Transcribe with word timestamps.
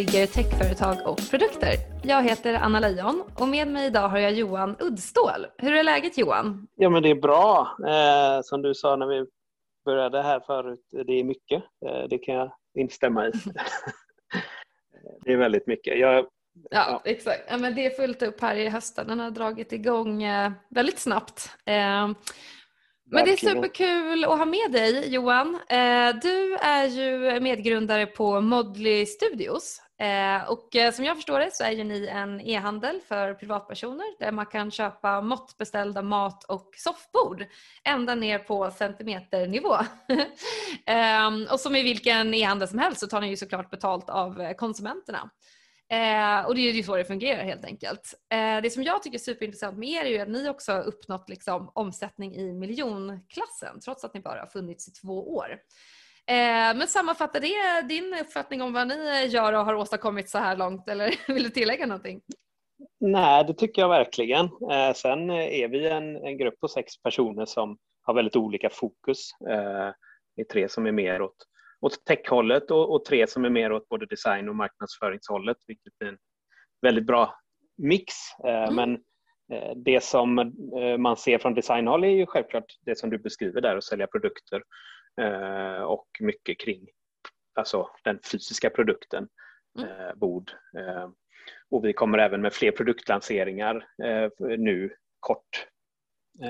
bygger 0.00 0.26
techföretag 0.26 0.96
och 1.06 1.30
produkter. 1.30 1.74
Jag 2.02 2.22
heter 2.22 2.54
Anna 2.54 2.80
Leijon 2.80 3.22
och 3.38 3.48
med 3.48 3.68
mig 3.68 3.86
idag 3.86 4.08
har 4.08 4.18
jag 4.18 4.32
Johan 4.32 4.76
Uddstål. 4.78 5.46
Hur 5.58 5.74
är 5.74 5.82
läget 5.82 6.18
Johan? 6.18 6.68
Ja 6.76 6.90
men 6.90 7.02
det 7.02 7.10
är 7.10 7.14
bra. 7.14 7.76
Eh, 7.86 8.42
som 8.42 8.62
du 8.62 8.74
sa 8.74 8.96
när 8.96 9.06
vi 9.06 9.26
började 9.84 10.22
här 10.22 10.40
förut, 10.40 10.84
det 11.06 11.12
är 11.20 11.24
mycket. 11.24 11.62
Eh, 11.86 12.08
det 12.10 12.18
kan 12.18 12.34
jag 12.34 12.52
instämma 12.78 13.28
i. 13.28 13.32
det 15.24 15.32
är 15.32 15.36
väldigt 15.36 15.66
mycket. 15.66 15.98
Jag, 15.98 16.26
ja, 16.70 17.02
exakt. 17.04 17.42
Ja, 17.48 17.56
men 17.56 17.74
det 17.74 17.86
är 17.86 17.90
fullt 17.90 18.22
upp 18.22 18.40
här 18.40 18.56
i 18.56 18.68
hösten. 18.68 19.06
Den 19.08 19.20
har 19.20 19.30
dragit 19.30 19.72
igång 19.72 20.22
eh, 20.22 20.52
väldigt 20.70 20.98
snabbt. 20.98 21.50
Eh, 21.66 22.08
men 23.12 23.24
det 23.24 23.32
är 23.32 23.36
superkul 23.36 24.24
att 24.24 24.38
ha 24.38 24.44
med 24.44 24.72
dig 24.72 25.14
Johan. 25.14 25.54
Eh, 25.68 26.14
du 26.22 26.54
är 26.54 26.86
ju 26.86 27.40
medgrundare 27.40 28.06
på 28.06 28.40
Modly 28.40 29.06
Studios 29.06 29.78
eh, 29.78 29.89
Eh, 30.00 30.50
och 30.50 30.76
eh, 30.76 30.92
som 30.92 31.04
jag 31.04 31.16
förstår 31.16 31.38
det 31.38 31.54
så 31.54 31.64
är 31.64 31.70
ju 31.70 31.84
ni 31.84 32.06
en 32.06 32.40
e-handel 32.40 33.00
för 33.08 33.34
privatpersoner 33.34 34.18
där 34.18 34.32
man 34.32 34.46
kan 34.46 34.70
köpa 34.70 35.20
måttbeställda 35.20 36.02
mat 36.02 36.44
och 36.44 36.74
soffbord 36.76 37.46
ända 37.84 38.14
ner 38.14 38.38
på 38.38 38.70
centimeternivå. 38.70 39.76
Ehm, 40.86 41.46
och 41.50 41.60
som 41.60 41.76
i 41.76 41.82
vilken 41.82 42.34
e-handel 42.34 42.68
som 42.68 42.78
helst 42.78 43.00
så 43.00 43.06
tar 43.06 43.20
ni 43.20 43.28
ju 43.28 43.36
såklart 43.36 43.70
betalt 43.70 44.10
av 44.10 44.40
eh, 44.40 44.54
konsumenterna. 44.54 45.30
Eh, 45.90 46.46
och 46.46 46.54
det 46.54 46.60
är 46.60 46.72
ju 46.72 46.82
så 46.82 46.96
det 46.96 47.04
fungerar 47.04 47.44
helt 47.44 47.64
enkelt. 47.64 48.14
Eh, 48.32 48.62
det 48.62 48.70
som 48.70 48.82
jag 48.82 49.02
tycker 49.02 49.18
är 49.18 49.22
superintressant 49.22 49.78
med 49.78 49.88
er 49.88 50.04
är 50.04 50.10
ju 50.10 50.18
att 50.18 50.28
ni 50.28 50.48
också 50.48 50.72
har 50.72 50.82
uppnått 50.82 51.28
liksom, 51.28 51.70
omsättning 51.74 52.34
i 52.34 52.52
miljonklassen 52.52 53.80
trots 53.84 54.04
att 54.04 54.14
ni 54.14 54.20
bara 54.20 54.40
har 54.40 54.46
funnits 54.46 54.88
i 54.88 54.90
två 54.90 55.34
år. 55.34 55.58
Eh, 56.30 56.76
men 56.76 56.88
sammanfattar 56.88 57.40
det 57.40 57.88
din 57.88 58.14
uppfattning 58.20 58.62
om 58.62 58.72
vad 58.72 58.88
ni 58.88 59.26
gör 59.26 59.52
och 59.52 59.64
har 59.64 59.74
åstadkommit 59.74 60.28
så 60.28 60.38
här 60.38 60.56
långt 60.56 60.88
eller 60.88 61.14
vill 61.32 61.42
du 61.42 61.50
tillägga 61.50 61.86
någonting? 61.86 62.20
Nej, 63.00 63.44
det 63.44 63.54
tycker 63.54 63.82
jag 63.82 63.88
verkligen. 63.88 64.44
Eh, 64.44 64.92
sen 64.94 65.30
är 65.30 65.68
vi 65.68 65.88
en, 65.88 66.16
en, 66.16 66.38
grupp 66.38 66.60
på 66.60 66.68
sex 66.68 67.02
personer 67.02 67.44
som 67.46 67.78
har 68.02 68.14
väldigt 68.14 68.36
olika 68.36 68.70
fokus. 68.70 69.30
Eh, 69.48 69.92
det 70.36 70.42
är 70.42 70.44
tre 70.52 70.68
som 70.68 70.86
är 70.86 70.92
mer 70.92 71.22
åt 71.22 71.36
åt 71.80 72.04
techhållet 72.04 72.70
och, 72.70 72.94
och 72.94 73.04
tre 73.04 73.26
som 73.26 73.44
är 73.44 73.50
mer 73.50 73.72
åt 73.72 73.88
både 73.88 74.06
design 74.06 74.48
och 74.48 74.56
marknadsföringshållet, 74.56 75.56
vilket 75.66 75.92
är 76.04 76.06
en 76.06 76.18
väldigt 76.82 77.06
bra 77.06 77.34
mix. 77.78 78.14
Mm. 78.44 78.74
Men 78.74 78.98
det 79.84 80.04
som 80.04 80.52
man 80.98 81.16
ser 81.16 81.38
från 81.38 81.54
designhåll 81.54 82.04
är 82.04 82.08
ju 82.08 82.26
självklart 82.26 82.64
det 82.80 82.98
som 82.98 83.10
du 83.10 83.18
beskriver 83.18 83.60
där, 83.60 83.76
att 83.76 83.84
sälja 83.84 84.06
produkter 84.06 84.62
och 85.86 86.06
mycket 86.20 86.60
kring 86.60 86.88
alltså 87.54 87.90
den 88.04 88.18
fysiska 88.32 88.70
produkten, 88.70 89.28
mm. 89.78 90.18
bord. 90.18 90.52
Och 91.70 91.84
vi 91.84 91.92
kommer 91.92 92.18
även 92.18 92.42
med 92.42 92.52
fler 92.52 92.70
produktlanseringar 92.70 93.88
nu 94.58 94.94
kort 95.20 95.66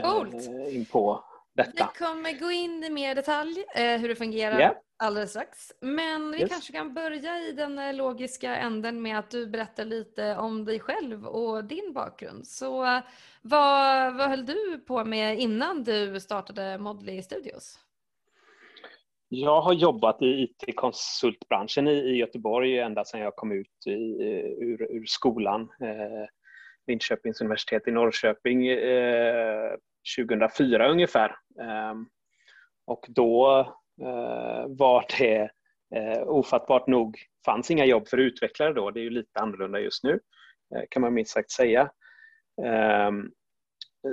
Coolt. 0.05 0.35
in 0.71 0.85
på 0.85 1.25
detta. 1.55 1.91
Vi 1.95 2.05
kommer 2.05 2.41
gå 2.41 2.51
in 2.51 2.85
i 2.85 2.91
mer 2.91 3.15
detalj 3.15 3.65
hur 3.75 4.09
det 4.09 4.17
fungerar 4.17 4.61
yeah 4.61 4.75
alldeles 5.01 5.31
strax. 5.31 5.73
Men 5.81 6.31
vi 6.31 6.41
yes. 6.41 6.51
kanske 6.51 6.73
kan 6.73 6.95
börja 6.95 7.39
i 7.39 7.53
den 7.53 7.79
eh, 7.79 7.95
logiska 7.95 8.57
änden 8.57 9.03
med 9.03 9.19
att 9.19 9.31
du 9.31 9.47
berättar 9.47 9.85
lite 9.85 10.37
om 10.37 10.65
dig 10.65 10.81
själv 10.81 11.27
och 11.27 11.65
din 11.65 11.93
bakgrund. 11.93 12.47
Så 12.47 12.85
eh, 12.85 13.03
vad, 13.43 14.17
vad 14.17 14.29
höll 14.29 14.47
du 14.47 14.79
på 14.79 15.05
med 15.05 15.39
innan 15.39 15.85
du 15.85 16.21
startade 16.21 16.79
Modly 16.79 17.23
Studios? 17.23 17.79
Jag 19.33 19.61
har 19.61 19.73
jobbat 19.73 20.23
i 20.23 20.43
IT-konsultbranschen 20.43 21.89
i, 21.89 21.93
i 21.93 22.17
Göteborg 22.17 22.79
ända 22.79 23.05
sedan 23.05 23.21
jag 23.21 23.37
kom 23.37 23.53
ut 23.53 23.87
i, 23.87 24.23
eh, 24.23 24.67
ur, 24.67 24.83
ur 24.91 25.05
skolan. 25.07 25.61
Eh, 25.61 26.27
Linköpings 26.87 27.41
universitet 27.41 27.89
i 27.89 27.91
Norrköping 27.91 28.67
eh, 28.67 29.71
2004 30.19 30.89
ungefär. 30.91 31.29
Eh, 31.61 31.95
och 32.87 33.07
då 33.09 33.67
Eh, 34.03 34.67
var 34.69 35.05
det 35.19 35.51
eh, 35.95 36.23
ofattbart 36.23 36.87
nog 36.87 37.19
fanns 37.45 37.71
inga 37.71 37.85
jobb 37.85 38.09
för 38.09 38.19
utvecklare 38.19 38.73
då. 38.73 38.91
Det 38.91 39.01
är 39.01 39.05
ju 39.05 39.11
lite 39.11 39.41
annorlunda 39.41 39.81
just 39.81 40.05
nu 40.05 40.21
eh, 40.75 40.83
kan 40.91 41.03
man 41.03 41.15
minst 41.15 41.33
sagt 41.33 41.51
säga. 41.51 41.91
Ehm, 42.65 43.31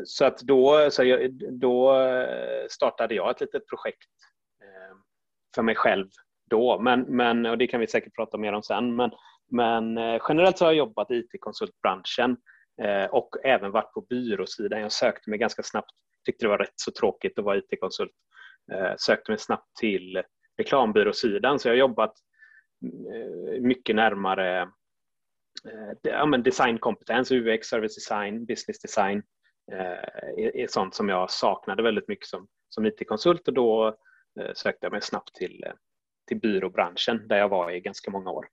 så 0.05 0.25
att 0.25 0.39
då, 0.39 0.87
så 0.91 1.03
jag, 1.03 1.31
då 1.59 2.01
eh, 2.01 2.67
startade 2.69 3.15
jag 3.15 3.29
ett 3.31 3.41
litet 3.41 3.67
projekt 3.67 4.09
för 5.55 5.61
mig 5.61 5.75
själv 5.75 6.07
då, 6.49 6.79
men, 6.79 7.01
men, 7.01 7.45
och 7.45 7.57
det 7.57 7.67
kan 7.67 7.79
vi 7.79 7.87
säkert 7.87 8.15
prata 8.15 8.37
mer 8.37 8.53
om 8.53 8.63
sen. 8.63 8.95
Men, 8.95 9.11
men 9.51 9.97
eh, 9.97 10.21
generellt 10.29 10.57
så 10.57 10.65
har 10.65 10.71
jag 10.71 10.77
jobbat 10.77 11.11
i 11.11 11.15
IT-konsultbranschen 11.15 12.37
eh, 12.81 13.05
och 13.05 13.35
även 13.43 13.71
varit 13.71 13.93
på 13.93 14.01
byråsidan. 14.01 14.81
Jag 14.81 14.91
sökte 14.91 15.29
mig 15.29 15.39
ganska 15.39 15.63
snabbt, 15.63 15.91
tyckte 16.25 16.45
det 16.45 16.49
var 16.49 16.57
rätt 16.57 16.73
så 16.75 16.91
tråkigt 16.91 17.39
att 17.39 17.45
vara 17.45 17.57
IT-konsult 17.57 18.11
eh, 18.71 18.93
sökte 18.97 19.31
mig 19.31 19.39
snabbt 19.39 19.75
till 19.79 20.23
reklambyråsidan 20.57 21.59
så 21.59 21.67
jag 21.67 21.73
har 21.73 21.77
jobbat 21.77 22.13
mycket 23.59 23.95
närmare 23.95 24.69
ja, 26.01 26.25
men 26.25 26.43
designkompetens, 26.43 27.31
UX, 27.31 27.67
service 27.67 27.95
design, 27.95 28.45
business 28.45 28.79
design 28.79 29.23
är, 30.37 30.57
är 30.57 30.67
sånt 30.67 30.95
som 30.95 31.09
jag 31.09 31.31
saknade 31.31 31.83
väldigt 31.83 32.07
mycket 32.07 32.27
som, 32.27 32.47
som 32.69 32.85
IT-konsult 32.85 33.47
och 33.47 33.53
då 33.53 33.97
sökte 34.55 34.85
jag 34.85 34.91
mig 34.91 35.01
snabbt 35.01 35.35
till, 35.35 35.65
till 36.27 36.39
byråbranschen 36.39 37.27
där 37.27 37.37
jag 37.37 37.49
var 37.49 37.71
i 37.71 37.79
ganska 37.79 38.11
många 38.11 38.31
år. 38.31 38.47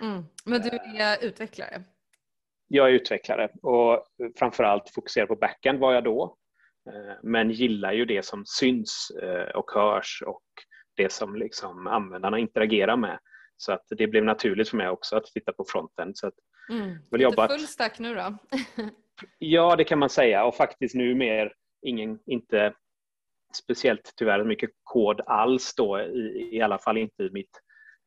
Mm. 0.00 0.24
Men 0.44 0.60
du 0.60 0.68
är 0.98 1.24
utvecklare? 1.24 1.82
Jag 2.68 2.88
är 2.88 2.92
utvecklare 2.92 3.48
och 3.62 4.06
framförallt 4.38 4.90
fokuserar 4.94 5.26
på 5.26 5.36
backend 5.36 5.78
var 5.78 5.92
jag 5.92 6.04
då 6.04 6.36
Eh, 6.90 7.14
men 7.22 7.50
gillar 7.50 7.92
ju 7.92 8.04
det 8.04 8.24
som 8.24 8.44
syns 8.46 9.10
eh, 9.22 9.56
och 9.56 9.70
hörs 9.70 10.22
och 10.26 10.44
det 10.96 11.12
som 11.12 11.36
liksom 11.36 11.86
användarna 11.86 12.38
interagerar 12.38 12.96
med. 12.96 13.18
Så 13.56 13.72
att 13.72 13.84
det 13.88 14.06
blev 14.06 14.24
naturligt 14.24 14.68
för 14.68 14.76
mig 14.76 14.88
också 14.88 15.16
att 15.16 15.24
titta 15.24 15.52
på 15.52 15.64
fronten. 15.68 16.14
Så 16.14 16.26
att 16.26 16.34
mm. 16.70 16.96
vill 17.10 17.20
jobba 17.20 17.48
full 17.48 17.66
stack 17.66 17.98
nu 17.98 18.14
då? 18.14 18.38
ja, 19.38 19.76
det 19.76 19.84
kan 19.84 19.98
man 19.98 20.10
säga 20.10 20.44
och 20.44 20.56
faktiskt 20.56 20.94
nu 20.94 21.14
mer 21.14 21.52
ingen, 21.82 22.18
inte 22.26 22.74
speciellt 23.56 24.12
tyvärr 24.16 24.44
mycket 24.44 24.70
kod 24.82 25.20
alls 25.26 25.74
då, 25.74 26.00
i, 26.00 26.48
i 26.52 26.60
alla 26.60 26.78
fall 26.78 26.96
inte 26.98 27.22
i 27.22 27.30
mitt, 27.30 27.60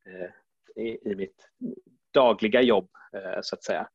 eh, 0.05 0.83
i, 0.83 1.11
i, 1.11 1.15
mitt 1.15 1.49
dagliga 2.13 2.61
jobb 2.61 2.89
så 3.41 3.55
att 3.55 3.63
säga. 3.63 3.87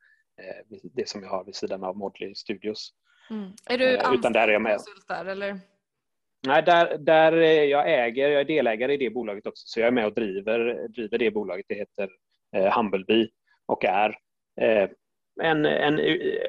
Det 0.83 1.09
som 1.09 1.23
jag 1.23 1.31
har 1.31 1.45
vid 1.45 1.55
sidan 1.55 1.85
av 1.85 1.97
Modly 1.97 2.35
Studios. 2.35 2.95
Mm. 3.31 3.53
Är 3.67 3.79
du 3.79 3.97
eh, 3.97 4.15
utan 4.15 4.33
där 4.33 4.49
är 4.49 4.53
jag 4.53 4.63
med. 4.63 4.81
där 5.09 5.25
eller? 5.25 5.59
Nej, 6.47 6.63
där, 6.63 6.99
där 6.99 7.33
jag 7.63 8.05
äger, 8.05 8.29
jag 8.29 8.41
är 8.41 8.45
delägare 8.45 8.95
i 8.95 8.97
det 8.97 9.11
bolaget 9.11 9.47
också, 9.47 9.63
så 9.67 9.81
jag 9.81 9.87
är 9.87 9.93
med 9.93 10.07
och 10.07 10.15
driver, 10.15 10.89
driver 10.89 11.19
det 11.19 11.31
bolaget. 11.31 11.67
Det 11.69 11.75
heter 11.75 12.09
eh, 12.57 12.77
Humblebee 12.77 13.29
och 13.67 13.85
är 13.85 14.19
eh, 14.61 14.89
en, 15.43 15.65
en, 15.67 16.01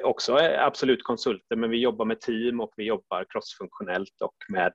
också 0.02 0.36
absolut 0.58 1.02
konsulter, 1.02 1.56
men 1.56 1.70
vi 1.70 1.78
jobbar 1.78 2.04
med 2.04 2.20
team 2.20 2.60
och 2.60 2.72
vi 2.76 2.84
jobbar 2.84 3.26
crossfunktionellt 3.28 4.20
och 4.20 4.36
med 4.48 4.72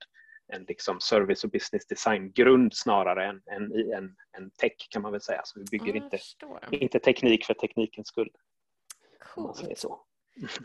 en 0.49 0.63
liksom 0.63 0.99
service 0.99 1.43
och 1.43 1.49
business 1.49 1.87
design-grund 1.87 2.73
snarare 2.73 3.25
än, 3.25 3.41
än, 3.51 3.93
en, 3.93 4.15
en 4.37 4.51
tech 4.51 4.87
kan 4.89 5.01
man 5.01 5.11
väl 5.11 5.21
säga. 5.21 5.41
Så 5.43 5.59
vi 5.59 5.65
bygger 5.65 5.95
inte, 5.95 6.19
inte 6.71 6.99
teknik 6.99 7.45
för 7.45 7.53
teknikens 7.53 8.07
skull. 8.07 8.29
Coolt. 9.35 9.85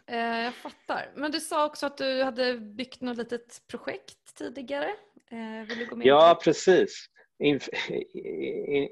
Eh, 0.07 0.19
jag 0.19 0.55
fattar. 0.55 1.13
Men 1.15 1.31
du 1.31 1.41
sa 1.41 1.67
också 1.67 1.87
att 1.87 1.99
du 1.99 2.23
hade 2.23 2.59
byggt 2.59 3.01
något 3.01 3.17
litet 3.17 3.63
projekt 3.71 4.37
tidigare. 4.39 4.89
Eh, 5.31 5.69
vill 5.69 5.79
du 5.79 5.87
gå 5.87 5.97
med 5.97 6.07
Ja, 6.07 6.41
precis. 6.45 7.07
Inf 7.39 7.69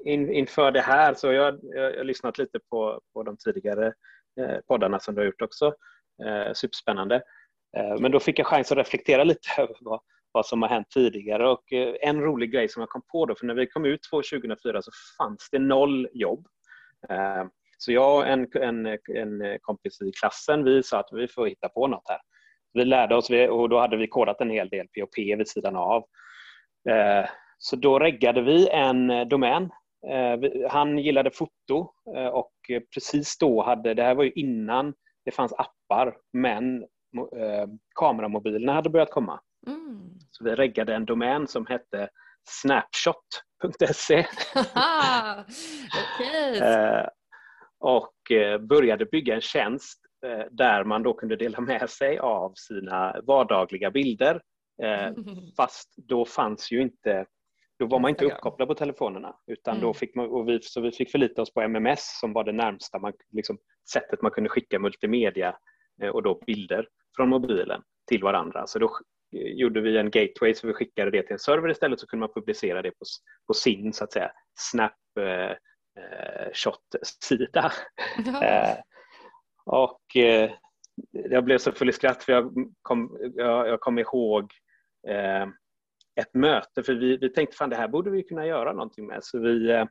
in, 0.05 0.33
inför 0.33 0.71
det 0.71 0.81
här 0.81 1.13
så 1.13 1.31
jag, 1.31 1.59
jag 1.63 1.97
har 1.97 2.03
lyssnat 2.03 2.37
lite 2.37 2.59
på, 2.69 3.01
på 3.13 3.23
de 3.23 3.37
tidigare 3.37 3.93
eh, 4.39 4.57
poddarna 4.67 4.99
som 4.99 5.15
du 5.15 5.21
har 5.21 5.25
gjort 5.25 5.41
också. 5.41 5.73
Superspännande. 6.53 7.23
Men 7.99 8.11
då 8.11 8.19
fick 8.19 8.39
jag 8.39 8.47
chans 8.47 8.71
att 8.71 8.77
reflektera 8.77 9.23
lite 9.23 9.49
över 9.61 9.75
vad, 9.79 10.01
vad 10.33 10.45
som 10.45 10.61
har 10.61 10.69
hänt 10.69 10.89
tidigare 10.89 11.49
och 11.49 11.73
eh, 11.73 11.95
en 12.01 12.21
rolig 12.21 12.51
grej 12.51 12.69
som 12.69 12.79
jag 12.79 12.89
kom 12.89 13.01
på 13.11 13.25
då, 13.25 13.35
för 13.35 13.45
när 13.45 13.53
vi 13.53 13.67
kom 13.67 13.85
ut 13.85 13.99
2004 14.11 14.81
så 14.81 14.91
fanns 15.17 15.49
det 15.51 15.59
noll 15.59 16.07
jobb. 16.13 16.47
Eh, 17.09 17.43
så 17.77 17.91
jag 17.91 18.17
och 18.17 18.27
en, 18.27 18.47
en, 18.53 18.85
en 19.15 19.59
kompis 19.61 20.01
i 20.01 20.11
klassen, 20.11 20.63
vi 20.63 20.83
sa 20.83 20.99
att 20.99 21.09
vi 21.11 21.27
får 21.27 21.47
hitta 21.47 21.69
på 21.69 21.87
något 21.87 22.09
här. 22.09 22.19
Vi 22.73 22.85
lärde 22.85 23.15
oss 23.15 23.29
och 23.49 23.69
då 23.69 23.79
hade 23.79 23.97
vi 23.97 24.07
kodat 24.07 24.41
en 24.41 24.49
hel 24.49 24.69
del 24.69 24.87
POP 24.87 25.17
vid 25.17 25.47
sidan 25.47 25.75
av. 25.75 26.03
Eh, 26.89 27.29
så 27.57 27.75
då 27.75 27.99
reggade 27.99 28.41
vi 28.41 28.69
en 28.69 29.29
domän. 29.29 29.69
Han 30.69 30.97
gillade 30.97 31.31
foto 31.31 31.89
och 32.31 32.53
precis 32.93 33.37
då 33.37 33.63
hade, 33.63 33.93
det 33.93 34.03
här 34.03 34.15
var 34.15 34.23
ju 34.23 34.31
innan 34.31 34.93
det 35.25 35.31
fanns 35.31 35.53
appar, 35.53 36.17
men 36.33 36.85
kameramobilerna 37.95 38.73
hade 38.73 38.89
börjat 38.89 39.11
komma. 39.11 39.39
Mm. 40.33 40.37
Så 40.37 40.43
vi 40.43 40.55
reggade 40.55 40.95
en 40.95 41.05
domän 41.05 41.47
som 41.47 41.65
hette 41.65 42.09
snapshot 42.43 43.43
Gateway.se. 43.63 44.19
okay. 46.19 46.59
Eh, 46.61 47.07
och 47.79 48.13
började 48.59 49.05
bygga 49.05 49.35
en 49.35 49.41
tjänst 49.41 49.99
där 50.51 50.83
man 50.83 51.03
då 51.03 51.13
kunde 51.13 51.35
dela 51.35 51.61
med 51.61 51.89
sig 51.89 52.19
av 52.19 52.53
sina 52.55 53.21
vardagliga 53.27 53.91
bilder. 53.91 54.41
Fast 55.57 55.93
då 55.97 56.25
fanns 56.25 56.71
ju 56.71 56.81
inte 56.81 57.25
då 57.79 57.85
var 57.85 57.99
man 57.99 58.09
inte 58.09 58.25
uppkopplad 58.25 58.67
på 58.67 58.75
telefonerna 58.75 59.35
utan 59.47 59.73
mm. 59.73 59.87
då 59.87 59.93
fick 59.93 60.15
man, 60.15 60.29
och 60.29 60.49
vi, 60.49 60.59
så 60.61 60.81
vi 60.81 60.91
fick 60.91 61.11
förlita 61.11 61.41
oss 61.41 61.53
på 61.53 61.61
MMS 61.61 62.19
som 62.19 62.33
var 62.33 62.43
det 62.43 62.51
närmsta 62.51 62.99
man, 62.99 63.13
liksom, 63.31 63.57
sättet 63.93 64.21
man 64.21 64.31
kunde 64.31 64.49
skicka 64.49 64.79
multimedia 64.79 65.55
och 66.13 66.23
då 66.23 66.41
bilder 66.45 66.87
från 67.15 67.29
mobilen 67.29 67.81
till 68.07 68.23
varandra. 68.23 68.67
Så 68.67 68.79
då 68.79 68.89
gjorde 69.33 69.81
vi 69.81 69.97
en 69.97 70.11
gateway 70.11 70.53
så 70.53 70.67
vi 70.67 70.73
skickade 70.73 71.11
det 71.11 71.23
till 71.23 71.33
en 71.33 71.39
server 71.39 71.71
istället 71.71 71.99
så 71.99 72.07
kunde 72.07 72.27
man 72.27 72.33
publicera 72.33 72.81
det 72.81 72.91
på, 72.91 73.05
på 73.47 73.53
sin 73.53 73.93
så 73.93 74.03
att 74.03 74.13
säga 74.13 74.31
snap 74.59 74.93
eh, 75.19 75.55
shot-sida. 76.53 77.71
Ja. 78.25 78.43
eh, 78.43 78.77
och 79.65 80.15
eh, 80.15 80.51
jag 81.11 81.43
blev 81.43 81.57
så 81.57 81.71
full 81.71 81.89
i 81.89 81.93
skratt 81.93 82.23
för 82.23 82.33
jag 82.33 82.53
kom, 82.81 83.17
jag, 83.35 83.67
jag 83.67 83.79
kom 83.79 83.99
ihåg 83.99 84.51
eh, 85.07 85.43
ett 86.21 86.33
möte 86.33 86.83
för 86.83 86.93
vi, 86.93 87.17
vi 87.17 87.29
tänkte 87.29 87.57
fan 87.57 87.69
det 87.69 87.75
här 87.75 87.87
borde 87.87 88.11
vi 88.11 88.23
kunna 88.23 88.45
göra 88.45 88.73
någonting 88.73 89.07
med 89.07 89.23
så 89.23 89.39
vi 89.39 89.71
eh, 89.71 89.85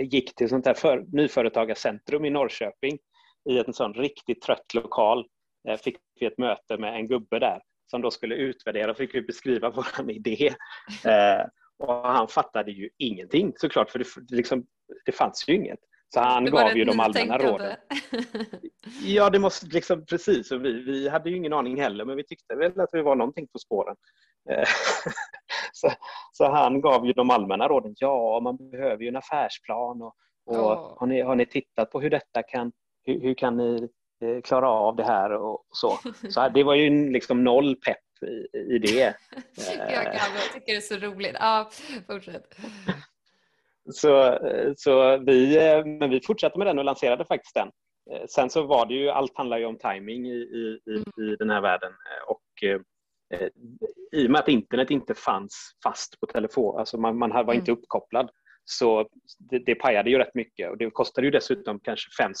gick 0.00 0.34
till 0.34 0.48
sånt 0.48 0.66
här 0.66 0.74
för, 0.74 1.04
nyföretagarcentrum 1.12 2.24
i 2.24 2.30
Norrköping 2.30 2.98
i 3.50 3.58
en 3.58 3.72
sån 3.72 3.94
riktigt 3.94 4.42
trött 4.42 4.74
lokal 4.74 5.26
eh, 5.68 5.76
fick 5.76 5.96
vi 6.20 6.26
ett 6.26 6.38
möte 6.38 6.76
med 6.78 6.94
en 6.94 7.08
gubbe 7.08 7.38
där 7.38 7.62
som 7.90 8.02
då 8.02 8.10
skulle 8.10 8.34
utvärdera 8.34 8.90
och 8.90 8.96
fick 8.96 9.14
vi 9.14 9.22
beskriva 9.22 9.70
vår 9.74 10.10
idé. 10.10 10.54
Eh, 11.04 11.46
och 11.78 11.94
han 11.94 12.28
fattade 12.28 12.70
ju 12.70 12.88
ingenting 12.98 13.52
såklart, 13.56 13.90
för 13.90 13.98
det, 13.98 14.36
liksom, 14.36 14.66
det 15.06 15.12
fanns 15.12 15.44
ju 15.48 15.54
inget. 15.54 15.78
Så 16.14 16.20
han 16.20 16.44
gav 16.44 16.76
ju 16.76 16.84
de 16.84 17.00
allmänna 17.00 17.38
råden. 17.38 17.76
ja, 19.04 19.30
det 19.30 19.38
måste 19.38 19.66
liksom 19.66 20.06
precis. 20.06 20.50
Och 20.52 20.64
vi, 20.64 20.72
vi 20.72 21.08
hade 21.08 21.30
ju 21.30 21.36
ingen 21.36 21.52
aning 21.52 21.80
heller, 21.80 22.04
men 22.04 22.16
vi 22.16 22.24
tyckte 22.24 22.54
väl 22.54 22.80
att 22.80 22.90
vi 22.92 23.02
var 23.02 23.16
någonting 23.16 23.48
på 23.48 23.58
spåren. 23.58 23.96
Eh, 24.50 24.68
så, 25.72 25.90
så, 26.32 26.50
han 26.50 26.80
gav 26.80 27.06
ju 27.06 27.12
de 27.12 27.30
allmänna 27.30 27.68
råden. 27.68 27.94
Ja, 27.98 28.40
man 28.40 28.70
behöver 28.70 29.02
ju 29.02 29.08
en 29.08 29.16
affärsplan 29.16 30.02
och, 30.02 30.14
och 30.46 30.56
oh. 30.56 30.98
har, 30.98 31.06
ni, 31.06 31.20
har 31.20 31.36
ni 31.36 31.46
tittat 31.46 31.90
på 31.90 32.00
hur 32.00 32.10
detta 32.10 32.42
kan, 32.42 32.72
hur, 33.04 33.20
hur 33.20 33.34
kan 33.34 33.56
ni 33.56 33.88
klara 34.44 34.68
av 34.68 34.96
det 34.96 35.04
här 35.04 35.32
och 35.32 35.66
så. 35.70 35.98
Så 36.30 36.48
det 36.54 36.62
var 36.62 36.74
ju 36.74 37.10
liksom 37.10 37.44
noll 37.44 37.76
pepp 37.76 38.22
i, 38.22 38.74
i 38.74 38.78
det. 38.78 38.98
jag, 39.78 40.04
kan, 40.04 40.34
jag 40.34 40.52
tycker 40.52 40.66
det 40.66 40.76
är 40.76 40.80
så 40.80 40.96
roligt. 40.96 41.36
Ja, 41.40 41.70
fortsätt. 42.06 42.56
Så, 43.92 44.38
så 44.76 45.18
vi, 45.18 45.56
eh, 45.56 45.84
men 45.84 46.10
vi 46.10 46.20
fortsatte 46.20 46.58
med 46.58 46.66
den 46.66 46.78
och 46.78 46.84
lanserade 46.84 47.24
faktiskt 47.24 47.54
den. 47.54 47.70
Eh, 48.12 48.26
sen 48.28 48.50
så 48.50 48.62
var 48.62 48.86
det 48.86 48.94
ju, 48.94 49.10
allt 49.10 49.36
handlar 49.36 49.58
ju 49.58 49.64
om 49.64 49.78
timing 49.78 50.26
i, 50.26 50.36
i, 50.36 50.80
i, 50.90 51.04
mm. 51.18 51.36
den 51.38 51.50
här 51.50 51.60
världen 51.60 51.92
och 52.26 52.68
eh, 52.68 52.80
i 54.12 54.26
och 54.26 54.30
med 54.30 54.40
att 54.40 54.48
internet 54.48 54.90
inte 54.90 55.14
fanns 55.14 55.76
fast 55.84 56.20
på 56.20 56.26
telefon, 56.26 56.78
alltså 56.78 56.98
man, 56.98 57.18
man 57.18 57.30
var 57.30 57.54
inte 57.54 57.70
mm. 57.70 57.78
uppkopplad, 57.78 58.30
så 58.64 59.08
det, 59.38 59.58
det 59.58 59.74
pajade 59.74 60.10
ju 60.10 60.18
rätt 60.18 60.34
mycket 60.34 60.70
och 60.70 60.78
det 60.78 60.90
kostade 60.90 61.26
ju 61.26 61.30
dessutom 61.30 61.80
kanske 61.80 62.22
5-6 62.22 62.34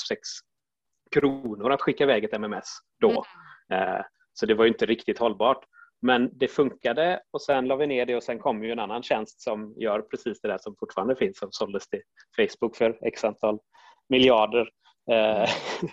kronor 1.14 1.72
att 1.72 1.80
skicka 1.80 2.04
iväg 2.04 2.24
ett 2.24 2.32
MMS 2.32 2.78
då. 3.00 3.24
Mm. 3.70 3.88
Eh, 3.88 4.02
så 4.32 4.46
det 4.46 4.54
var 4.54 4.66
inte 4.66 4.86
riktigt 4.86 5.18
hållbart. 5.18 5.64
Men 6.02 6.30
det 6.32 6.48
funkade 6.48 7.20
och 7.30 7.42
sen 7.42 7.66
la 7.66 7.76
vi 7.76 7.86
ner 7.86 8.06
det 8.06 8.16
och 8.16 8.22
sen 8.22 8.38
kom 8.38 8.64
ju 8.64 8.72
en 8.72 8.78
annan 8.78 9.02
tjänst 9.02 9.42
som 9.42 9.74
gör 9.76 10.00
precis 10.00 10.40
det 10.40 10.48
där 10.48 10.58
som 10.58 10.76
fortfarande 10.80 11.16
finns 11.16 11.38
som 11.38 11.48
såldes 11.52 11.88
till 11.88 12.02
Facebook 12.36 12.76
för 12.76 12.98
x 13.06 13.24
antal 13.24 13.58
miljarder. 14.08 14.68
Mm. 15.10 15.46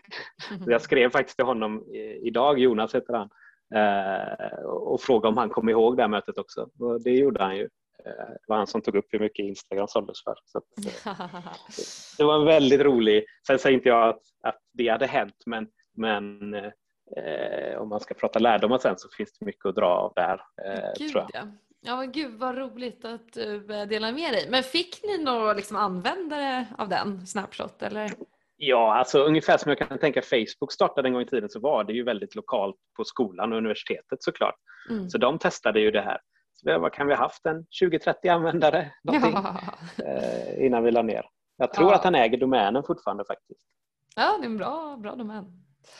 Jag 0.65 0.81
skrev 0.81 1.09
faktiskt 1.09 1.37
till 1.37 1.45
honom 1.45 1.83
idag, 2.23 2.59
Jonas 2.59 2.95
heter 2.95 3.13
han, 3.13 3.29
eh, 3.75 4.65
och 4.65 5.01
frågade 5.01 5.27
om 5.27 5.37
han 5.37 5.49
kom 5.49 5.69
ihåg 5.69 5.97
det 5.97 6.03
här 6.03 6.09
mötet 6.09 6.37
också. 6.37 6.69
Och 6.79 7.03
det 7.03 7.11
gjorde 7.11 7.43
han 7.43 7.57
ju. 7.57 7.69
Eh, 8.05 8.27
det 8.29 8.47
var 8.47 8.57
han 8.57 8.67
som 8.67 8.81
tog 8.81 8.95
upp 8.95 9.05
hur 9.09 9.19
mycket 9.19 9.45
Instagram 9.45 9.87
såldes 9.87 10.23
för. 10.23 10.35
Så 10.45 10.57
eh, 10.57 11.19
det 12.17 12.23
var 12.23 12.39
en 12.39 12.45
väldigt 12.45 12.81
rolig, 12.81 13.25
sen 13.47 13.59
säger 13.59 13.77
inte 13.77 13.89
jag 13.89 14.09
att, 14.09 14.21
att 14.43 14.59
det 14.73 14.87
hade 14.87 15.07
hänt 15.07 15.43
men, 15.45 15.67
men 15.95 16.53
eh, 16.53 17.77
om 17.77 17.89
man 17.89 17.99
ska 17.99 18.13
prata 18.13 18.39
lärdomar 18.39 18.77
sen 18.77 18.97
så 18.97 19.09
finns 19.17 19.37
det 19.39 19.45
mycket 19.45 19.65
att 19.65 19.75
dra 19.75 19.87
av 19.87 20.13
där. 20.15 20.41
Eh, 20.65 20.93
gud, 20.97 21.11
tror 21.11 21.25
jag. 21.33 21.43
Ja. 21.43 21.47
Ja 21.81 21.97
men 21.97 22.11
gud 22.11 22.39
vad 22.39 22.57
roligt 22.57 23.05
att 23.05 23.33
du 23.33 23.59
delar 23.59 24.11
med 24.11 24.33
dig. 24.33 24.47
Men 24.49 24.63
fick 24.63 25.03
ni 25.03 25.23
några 25.23 25.53
liksom, 25.53 25.77
användare 25.77 26.65
av 26.77 26.89
den 26.89 27.27
Snapshot 27.27 27.81
eller? 27.81 28.11
Ja, 28.57 28.95
alltså 28.95 29.23
ungefär 29.23 29.57
som 29.57 29.69
jag 29.69 29.89
kan 29.89 29.99
tänka 29.99 30.21
Facebook 30.21 30.71
startade 30.71 31.07
en 31.07 31.13
gång 31.13 31.21
i 31.21 31.25
tiden 31.25 31.49
så 31.49 31.59
var 31.59 31.83
det 31.83 31.93
ju 31.93 32.03
väldigt 32.03 32.35
lokalt 32.35 32.75
på 32.97 33.03
skolan 33.03 33.51
och 33.51 33.57
universitetet 33.57 34.23
såklart. 34.23 34.55
Mm. 34.89 35.09
Så 35.09 35.17
de 35.17 35.39
testade 35.39 35.79
ju 35.79 35.91
det 35.91 36.01
här. 36.01 36.17
Vad 36.63 36.93
kan 36.93 37.07
vi 37.07 37.13
ha 37.13 37.21
haft? 37.21 37.45
En 37.45 37.65
20-30 37.81 38.29
användare 38.29 38.91
ja. 39.01 39.59
eh, 40.05 40.65
innan 40.65 40.83
vi 40.83 40.91
la 40.91 41.01
ner. 41.01 41.25
Jag 41.57 41.73
tror 41.73 41.89
ja. 41.89 41.95
att 41.95 42.03
han 42.03 42.15
äger 42.15 42.37
domänen 42.37 42.83
fortfarande 42.83 43.25
faktiskt. 43.25 43.61
Ja, 44.15 44.37
det 44.37 44.43
är 44.43 44.49
en 44.49 44.57
bra, 44.57 44.97
bra 44.97 45.15
domän. 45.15 45.45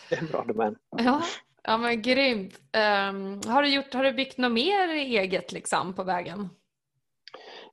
Det 0.10 0.16
är 0.16 0.20
en 0.20 0.28
bra 0.28 0.44
domän. 0.48 0.76
Ja, 0.98 1.22
ja 1.64 1.78
men 1.78 2.02
grymt. 2.02 2.54
Um, 2.54 3.42
har, 3.54 3.64
du 3.64 3.74
gjort, 3.74 3.94
har 3.94 4.04
du 4.04 4.12
byggt 4.12 4.38
något 4.38 4.52
mer 4.52 4.90
eget 4.90 5.52
liksom, 5.52 5.94
på 5.94 6.04
vägen? 6.04 6.50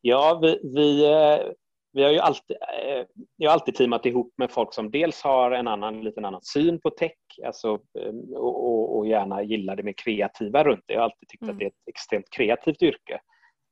Ja, 0.01 0.39
vi, 0.43 0.61
vi, 0.75 1.13
eh, 1.13 1.53
vi 1.95 2.03
har 2.03 2.11
ju 2.11 2.19
alltid, 2.19 2.57
eh, 2.83 3.07
jag 3.37 3.51
har 3.51 3.55
alltid 3.55 3.75
teamat 3.75 4.07
ihop 4.07 4.35
med 4.37 4.51
folk 4.51 4.75
som 4.75 4.91
dels 4.91 5.23
har 5.23 5.51
en 5.51 5.69
annan, 5.69 6.01
liten 6.01 6.25
annan 6.25 6.43
syn 6.43 6.81
på 6.81 6.91
tech 6.91 7.13
alltså, 7.45 7.79
eh, 7.99 8.13
och, 8.37 8.99
och 8.99 9.07
gärna 9.07 9.43
gillar 9.43 9.77
det 9.77 9.83
mer 9.83 9.95
kreativa 9.97 10.65
runt 10.65 10.85
det. 10.87 10.95
Jag 10.95 11.01
har 11.01 11.05
alltid 11.05 11.29
tyckt 11.29 11.43
mm. 11.43 11.55
att 11.55 11.59
det 11.59 11.65
är 11.65 11.69
ett 11.69 11.89
extremt 11.91 12.31
kreativt 12.31 12.83
yrke. 12.83 13.21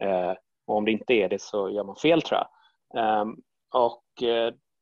Eh, 0.02 0.34
och 0.66 0.76
om 0.76 0.84
det 0.84 0.92
inte 0.92 1.12
är 1.14 1.28
det 1.28 1.40
så 1.40 1.70
gör 1.70 1.84
man 1.84 1.96
fel 1.96 2.22
tror 2.22 2.40
jag. 2.40 2.48
Um, 3.20 3.42
och 3.74 4.04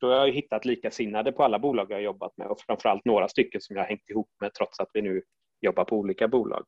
då 0.00 0.06
har 0.06 0.26
jag 0.26 0.32
hittat 0.32 0.64
likasinnade 0.64 1.32
på 1.32 1.44
alla 1.44 1.58
bolag 1.58 1.90
jag 1.90 1.96
har 1.96 2.02
jobbat 2.02 2.36
med 2.36 2.46
och 2.46 2.60
framförallt 2.60 3.04
några 3.04 3.28
stycken 3.28 3.60
som 3.60 3.76
jag 3.76 3.82
har 3.82 3.88
hängt 3.88 4.10
ihop 4.10 4.28
med 4.40 4.54
trots 4.54 4.80
att 4.80 4.90
vi 4.94 5.02
nu 5.02 5.22
jobbar 5.60 5.84
på 5.84 5.96
olika 5.96 6.28
bolag. 6.28 6.64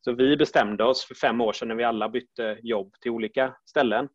Så 0.00 0.12
vi 0.12 0.36
bestämde 0.36 0.84
oss 0.84 1.04
för 1.04 1.14
fem 1.14 1.40
år 1.40 1.52
sedan 1.52 1.68
när 1.68 1.74
vi 1.74 1.84
alla 1.84 2.08
bytte 2.08 2.58
jobb 2.62 2.92
till 3.00 3.10
olika 3.10 3.56
ställen 3.70 4.08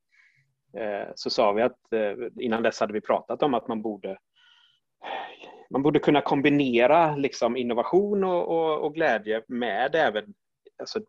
Eh, 0.74 1.08
så 1.16 1.30
sa 1.30 1.52
vi 1.52 1.62
att 1.62 1.94
eh, 1.94 2.14
innan 2.40 2.64
dess 2.64 2.80
hade 2.80 2.94
vi 2.94 3.02
pratat 3.02 3.44
om 3.44 3.54
att 3.54 3.68
man 3.68 3.82
borde 3.82 4.18
man 5.70 5.84
borde 5.84 6.00
kunna 6.00 6.22
kombinera 6.22 7.16
liksom 7.16 7.58
innovation 7.58 8.24
och, 8.24 8.48
och, 8.48 8.86
och 8.86 8.94
glädje 8.94 9.44
med 9.48 9.96
även 9.96 10.34
alltså 10.80 11.00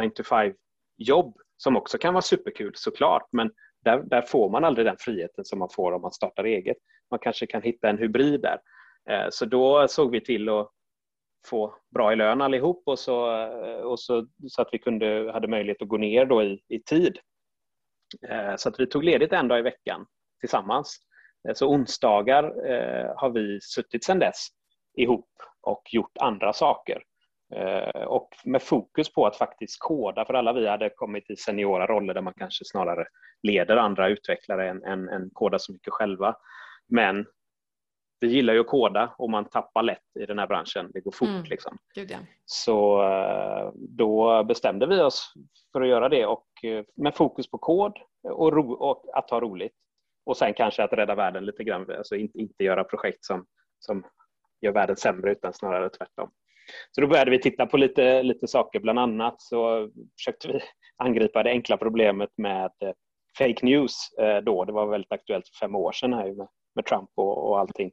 9 0.00 0.10
to 0.10 0.22
5 0.22 0.52
jobb 0.96 1.36
som 1.56 1.76
också 1.76 1.98
kan 1.98 2.14
vara 2.14 2.22
superkul 2.22 2.72
såklart 2.74 3.28
men 3.32 3.50
där, 3.84 4.02
där, 4.02 4.22
får 4.22 4.50
man 4.50 4.64
aldrig 4.64 4.86
den 4.86 4.96
friheten 4.98 5.44
som 5.44 5.58
man 5.58 5.68
får 5.70 5.92
om 5.92 6.02
man 6.02 6.12
startar 6.12 6.44
eget. 6.44 6.76
Man 7.10 7.18
kanske 7.18 7.46
kan 7.46 7.62
hitta 7.62 7.88
en 7.88 7.98
hybrid 7.98 8.40
där. 8.40 8.58
Eh, 9.10 9.26
så 9.30 9.44
då 9.44 9.88
såg 9.88 10.10
vi 10.10 10.20
till 10.20 10.48
att 10.48 10.70
få 11.46 11.74
bra 11.94 12.12
i 12.12 12.16
lön 12.16 12.42
allihop 12.42 12.82
och 12.86 12.98
så, 12.98 13.46
och 13.84 14.00
så, 14.00 14.26
så 14.48 14.62
att 14.62 14.68
vi 14.72 14.78
kunde, 14.78 15.32
hade 15.32 15.48
möjlighet 15.48 15.82
att 15.82 15.88
gå 15.88 15.96
ner 15.96 16.26
då 16.26 16.42
i, 16.42 16.62
i 16.68 16.82
tid 16.82 17.18
Eh, 18.28 18.56
så 18.56 18.68
att 18.68 18.80
vi 18.80 18.86
tog 18.86 19.04
ledigt 19.04 19.32
en 19.32 19.48
dag 19.48 19.58
i 19.58 19.62
veckan 19.62 20.06
tillsammans. 20.40 20.98
Eh, 21.48 21.54
så 21.54 21.68
onsdagar 21.68 22.44
eh, 22.44 23.12
har 23.16 23.30
vi 23.30 23.60
suttit 23.60 24.04
sedan 24.04 24.18
dess 24.18 24.48
ihop 24.96 25.30
och 25.62 25.82
gjort 25.92 26.18
andra 26.20 26.52
saker. 26.52 27.02
Och 28.06 28.28
med 28.44 28.62
fokus 28.62 29.12
på 29.12 29.26
att 29.26 29.36
faktiskt 29.36 29.76
koda, 29.78 30.24
för 30.24 30.34
alla 30.34 30.52
vi 30.52 30.68
hade 30.68 30.90
kommit 30.90 31.30
i 31.30 31.36
seniora 31.36 31.86
roller 31.86 32.14
där 32.14 32.20
man 32.20 32.34
kanske 32.36 32.64
snarare 32.64 33.06
leder 33.42 33.76
andra 33.76 34.08
utvecklare 34.08 34.68
än, 34.68 34.84
än, 34.84 35.08
än 35.08 35.30
kodar 35.32 35.58
så 35.58 35.72
mycket 35.72 35.92
själva. 35.92 36.36
Men 36.88 37.26
vi 38.22 38.28
gillar 38.28 38.54
ju 38.54 38.60
att 38.60 38.66
koda 38.66 39.14
och 39.18 39.30
man 39.30 39.44
tappar 39.44 39.82
lätt 39.82 40.16
i 40.20 40.26
den 40.26 40.38
här 40.38 40.46
branschen. 40.46 40.90
Det 40.94 41.00
går 41.00 41.12
fort. 41.12 41.28
Mm. 41.28 41.44
Liksom. 41.44 41.78
Gud, 41.94 42.10
ja. 42.10 42.18
Så 42.44 43.02
eh, 43.02 43.70
då 43.74 44.44
bestämde 44.44 44.86
vi 44.86 45.00
oss 45.00 45.32
för 45.72 45.80
att 45.80 45.88
göra 45.88 46.08
det 46.08 46.26
och 46.26 46.46
eh, 46.62 46.84
med 46.96 47.14
fokus 47.14 47.50
på 47.50 47.58
kod 47.58 47.98
och, 48.28 48.52
ro, 48.52 48.72
och 48.72 49.04
att 49.14 49.30
ha 49.30 49.40
roligt. 49.40 49.72
Och 50.26 50.36
sen 50.36 50.54
kanske 50.54 50.84
att 50.84 50.92
rädda 50.92 51.14
världen 51.14 51.44
lite 51.44 51.64
grann, 51.64 51.90
alltså 51.90 52.16
inte, 52.16 52.38
inte 52.38 52.64
göra 52.64 52.84
projekt 52.84 53.24
som, 53.24 53.46
som 53.78 54.04
gör 54.60 54.72
världen 54.72 54.96
sämre 54.96 55.32
utan 55.32 55.52
snarare 55.52 55.88
tvärtom. 55.88 56.30
Så 56.90 57.00
då 57.00 57.06
började 57.06 57.30
vi 57.30 57.40
titta 57.40 57.66
på 57.66 57.76
lite, 57.76 58.22
lite 58.22 58.46
saker, 58.46 58.80
bland 58.80 58.98
annat 58.98 59.42
så 59.42 59.90
försökte 60.16 60.48
vi 60.48 60.60
angripa 60.96 61.42
det 61.42 61.50
enkla 61.50 61.76
problemet 61.76 62.30
med 62.36 62.70
eh, 62.80 62.92
fake 63.38 63.66
news 63.66 63.94
då. 64.42 64.64
Det 64.64 64.72
var 64.72 64.86
väldigt 64.86 65.12
aktuellt 65.12 65.48
för 65.48 65.66
fem 65.66 65.76
år 65.76 65.92
sedan 65.92 66.12
här 66.12 66.32
med, 66.32 66.48
med 66.74 66.84
Trump 66.84 67.10
och, 67.14 67.48
och 67.48 67.58
allting. 67.58 67.90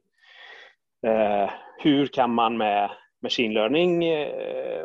Eh, 1.06 1.50
hur 1.78 2.06
kan 2.06 2.34
man 2.34 2.56
med 2.56 2.90
machine 3.22 3.54
learning 3.54 4.04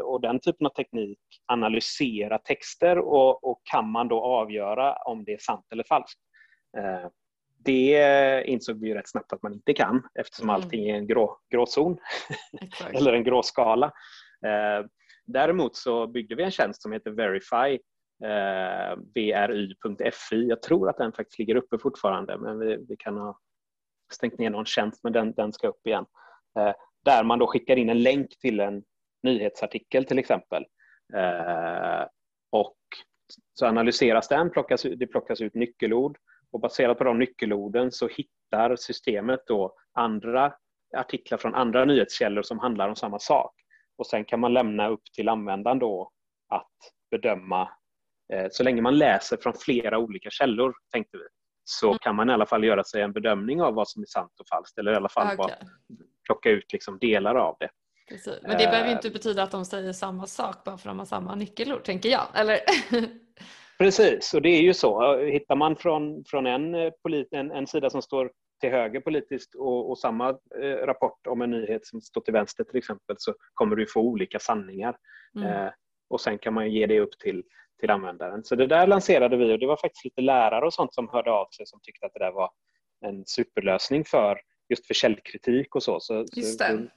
och 0.03 0.21
den 0.21 0.39
typen 0.39 0.67
av 0.67 0.69
teknik 0.69 1.19
analysera 1.45 2.37
texter 2.37 2.97
och, 2.97 3.43
och 3.43 3.61
kan 3.71 3.91
man 3.91 4.07
då 4.07 4.21
avgöra 4.21 4.93
om 4.93 5.23
det 5.23 5.33
är 5.33 5.37
sant 5.37 5.65
eller 5.71 5.83
falskt. 5.83 6.19
Det 7.65 8.43
insåg 8.45 8.81
vi 8.81 8.87
ju 8.87 8.93
rätt 8.93 9.09
snabbt 9.09 9.33
att 9.33 9.43
man 9.43 9.53
inte 9.53 9.73
kan 9.73 10.07
eftersom 10.19 10.49
mm. 10.49 10.55
allting 10.55 10.89
är 10.89 10.95
en 10.95 11.07
grå, 11.07 11.37
gråzon 11.51 11.97
eller 12.93 13.13
en 13.13 13.23
gråskala. 13.23 13.91
Däremot 15.25 15.75
så 15.75 16.07
byggde 16.07 16.35
vi 16.35 16.43
en 16.43 16.51
tjänst 16.51 16.81
som 16.81 16.91
heter 16.91 17.11
Verify 17.11 17.79
eh, 18.23 18.97
vry.fi. 19.15 20.47
Jag 20.47 20.61
tror 20.61 20.89
att 20.89 20.97
den 20.97 21.11
faktiskt 21.11 21.39
ligger 21.39 21.55
uppe 21.55 21.77
fortfarande 21.77 22.37
men 22.37 22.59
vi, 22.59 22.85
vi 22.89 22.95
kan 22.97 23.17
ha 23.17 23.39
stängt 24.13 24.39
ner 24.39 24.49
någon 24.49 24.65
tjänst 24.65 25.03
men 25.03 25.13
den, 25.13 25.33
den 25.33 25.53
ska 25.53 25.67
upp 25.67 25.87
igen. 25.87 26.05
Eh, 26.59 26.73
där 27.05 27.23
man 27.23 27.39
då 27.39 27.47
skickar 27.47 27.75
in 27.75 27.89
en 27.89 28.03
länk 28.03 28.39
till 28.39 28.59
en 28.59 28.83
nyhetsartikel 29.23 30.05
till 30.05 30.19
exempel. 30.19 30.65
Eh, 31.13 32.07
och 32.51 32.77
så 33.53 33.65
analyseras 33.65 34.27
den, 34.27 34.49
plockas, 34.49 34.83
det 34.83 35.07
plockas 35.07 35.41
ut 35.41 35.53
nyckelord 35.53 36.17
och 36.51 36.59
baserat 36.59 36.97
på 36.97 37.03
de 37.03 37.19
nyckelorden 37.19 37.91
så 37.91 38.07
hittar 38.07 38.75
systemet 38.75 39.39
då 39.47 39.75
andra 39.93 40.53
artiklar 40.97 41.37
från 41.37 41.55
andra 41.55 41.85
nyhetskällor 41.85 42.41
som 42.41 42.59
handlar 42.59 42.89
om 42.89 42.95
samma 42.95 43.19
sak. 43.19 43.53
Och 43.97 44.07
sen 44.07 44.25
kan 44.25 44.39
man 44.39 44.53
lämna 44.53 44.89
upp 44.89 45.03
till 45.15 45.29
användaren 45.29 45.79
då 45.79 46.11
att 46.49 46.71
bedöma 47.11 47.69
Eh, 48.33 48.47
så 48.51 48.63
länge 48.63 48.81
man 48.81 48.97
läser 48.97 49.37
från 49.37 49.53
flera 49.53 49.97
olika 49.97 50.29
källor, 50.29 50.73
tänkte 50.91 51.17
vi, 51.17 51.23
så 51.65 51.87
mm. 51.87 51.99
kan 51.99 52.15
man 52.15 52.29
i 52.29 52.33
alla 52.33 52.45
fall 52.45 52.63
göra 52.63 52.83
sig 52.83 53.01
en 53.01 53.13
bedömning 53.13 53.61
av 53.61 53.73
vad 53.73 53.87
som 53.87 54.01
är 54.01 54.05
sant 54.05 54.39
och 54.39 54.47
falskt 54.47 54.77
eller 54.77 54.91
i 54.91 54.95
alla 54.95 55.09
fall 55.09 55.39
okay. 55.39 55.55
plocka 56.25 56.49
ut 56.49 56.73
liksom 56.73 56.97
delar 56.99 57.35
av 57.35 57.55
det. 57.59 57.69
Precis. 58.09 58.39
Men 58.41 58.57
det 58.57 58.67
behöver 58.67 58.87
ju 58.87 58.95
inte 58.95 59.09
betyda 59.09 59.43
att 59.43 59.51
de 59.51 59.65
säger 59.65 59.93
samma 59.93 60.27
sak 60.27 60.63
bara 60.63 60.77
för 60.77 60.89
att 60.89 60.91
de 60.91 60.99
har 60.99 61.05
samma 61.05 61.35
nyckelord, 61.35 61.83
tänker 61.83 62.09
jag. 62.09 62.27
Eller? 62.33 62.59
Precis, 63.77 64.33
och 64.33 64.41
det 64.41 64.49
är 64.49 64.61
ju 64.61 64.73
så. 64.73 65.17
Hittar 65.17 65.55
man 65.55 65.75
från, 65.75 66.23
från 66.25 66.45
en, 66.47 66.75
eh, 66.75 66.91
en, 67.31 67.51
en 67.51 67.67
sida 67.67 67.89
som 67.89 68.01
står 68.01 68.31
till 68.61 68.69
höger 68.69 68.99
politiskt 68.99 69.55
och, 69.55 69.89
och 69.89 69.99
samma 69.99 70.29
eh, 70.61 70.85
rapport 70.85 71.27
om 71.27 71.41
en 71.41 71.51
nyhet 71.51 71.85
som 71.85 72.01
står 72.01 72.21
till 72.21 72.33
vänster 72.33 72.63
till 72.63 72.77
exempel 72.77 73.15
så 73.19 73.33
kommer 73.53 73.75
du 73.75 73.87
få 73.87 73.99
olika 73.99 74.39
sanningar. 74.39 74.97
Mm. 75.35 75.47
Eh, 75.47 75.71
och 76.09 76.21
sen 76.21 76.37
kan 76.37 76.53
man 76.53 76.71
ge 76.71 76.85
det 76.85 76.99
upp 76.99 77.19
till 77.19 77.43
till 77.79 77.89
användaren. 77.89 78.43
Så 78.43 78.55
det 78.55 78.67
där 78.67 78.87
lanserade 78.87 79.37
vi 79.37 79.53
och 79.53 79.59
det 79.59 79.67
var 79.67 79.77
faktiskt 79.77 80.05
lite 80.05 80.21
lärare 80.21 80.65
och 80.65 80.73
sånt 80.73 80.93
som 80.93 81.09
hörde 81.09 81.31
av 81.31 81.47
sig 81.57 81.65
som 81.65 81.79
tyckte 81.83 82.05
att 82.05 82.13
det 82.13 82.19
där 82.19 82.31
var 82.31 82.49
en 83.05 83.25
superlösning 83.25 84.05
för 84.05 84.39
just 84.69 84.87
för 84.87 84.93
källkritik 84.93 85.75
och 85.75 85.83
så. 85.83 85.99
så 85.99 86.25
just 86.35 86.59
det. 86.59 86.87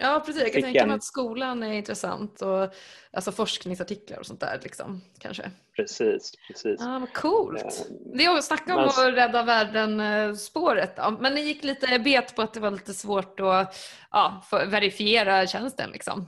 Ja 0.00 0.22
precis, 0.26 0.42
jag 0.42 0.52
kan 0.52 0.62
tänka 0.62 0.86
mig 0.86 0.96
att 0.96 1.04
skolan 1.04 1.62
är 1.62 1.72
intressant 1.72 2.42
och 2.42 2.74
alltså 3.12 3.32
forskningsartiklar 3.32 4.18
och 4.18 4.26
sånt 4.26 4.40
där 4.40 4.60
liksom 4.62 5.00
kanske. 5.18 5.50
Precis, 5.76 6.32
precis. 6.48 6.76
Ja, 6.80 6.98
vad 6.98 7.12
coolt. 7.12 7.62
Eh, 7.62 7.70
det 8.14 8.24
är 8.24 8.38
att 8.38 8.44
snacka 8.44 8.74
om 8.74 8.80
Men... 8.80 8.88
att 8.88 9.16
rädda 9.16 9.42
världen-spåret. 9.42 10.92
Ja, 10.96 11.16
men 11.20 11.34
ni 11.34 11.40
gick 11.40 11.64
lite 11.64 11.98
bet 11.98 12.36
på 12.36 12.42
att 12.42 12.54
det 12.54 12.60
var 12.60 12.70
lite 12.70 12.94
svårt 12.94 13.40
att 13.40 13.76
ja, 14.10 14.42
verifiera 14.50 15.46
tjänsten 15.46 15.90
liksom. 15.90 16.26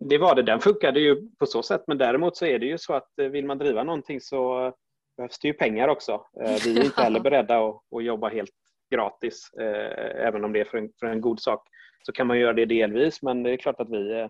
Eh, 0.00 0.06
det 0.08 0.18
var 0.18 0.34
det, 0.34 0.42
den 0.42 0.60
funkade 0.60 1.00
ju 1.00 1.30
på 1.38 1.46
så 1.46 1.62
sätt 1.62 1.84
men 1.86 1.98
däremot 1.98 2.36
så 2.36 2.46
är 2.46 2.58
det 2.58 2.66
ju 2.66 2.78
så 2.78 2.94
att 2.94 3.18
eh, 3.18 3.26
vill 3.26 3.46
man 3.46 3.58
driva 3.58 3.84
någonting 3.84 4.20
så 4.20 4.72
behövs 5.16 5.38
det 5.38 5.48
ju 5.48 5.54
pengar 5.54 5.88
också. 5.88 6.26
Eh, 6.40 6.56
vi 6.64 6.78
är 6.78 6.84
inte 6.84 7.02
heller 7.02 7.20
beredda 7.20 7.58
att, 7.58 7.80
att 7.96 8.04
jobba 8.04 8.28
helt 8.28 8.50
gratis 8.90 9.50
eh, 9.60 10.26
även 10.26 10.44
om 10.44 10.52
det 10.52 10.60
är 10.60 10.64
för 10.64 10.78
en, 10.78 10.90
för 11.00 11.06
en, 11.06 11.20
god 11.20 11.40
sak. 11.40 11.68
Så 12.02 12.12
kan 12.12 12.26
man 12.26 12.38
göra 12.38 12.52
det 12.52 12.64
delvis 12.64 13.22
men 13.22 13.42
det 13.42 13.50
är 13.50 13.56
klart 13.56 13.80
att 13.80 13.90
vi, 13.90 14.28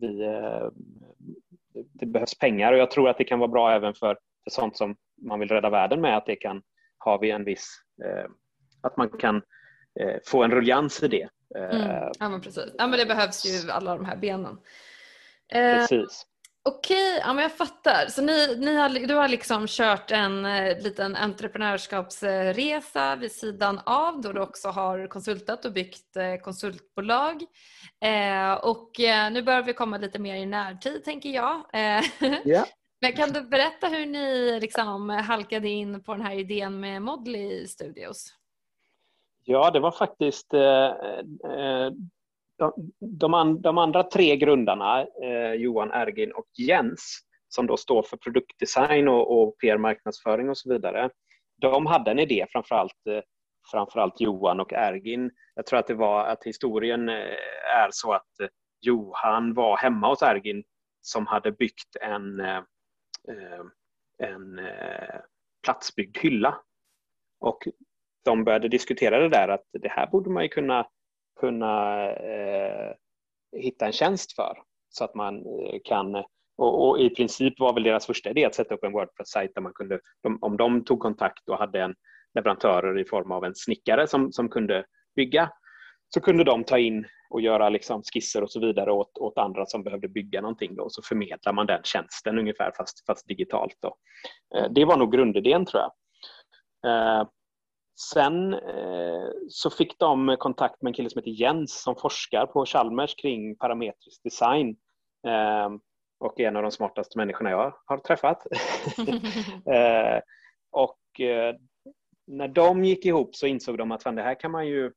vi 0.00 0.18
det 1.74 2.06
behövs 2.06 2.38
pengar 2.38 2.72
och 2.72 2.78
jag 2.78 2.90
tror 2.90 3.08
att 3.08 3.18
det 3.18 3.24
kan 3.24 3.38
vara 3.38 3.48
bra 3.48 3.72
även 3.72 3.94
för, 3.94 4.18
för 4.44 4.50
sånt 4.50 4.76
som 4.76 4.96
man 5.22 5.40
vill 5.40 5.48
rädda 5.48 5.70
världen 5.70 6.00
med 6.00 6.16
att 6.16 6.26
det 6.26 6.36
kan 6.36 6.62
ha 7.04 7.18
vi 7.18 7.30
en 7.30 7.44
viss 7.44 7.80
att 8.82 8.96
man 8.96 9.08
kan 9.08 9.42
få 10.26 10.42
en 10.42 10.50
ruljans 10.50 11.02
i 11.02 11.08
det. 11.08 11.28
Mm. 11.56 12.12
Ja 12.18 12.28
men 12.28 12.40
precis. 12.40 12.74
Ja 12.78 12.86
men 12.86 12.98
det 12.98 13.06
behövs 13.06 13.44
ju 13.44 13.70
alla 13.70 13.96
de 13.96 14.04
här 14.04 14.16
benen. 14.16 14.58
Eh, 15.52 15.74
Precis. 15.74 16.26
Okej, 16.62 17.12
okay, 17.12 17.20
ja, 17.26 17.34
men 17.34 17.42
jag 17.42 17.56
fattar. 17.56 18.06
Så 18.08 18.22
ni, 18.22 18.56
ni 18.56 18.76
har, 18.76 18.88
du 18.88 19.14
har 19.14 19.28
liksom 19.28 19.66
kört 19.68 20.10
en 20.10 20.44
eh, 20.44 20.82
liten 20.82 21.16
entreprenörskapsresa 21.16 23.16
vid 23.16 23.32
sidan 23.32 23.80
av 23.86 24.20
då 24.20 24.32
du 24.32 24.40
också 24.40 24.68
har 24.68 25.06
konsultat 25.06 25.64
och 25.64 25.72
byggt 25.72 26.16
eh, 26.16 26.36
konsultbolag. 26.36 27.42
Eh, 28.04 28.52
och 28.52 29.00
eh, 29.00 29.30
nu 29.30 29.42
börjar 29.42 29.62
vi 29.62 29.72
komma 29.72 29.98
lite 29.98 30.18
mer 30.18 30.34
i 30.34 30.46
närtid 30.46 31.04
tänker 31.04 31.30
jag. 31.30 31.62
Yeah. 32.44 32.66
men 33.00 33.12
kan 33.12 33.32
du 33.32 33.40
berätta 33.40 33.88
hur 33.88 34.06
ni 34.06 34.58
liksom 34.60 35.10
halkade 35.10 35.68
in 35.68 36.02
på 36.02 36.12
den 36.12 36.22
här 36.22 36.34
idén 36.34 36.80
med 36.80 37.02
Modly 37.02 37.66
Studios? 37.66 38.37
Ja, 39.50 39.70
det 39.70 39.80
var 39.80 39.90
faktiskt 39.90 40.54
eh, 40.54 40.86
eh, 41.52 41.90
de, 43.00 43.34
an, 43.34 43.62
de 43.62 43.78
andra 43.78 44.02
tre 44.02 44.36
grundarna, 44.36 45.06
eh, 45.22 45.52
Johan, 45.52 45.90
Ergin 45.90 46.32
och 46.32 46.46
Jens, 46.58 47.20
som 47.48 47.66
då 47.66 47.76
står 47.76 48.02
för 48.02 48.16
produktdesign 48.16 49.08
och, 49.08 49.42
och 49.42 49.58
PR-marknadsföring 49.58 50.50
och 50.50 50.58
så 50.58 50.72
vidare, 50.72 51.10
de 51.60 51.86
hade 51.86 52.10
en 52.10 52.18
idé, 52.18 52.46
framförallt, 52.52 53.06
eh, 53.10 53.20
framförallt 53.70 54.20
Johan 54.20 54.60
och 54.60 54.72
Ergin. 54.72 55.30
Jag 55.54 55.66
tror 55.66 55.78
att 55.78 55.86
det 55.86 55.94
var 55.94 56.24
att 56.24 56.44
historien 56.44 57.08
är 57.08 57.88
så 57.90 58.12
att 58.12 58.50
Johan 58.80 59.54
var 59.54 59.76
hemma 59.76 60.08
hos 60.08 60.22
Ergin 60.22 60.64
som 61.00 61.26
hade 61.26 61.52
byggt 61.52 61.96
en, 62.00 62.40
en 64.22 64.60
platsbyggd 65.64 66.18
hylla. 66.18 66.60
Och 67.40 67.58
de 68.28 68.44
började 68.44 68.68
diskutera 68.68 69.18
det 69.18 69.28
där 69.28 69.48
att 69.48 69.64
det 69.72 69.88
här 69.88 70.06
borde 70.06 70.30
man 70.30 70.42
ju 70.42 70.48
kunna 70.48 70.86
kunna 71.40 72.06
eh, 72.10 72.94
hitta 73.56 73.86
en 73.86 73.92
tjänst 73.92 74.32
för 74.32 74.58
så 74.88 75.04
att 75.04 75.14
man 75.14 75.36
eh, 75.36 75.80
kan 75.84 76.24
och, 76.58 76.88
och, 76.88 77.00
i 77.00 77.10
princip 77.10 77.60
var 77.60 77.72
väl 77.72 77.82
deras 77.82 78.06
första 78.06 78.30
idé 78.30 78.44
att 78.44 78.54
sätta 78.54 78.74
upp 78.74 78.84
en 78.84 78.92
Wordpress-sajt 78.92 79.54
där 79.54 79.62
man 79.62 79.72
kunde, 79.72 80.00
de, 80.22 80.38
om 80.40 80.56
de 80.56 80.84
tog 80.84 81.00
kontakt 81.00 81.48
och 81.48 81.58
hade 81.58 81.82
en 81.82 81.94
leverantörer 82.34 82.98
i 82.98 83.04
form 83.04 83.32
av 83.32 83.44
en 83.44 83.54
snickare 83.54 84.06
som, 84.06 84.32
som 84.32 84.48
kunde 84.48 84.84
bygga, 85.16 85.50
så 86.14 86.20
kunde 86.20 86.44
de 86.44 86.64
ta 86.64 86.78
in 86.78 87.06
och 87.30 87.40
göra 87.40 87.68
liksom 87.68 88.02
skisser 88.02 88.42
och 88.42 88.50
så 88.50 88.60
vidare 88.60 88.92
åt, 88.92 89.18
åt 89.18 89.38
andra 89.38 89.66
som 89.66 89.82
behövde 89.82 90.08
bygga 90.08 90.40
någonting. 90.40 90.76
Då, 90.76 90.82
och 90.82 90.92
så 90.92 91.02
förmedlar 91.02 91.52
man 91.52 91.66
den 91.66 91.82
tjänsten 91.84 92.38
ungefär 92.38 92.72
fast, 92.76 93.06
fast 93.06 93.28
digitalt. 93.28 93.76
Då. 93.80 93.96
Eh, 94.56 94.66
det 94.70 94.84
var 94.84 94.96
nog 94.96 95.12
grundidén 95.12 95.66
tror 95.66 95.82
jag. 95.82 95.92
Eh, 96.86 97.28
Sen 98.00 98.54
eh, 98.54 99.28
så 99.48 99.70
fick 99.70 99.98
de 99.98 100.36
kontakt 100.38 100.82
med 100.82 100.90
en 100.90 100.94
kille 100.94 101.10
som 101.10 101.18
heter 101.18 101.30
Jens 101.30 101.82
som 101.82 101.96
forskar 101.96 102.46
på 102.46 102.66
Chalmers 102.66 103.14
kring 103.14 103.56
parametrisk 103.56 104.22
design 104.22 104.76
eh, 105.26 105.68
och 106.20 106.40
är 106.40 106.48
en 106.48 106.56
av 106.56 106.62
de 106.62 106.72
smartaste 106.72 107.18
människorna 107.18 107.50
jag 107.50 107.74
har 107.84 107.98
träffat. 107.98 108.46
eh, 109.66 110.20
och 110.70 111.20
eh, 111.20 111.54
när 112.26 112.48
de 112.48 112.84
gick 112.84 113.04
ihop 113.04 113.36
så 113.36 113.46
insåg 113.46 113.78
de 113.78 113.92
att 113.92 114.02
fan, 114.02 114.14
det 114.14 114.22
här 114.22 114.40
kan 114.40 114.50
man 114.50 114.66
ju 114.66 114.92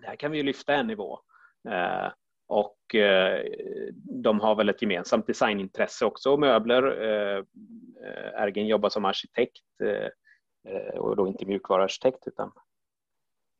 det 0.00 0.06
här 0.06 0.16
kan 0.16 0.30
vi 0.30 0.38
ju 0.38 0.44
lyfta 0.44 0.74
en 0.74 0.86
nivå. 0.86 1.18
Och 2.48 2.76
de 4.22 4.40
har 4.40 4.54
väl 4.54 4.68
ett 4.68 4.82
gemensamt 4.82 5.26
designintresse 5.26 6.04
också, 6.04 6.36
möbler. 6.36 6.82
Ergin 8.34 8.66
jobbar 8.66 8.88
som 8.88 9.04
arkitekt 9.04 9.62
och 10.94 11.16
då 11.16 11.28
inte 11.28 11.46
mjukvaruarkitekt 11.46 12.26
utan 12.26 12.52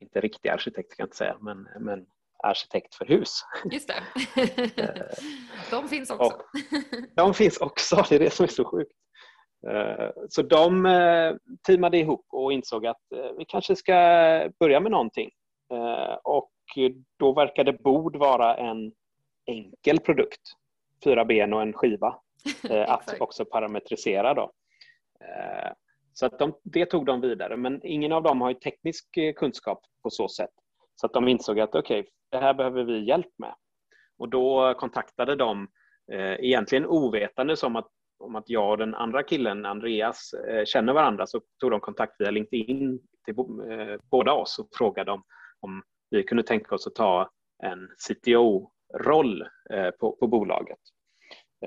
inte 0.00 0.20
riktig 0.20 0.48
arkitekt 0.48 0.96
kan 0.96 1.02
jag 1.02 1.06
inte 1.06 1.16
säga, 1.16 1.36
men, 1.40 1.68
men 1.80 2.06
arkitekt 2.42 2.94
för 2.94 3.04
hus. 3.04 3.40
Just 3.72 3.88
det. 3.88 4.22
Eh, 4.82 5.02
de 5.70 5.88
finns 5.88 6.10
också. 6.10 6.24
Och, 6.24 6.42
de 7.14 7.34
finns 7.34 7.58
också, 7.58 8.04
det 8.08 8.14
är 8.14 8.18
det 8.18 8.30
som 8.30 8.44
är 8.44 8.48
så 8.48 8.64
sjukt. 8.64 8.92
Eh, 9.68 10.10
så 10.28 10.42
de 10.42 11.38
teamade 11.66 11.98
ihop 11.98 12.26
och 12.32 12.52
insåg 12.52 12.86
att 12.86 13.02
vi 13.38 13.44
kanske 13.44 13.76
ska 13.76 13.94
börja 14.60 14.80
med 14.80 14.92
någonting. 14.92 15.30
Och 16.22 16.52
då 17.18 17.32
verkade 17.32 17.72
bord 17.72 18.16
vara 18.16 18.56
en 18.56 18.92
enkel 19.46 20.00
produkt. 20.00 20.40
Fyra 21.04 21.24
ben 21.24 21.52
och 21.52 21.62
en 21.62 21.72
skiva 21.72 22.18
att 22.86 23.20
också 23.20 23.44
parametrisera. 23.44 24.34
Då. 24.34 24.52
Så 26.18 26.26
att 26.26 26.38
de, 26.38 26.52
det 26.62 26.86
tog 26.86 27.06
de 27.06 27.20
vidare, 27.20 27.56
men 27.56 27.80
ingen 27.86 28.12
av 28.12 28.22
dem 28.22 28.40
har 28.40 28.48
ju 28.48 28.54
teknisk 28.54 29.16
eh, 29.16 29.34
kunskap 29.34 29.80
på 30.02 30.10
så 30.10 30.28
sätt. 30.28 30.50
Så 30.94 31.06
att 31.06 31.12
de 31.12 31.28
insåg 31.28 31.60
att 31.60 31.74
okej, 31.74 32.00
okay, 32.00 32.10
det 32.30 32.38
här 32.38 32.54
behöver 32.54 32.84
vi 32.84 33.08
hjälp 33.08 33.38
med. 33.38 33.54
Och 34.18 34.28
då 34.28 34.74
kontaktade 34.78 35.36
de, 35.36 35.68
eh, 36.12 36.32
egentligen 36.32 36.86
ovetande 36.86 37.56
om 37.62 37.76
att, 37.76 37.88
om 38.18 38.36
att 38.36 38.48
jag 38.48 38.70
och 38.70 38.78
den 38.78 38.94
andra 38.94 39.22
killen, 39.22 39.66
Andreas, 39.66 40.32
eh, 40.32 40.64
känner 40.64 40.92
varandra, 40.92 41.26
så 41.26 41.40
tog 41.60 41.70
de 41.70 41.80
kontakt 41.80 42.20
via 42.20 42.30
LinkedIn 42.30 43.00
till 43.24 43.34
eh, 43.38 44.00
båda 44.10 44.32
oss 44.32 44.58
och 44.58 44.68
frågade 44.72 45.12
om, 45.12 45.22
om 45.60 45.82
vi 46.10 46.22
kunde 46.22 46.42
tänka 46.42 46.74
oss 46.74 46.86
att 46.86 46.94
ta 46.94 47.30
en 47.62 47.88
CTO 48.08 48.70
roll 48.94 49.42
eh, 49.70 49.90
på, 49.90 50.16
på 50.16 50.26
bolaget. 50.26 50.78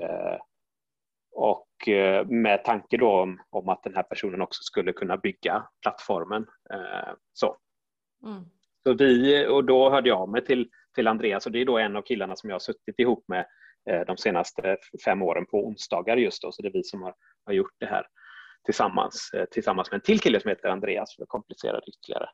Eh, 0.00 0.36
och 1.32 1.66
med 2.26 2.64
tanke 2.64 2.96
då 2.96 3.10
om, 3.10 3.40
om, 3.50 3.68
att 3.68 3.82
den 3.82 3.94
här 3.94 4.02
personen 4.02 4.42
också 4.42 4.62
skulle 4.62 4.92
kunna 4.92 5.16
bygga 5.16 5.66
plattformen. 5.82 6.46
Så. 7.32 7.56
Mm. 8.26 8.44
Så 8.82 8.94
vi, 8.94 9.46
och 9.46 9.64
då 9.64 9.90
hörde 9.90 10.08
jag 10.08 10.28
mig 10.28 10.44
till, 10.44 10.70
till 10.94 11.08
Andreas 11.08 11.46
och 11.46 11.52
det 11.52 11.60
är 11.60 11.64
då 11.64 11.78
en 11.78 11.96
av 11.96 12.02
killarna 12.02 12.36
som 12.36 12.50
jag 12.50 12.54
har 12.54 12.60
suttit 12.60 12.98
ihop 12.98 13.24
med 13.28 13.46
de 14.06 14.16
senaste 14.16 14.76
fem 15.04 15.22
åren 15.22 15.46
på 15.46 15.66
onsdagar 15.66 16.16
just 16.16 16.42
då, 16.42 16.52
så 16.52 16.62
det 16.62 16.68
är 16.68 16.72
vi 16.72 16.84
som 16.84 17.02
har, 17.02 17.14
har 17.46 17.52
gjort 17.52 17.74
det 17.78 17.86
här 17.86 18.06
tillsammans, 18.64 19.30
tillsammans 19.50 19.90
med 19.90 19.98
en 19.98 20.02
till 20.02 20.20
kille 20.20 20.40
som 20.40 20.48
heter 20.48 20.68
Andreas 20.68 21.16
för 21.16 21.22
att 21.22 21.28
komplicera 21.28 21.80
det 21.80 21.88
ytterligare. 21.88 22.28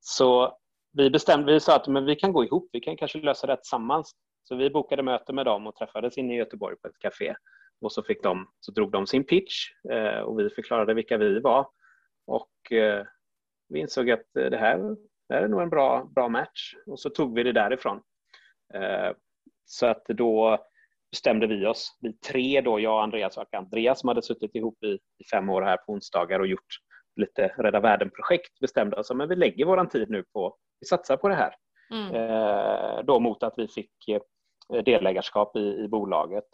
Så 0.00 0.58
vi 0.92 1.10
bestämde, 1.10 1.52
vi 1.52 1.60
sa 1.60 1.76
att 1.76 1.88
men 1.88 2.04
vi 2.04 2.16
kan 2.16 2.32
gå 2.32 2.44
ihop, 2.44 2.68
vi 2.72 2.80
kan 2.80 2.96
kanske 2.96 3.18
lösa 3.18 3.46
det 3.46 3.56
tillsammans. 3.56 4.12
Så 4.44 4.56
vi 4.56 4.70
bokade 4.70 5.02
möte 5.02 5.32
med 5.32 5.46
dem 5.46 5.66
och 5.66 5.76
träffades 5.76 6.18
inne 6.18 6.34
i 6.34 6.36
Göteborg 6.36 6.76
på 6.76 6.88
ett 6.88 6.98
café. 6.98 7.34
Och 7.82 7.92
så, 7.92 8.02
fick 8.02 8.22
de, 8.22 8.48
så 8.60 8.72
drog 8.72 8.90
de 8.90 9.06
sin 9.06 9.24
pitch 9.24 9.70
eh, 9.90 10.18
och 10.18 10.38
vi 10.38 10.50
förklarade 10.50 10.94
vilka 10.94 11.16
vi 11.16 11.40
var. 11.40 11.66
Och 12.26 12.72
eh, 12.72 13.06
vi 13.68 13.80
insåg 13.80 14.10
att 14.10 14.26
det 14.32 14.56
här, 14.56 14.78
det 15.28 15.34
här 15.34 15.42
är 15.42 15.48
nog 15.48 15.62
en 15.62 15.70
bra, 15.70 16.04
bra 16.14 16.28
match. 16.28 16.74
Och 16.86 17.00
så 17.00 17.10
tog 17.10 17.34
vi 17.34 17.42
det 17.42 17.52
därifrån. 17.52 18.02
Eh, 18.74 19.12
så 19.64 19.86
att 19.86 20.04
då 20.04 20.58
bestämde 21.10 21.46
vi 21.46 21.66
oss, 21.66 21.98
vi 22.00 22.12
tre 22.12 22.60
då, 22.60 22.80
jag, 22.80 23.02
Andreas 23.02 23.36
och 23.36 23.54
Andreas 23.54 24.00
som 24.00 24.08
hade 24.08 24.22
suttit 24.22 24.54
ihop 24.54 24.84
i, 24.84 24.98
i 25.18 25.24
fem 25.32 25.50
år 25.50 25.62
här 25.62 25.76
på 25.76 25.92
onsdagar 25.92 26.40
och 26.40 26.46
gjort 26.46 26.78
lite 27.16 27.54
Rädda 27.58 27.80
Världen-projekt 27.80 28.60
bestämde 28.60 28.96
oss 28.96 29.10
att 29.10 29.30
vi 29.30 29.36
lägger 29.36 29.64
vår 29.64 29.84
tid 29.84 30.10
nu 30.10 30.24
på, 30.32 30.56
vi 30.80 30.86
satsar 30.86 31.16
på 31.16 31.28
det 31.28 31.34
här. 31.34 31.54
Mm. 31.90 32.14
Eh, 32.14 33.04
då 33.04 33.20
mot 33.20 33.42
att 33.42 33.54
vi 33.56 33.68
fick 33.68 34.08
eh, 34.08 34.82
delägarskap 34.82 35.56
i, 35.56 35.84
i 35.84 35.88
bolaget. 35.88 36.44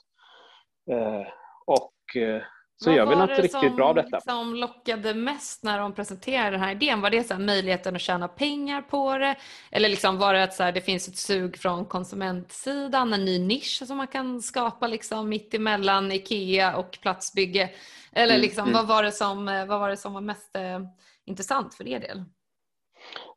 Eh, 0.91 1.27
och 1.67 2.17
eh, 2.17 2.43
så 2.81 2.91
Vad 2.91 2.97
gör 2.97 3.07
vi 3.07 3.17
något 3.17 3.39
riktigt 3.39 3.77
bra 3.77 3.89
av 3.89 3.95
detta. 3.95 4.09
Vad 4.11 4.23
som 4.23 4.55
lockade 4.55 5.15
mest 5.15 5.63
när 5.63 5.79
de 5.79 5.95
presenterade 5.95 6.51
den 6.51 6.61
här 6.61 6.73
idén? 6.73 7.01
Var 7.01 7.11
det 7.11 7.25
så 7.25 7.39
möjligheten 7.39 7.97
att 7.97 8.01
tjäna 8.01 8.29
pengar 8.29 8.83
på 8.83 9.19
det? 9.19 9.37
Eller 9.71 9.89
liksom 9.89 10.19
var 10.19 10.35
det 10.35 10.43
att 10.43 10.55
så 10.55 10.63
här, 10.63 10.73
det 10.73 10.81
finns 10.81 11.09
ett 11.09 11.17
sug 11.17 11.59
från 11.59 11.85
konsumentsidan, 11.85 13.13
en 13.13 13.25
ny 13.25 13.39
nisch 13.39 13.83
som 13.87 13.97
man 13.97 14.07
kan 14.07 14.43
skapa 14.43 14.87
liksom 14.87 15.29
mitt 15.29 15.55
emellan 15.55 16.13
IKEA 16.13 16.77
och 16.77 16.99
platsbygge? 17.03 17.71
Eller 18.13 18.35
mm, 18.35 18.43
liksom, 18.43 18.69
mm. 18.69 18.75
Vad, 18.75 18.87
var 18.87 19.03
det 19.03 19.13
som, 19.13 19.45
vad 19.45 19.81
var 19.81 19.89
det 19.89 19.97
som 19.97 20.15
var 20.15 20.21
mest 20.21 20.57
eh, 20.57 20.81
intressant 21.25 21.75
för 21.75 21.89
er 21.89 22.01
del? 22.01 22.25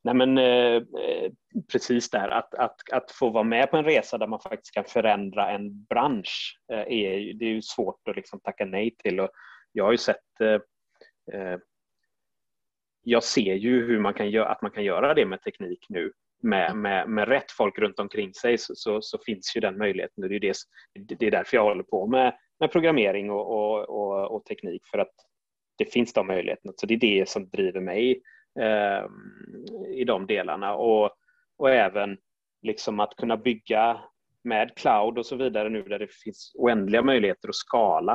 Nej, 0.03 0.15
men, 0.15 0.37
eh, 0.37 0.81
precis 1.71 2.09
där, 2.09 2.29
att, 2.29 2.53
att, 2.53 2.91
att 2.91 3.11
få 3.11 3.29
vara 3.29 3.43
med 3.43 3.71
på 3.71 3.77
en 3.77 3.85
resa 3.85 4.17
där 4.17 4.27
man 4.27 4.39
faktiskt 4.39 4.73
kan 4.73 4.85
förändra 4.85 5.49
en 5.49 5.83
bransch, 5.83 6.59
eh, 6.71 6.79
är, 6.79 7.33
det 7.33 7.45
är 7.45 7.49
ju 7.49 7.61
svårt 7.61 8.07
att 8.07 8.15
liksom 8.15 8.39
tacka 8.39 8.65
nej 8.65 8.95
till. 8.97 9.19
Och 9.19 9.29
jag 9.71 9.83
har 9.83 9.91
ju 9.91 9.97
sett 9.97 10.41
eh, 10.41 10.59
eh 11.39 11.57
jag 13.03 13.23
ser 13.23 13.55
ju 13.55 13.85
hur 13.85 13.99
man 13.99 14.13
kan 14.13 14.29
göra, 14.29 14.49
att 14.49 14.61
man 14.61 14.71
kan 14.71 14.83
göra 14.83 15.13
det 15.13 15.25
med 15.25 15.41
teknik 15.41 15.85
nu. 15.89 16.11
Med, 16.43 16.75
med, 16.75 17.09
med 17.09 17.27
rätt 17.27 17.51
folk 17.51 17.79
runt 17.79 17.99
omkring 17.99 18.33
sig 18.33 18.57
så, 18.57 18.75
så, 18.75 19.01
så 19.01 19.19
finns 19.25 19.55
ju 19.55 19.61
den 19.61 19.77
möjligheten. 19.77 20.29
Det 20.29 20.35
är, 20.35 20.39
det, 20.39 21.15
det 21.19 21.27
är 21.27 21.31
därför 21.31 21.57
jag 21.57 21.63
håller 21.63 21.83
på 21.83 22.07
med, 22.07 22.37
med 22.59 22.71
programmering 22.71 23.31
och, 23.31 23.51
och, 23.51 23.89
och, 23.89 24.35
och 24.35 24.45
teknik, 24.45 24.81
för 24.91 24.97
att 24.97 25.11
det 25.77 25.85
finns 25.85 26.13
de 26.13 26.27
möjligheterna. 26.27 26.73
Så 26.75 26.85
det 26.85 26.93
är 26.93 26.99
det 26.99 27.29
som 27.29 27.49
driver 27.49 27.81
mig 27.81 28.21
eh, 28.59 29.05
i 29.93 30.03
de 30.03 30.27
delarna. 30.27 30.75
Och, 30.75 31.11
och 31.57 31.69
även 31.69 32.17
liksom 32.61 32.99
att 32.99 33.15
kunna 33.15 33.37
bygga 33.37 34.01
med 34.43 34.75
cloud 34.75 35.17
och 35.17 35.25
så 35.25 35.35
vidare 35.35 35.69
nu 35.69 35.83
där 35.83 35.99
det 35.99 36.11
finns 36.11 36.51
oändliga 36.55 37.01
möjligheter 37.01 37.49
att 37.49 37.55
skala. 37.55 38.13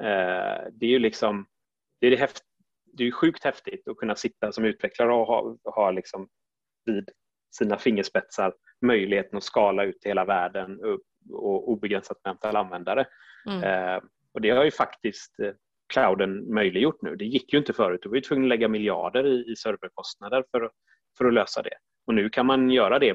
Eh, 0.00 0.68
det 0.72 0.86
är 0.86 0.90
ju 0.90 0.98
liksom, 0.98 1.46
det 2.00 2.06
är, 2.06 2.16
häft, 2.16 2.42
det 2.92 3.04
är 3.04 3.10
sjukt 3.10 3.44
häftigt 3.44 3.88
att 3.88 3.96
kunna 3.96 4.16
sitta 4.16 4.52
som 4.52 4.64
utvecklare 4.64 5.12
och 5.12 5.26
ha, 5.26 5.56
ha 5.64 5.90
liksom 5.90 6.28
vid 6.84 7.10
sina 7.58 7.78
fingerspetsar 7.78 8.54
möjligheten 8.80 9.36
att 9.36 9.44
skala 9.44 9.84
ut 9.84 10.00
till 10.00 10.10
hela 10.10 10.24
världen 10.24 10.80
och, 10.84 11.00
och 11.30 11.68
obegränsat 11.68 12.16
med 12.24 12.30
antal 12.30 12.56
användare. 12.56 13.06
Mm. 13.50 13.62
Eh, 13.62 14.02
och 14.34 14.40
det 14.40 14.50
har 14.50 14.64
ju 14.64 14.70
faktiskt 14.70 15.40
eh, 15.40 15.52
clouden 15.94 16.54
möjliggjort 16.54 17.02
nu. 17.02 17.16
Det 17.16 17.24
gick 17.24 17.52
ju 17.52 17.58
inte 17.58 17.72
förut. 17.72 18.00
Du 18.02 18.08
var 18.08 18.16
ju 18.16 18.20
tvungen 18.20 18.44
att 18.44 18.48
lägga 18.48 18.68
miljarder 18.68 19.26
i, 19.26 19.52
i 19.52 19.56
serverkostnader 19.56 20.44
för, 20.50 20.70
för 21.18 21.24
att 21.24 21.34
lösa 21.34 21.62
det. 21.62 21.74
Och 22.06 22.14
nu 22.14 22.30
kan 22.30 22.46
man 22.46 22.70
göra 22.70 22.98
det 22.98 23.10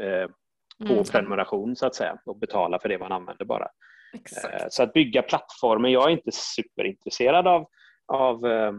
eh, 0.00 0.28
på 0.86 0.92
mm. 0.92 1.04
prenumeration 1.04 1.76
så 1.76 1.86
att 1.86 1.94
säga 1.94 2.18
och 2.26 2.38
betala 2.38 2.78
för 2.78 2.88
det 2.88 2.98
man 2.98 3.12
använder 3.12 3.44
bara. 3.44 3.68
Eh, 4.14 4.66
så 4.70 4.82
att 4.82 4.92
bygga 4.92 5.22
plattformar, 5.22 5.88
jag 5.88 6.08
är 6.08 6.12
inte 6.12 6.32
superintresserad 6.32 7.46
av, 7.46 7.66
av 8.06 8.46
eh, 8.46 8.74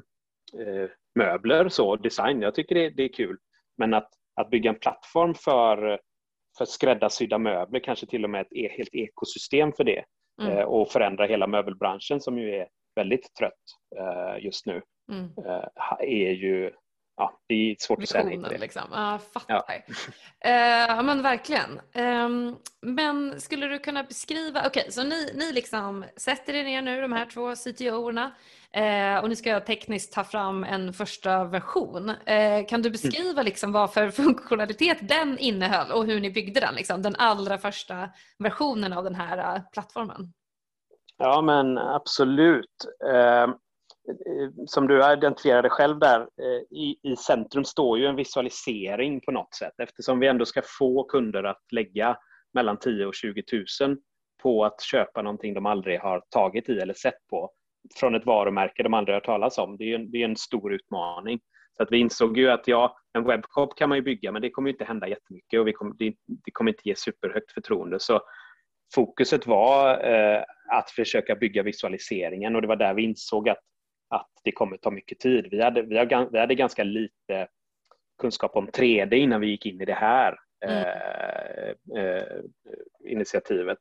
eh, 0.61 0.89
möbler 1.15 1.69
så 1.69 1.95
design. 1.95 2.41
Jag 2.41 2.55
tycker 2.55 2.75
det, 2.75 2.89
det, 2.89 3.03
är 3.03 3.13
kul. 3.13 3.37
Men 3.77 3.93
att, 3.93 4.09
att 4.35 4.49
bygga 4.49 4.69
en 4.69 4.79
plattform 4.79 5.33
för, 5.33 5.99
för 6.57 6.65
skräddarsydda 6.65 7.37
möbler, 7.37 7.79
kanske 7.79 8.05
till 8.05 8.23
och 8.23 8.29
med 8.29 8.41
ett 8.41 8.53
e, 8.53 8.73
helt 8.77 8.95
ekosystem 8.95 9.71
för 9.71 9.83
det 9.83 10.03
mm. 10.41 10.57
Eh, 10.57 10.63
och 10.63 10.91
förändra 10.91 11.25
hela 11.25 11.47
möbelbranschen 11.47 12.21
som 12.21 12.37
ju 12.37 12.55
är 12.55 12.67
väldigt 12.95 13.33
trött 13.33 13.53
eh, 13.97 14.45
just 14.45 14.65
nu 14.65 14.81
mm. 15.11 15.33
Eh, 15.37 15.67
är 15.99 16.31
ju 16.31 16.71
ja, 17.21 17.39
det 17.47 17.53
är 17.53 17.75
svårt 17.79 18.03
att 18.03 18.09
säga 18.09 18.23
nej 18.23 18.33
till 18.33 18.49
det. 18.49 18.57
Liksom. 18.57 18.81
Ja, 18.91 19.19
fattar. 19.33 19.63
Ja. 19.67 19.73
Uh, 20.45 21.03
men 21.03 21.21
verkligen. 21.21 21.81
Um, 21.95 22.57
men 22.81 23.41
skulle 23.41 23.67
du 23.67 23.79
kunna 23.79 24.03
beskriva, 24.03 24.59
okej 24.59 24.81
okay, 24.81 24.91
så 24.91 25.03
ni, 25.03 25.31
ni 25.35 25.51
liksom 25.51 26.05
sätter 26.17 26.53
er 26.53 26.63
ner 26.63 26.81
nu 26.81 27.01
de 27.01 27.11
här 27.11 27.25
två 27.25 27.55
CTO-erna 27.55 28.31
uh, 28.77 29.23
och 29.23 29.29
ni 29.29 29.35
ska 29.35 29.59
tekniskt 29.59 30.13
ta 30.13 30.23
fram 30.23 30.63
en 30.63 30.93
första 30.93 31.43
version. 31.43 32.09
Uh, 32.09 32.65
kan 32.67 32.81
du 32.81 32.89
beskriva 32.89 33.31
mm. 33.31 33.45
liksom 33.45 33.71
vad 33.71 33.93
för 33.93 34.09
funktionalitet 34.11 34.97
den 35.01 35.37
innehöll 35.37 35.91
och 35.91 36.05
hur 36.05 36.19
ni 36.19 36.31
byggde 36.31 36.59
den, 36.59 36.75
liksom, 36.75 37.01
den 37.01 37.15
allra 37.15 37.57
första 37.57 38.09
versionen 38.37 38.93
av 38.93 39.03
den 39.03 39.15
här 39.15 39.63
plattformen? 39.73 40.33
Ja, 41.21 41.41
men 41.41 41.77
absolut. 41.77 42.85
Eh, 43.13 43.47
som 44.67 44.87
du 44.87 45.13
identifierade 45.13 45.69
själv 45.69 45.99
där, 45.99 46.19
eh, 46.19 46.77
i, 46.77 46.99
i 47.03 47.15
centrum 47.15 47.63
står 47.63 47.99
ju 47.99 48.05
en 48.05 48.15
visualisering 48.15 49.21
på 49.21 49.31
något 49.31 49.53
sätt 49.55 49.73
eftersom 49.77 50.19
vi 50.19 50.27
ändå 50.27 50.45
ska 50.45 50.61
få 50.79 51.03
kunder 51.03 51.43
att 51.43 51.71
lägga 51.71 52.17
mellan 52.53 52.77
10 52.79 53.05
och 53.05 53.15
20 53.15 53.43
000 53.81 53.97
på 54.43 54.65
att 54.65 54.81
köpa 54.81 55.21
någonting 55.21 55.53
de 55.53 55.65
aldrig 55.65 55.99
har 55.99 56.23
tagit 56.29 56.69
i 56.69 56.79
eller 56.79 56.93
sett 56.93 57.27
på 57.29 57.51
från 57.95 58.15
ett 58.15 58.25
varumärke 58.25 58.83
de 58.83 58.93
aldrig 58.93 59.15
har 59.15 59.21
talas 59.21 59.57
om. 59.57 59.77
Det 59.77 59.83
är 59.83 59.95
en, 59.95 60.11
det 60.11 60.17
är 60.17 60.25
en 60.25 60.35
stor 60.35 60.73
utmaning. 60.73 61.39
Så 61.77 61.83
att 61.83 61.91
vi 61.91 61.97
insåg 61.97 62.37
ju 62.37 62.49
att 62.49 62.67
ja, 62.67 62.97
en 63.13 63.23
webbshop 63.23 63.77
kan 63.77 63.89
man 63.89 63.97
ju 63.97 64.01
bygga 64.01 64.31
men 64.31 64.41
det 64.41 64.49
kommer 64.49 64.69
inte 64.69 64.83
hända 64.83 65.07
jättemycket 65.07 65.59
och 65.59 65.67
vi 65.67 65.73
kommer, 65.73 65.95
det, 65.99 66.13
det 66.45 66.51
kommer 66.51 66.71
inte 66.71 66.89
ge 66.89 66.95
superhögt 66.95 67.51
förtroende. 67.51 67.99
Så 67.99 68.21
fokuset 68.93 69.47
var 69.47 70.05
eh, 70.13 70.43
att 70.71 70.91
försöka 70.91 71.35
bygga 71.35 71.63
visualiseringen 71.63 72.55
och 72.55 72.61
det 72.61 72.67
var 72.67 72.75
där 72.75 72.93
vi 72.93 73.03
insåg 73.03 73.49
att, 73.49 73.59
att 74.09 74.29
det 74.43 74.51
kommer 74.51 74.77
ta 74.77 74.91
mycket 74.91 75.19
tid. 75.19 75.47
Vi 75.51 75.61
hade, 75.61 75.81
vi, 75.81 75.97
hade, 75.97 76.29
vi 76.31 76.39
hade 76.39 76.55
ganska 76.55 76.83
lite 76.83 77.47
kunskap 78.21 78.55
om 78.55 78.67
3D 78.67 79.13
innan 79.13 79.41
vi 79.41 79.47
gick 79.47 79.65
in 79.65 79.81
i 79.81 79.85
det 79.85 79.93
här 79.93 80.37
mm. 80.65 80.77
eh, 80.77 82.03
eh, 82.03 82.23
initiativet. 83.05 83.77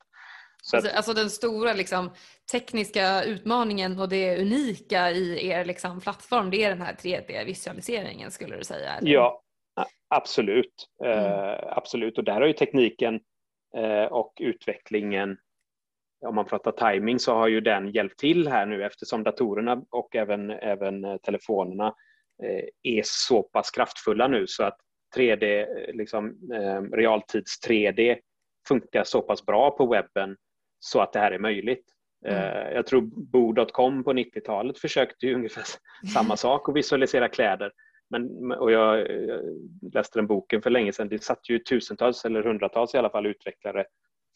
Alltså, 0.72 0.88
att, 0.88 0.96
alltså, 0.96 1.12
den 1.12 1.30
stora 1.30 1.72
liksom, 1.72 2.10
tekniska 2.52 3.24
utmaningen 3.24 4.00
och 4.00 4.08
det 4.08 4.40
unika 4.40 5.10
i 5.10 5.48
er 5.48 5.64
liksom, 5.64 6.00
plattform, 6.00 6.50
det 6.50 6.64
är 6.64 6.68
den 6.68 6.82
här 6.82 6.94
3D-visualiseringen 6.94 8.30
skulle 8.30 8.56
du 8.56 8.64
säga? 8.64 8.94
Eller? 8.94 9.12
Ja, 9.12 9.42
absolut. 10.08 10.88
Mm. 11.04 11.18
Eh, 11.18 11.58
absolut. 11.76 12.18
Och 12.18 12.24
där 12.24 12.40
har 12.40 12.46
ju 12.46 12.52
tekniken 12.52 13.20
och 14.10 14.32
utvecklingen, 14.40 15.38
om 16.26 16.34
man 16.34 16.44
pratar 16.44 16.92
timing 16.92 17.18
så 17.18 17.34
har 17.34 17.48
ju 17.48 17.60
den 17.60 17.90
hjälpt 17.90 18.18
till 18.18 18.48
här 18.48 18.66
nu 18.66 18.84
eftersom 18.84 19.22
datorerna 19.22 19.82
och 19.90 20.16
även, 20.16 20.50
även 20.50 21.04
eh, 21.04 21.16
telefonerna 21.16 21.94
eh, 22.42 22.64
är 22.82 23.02
så 23.04 23.42
pass 23.42 23.70
kraftfulla 23.70 24.28
nu 24.28 24.46
så 24.46 24.64
att 24.64 24.78
3D, 25.16 25.66
liksom, 25.92 26.36
realtids 26.92 27.68
3D 27.68 28.18
funkar 28.68 29.04
så 29.04 29.22
pass 29.22 29.46
bra 29.46 29.70
på 29.70 29.86
webben 29.86 30.36
så 30.78 31.00
att 31.00 31.12
det 31.12 31.18
här 31.18 31.32
är 31.32 31.38
möjligt. 31.38 31.84
Mm. 32.26 32.74
Jag 32.74 32.86
tror 32.86 33.00
Bo.com 33.30 34.04
på 34.04 34.12
90-talet 34.12 34.78
försökte 34.78 35.26
ju 35.26 35.34
ungefär 35.38 35.64
samma 36.14 36.36
sak 36.36 36.68
och 36.68 36.76
visualisera 36.76 37.28
kläder. 37.28 37.72
Men, 38.10 38.52
och 38.52 38.72
jag, 38.72 39.06
läste 39.92 40.18
den 40.18 40.26
boken 40.26 40.62
för 40.62 40.70
länge 40.70 40.92
sedan. 40.92 41.08
Det 41.08 41.22
satt 41.22 41.48
ju 41.48 41.58
tusentals 41.58 42.24
eller 42.24 42.42
hundratals 42.42 42.94
i 42.94 42.98
alla 42.98 43.10
fall 43.10 43.26
utvecklare 43.26 43.84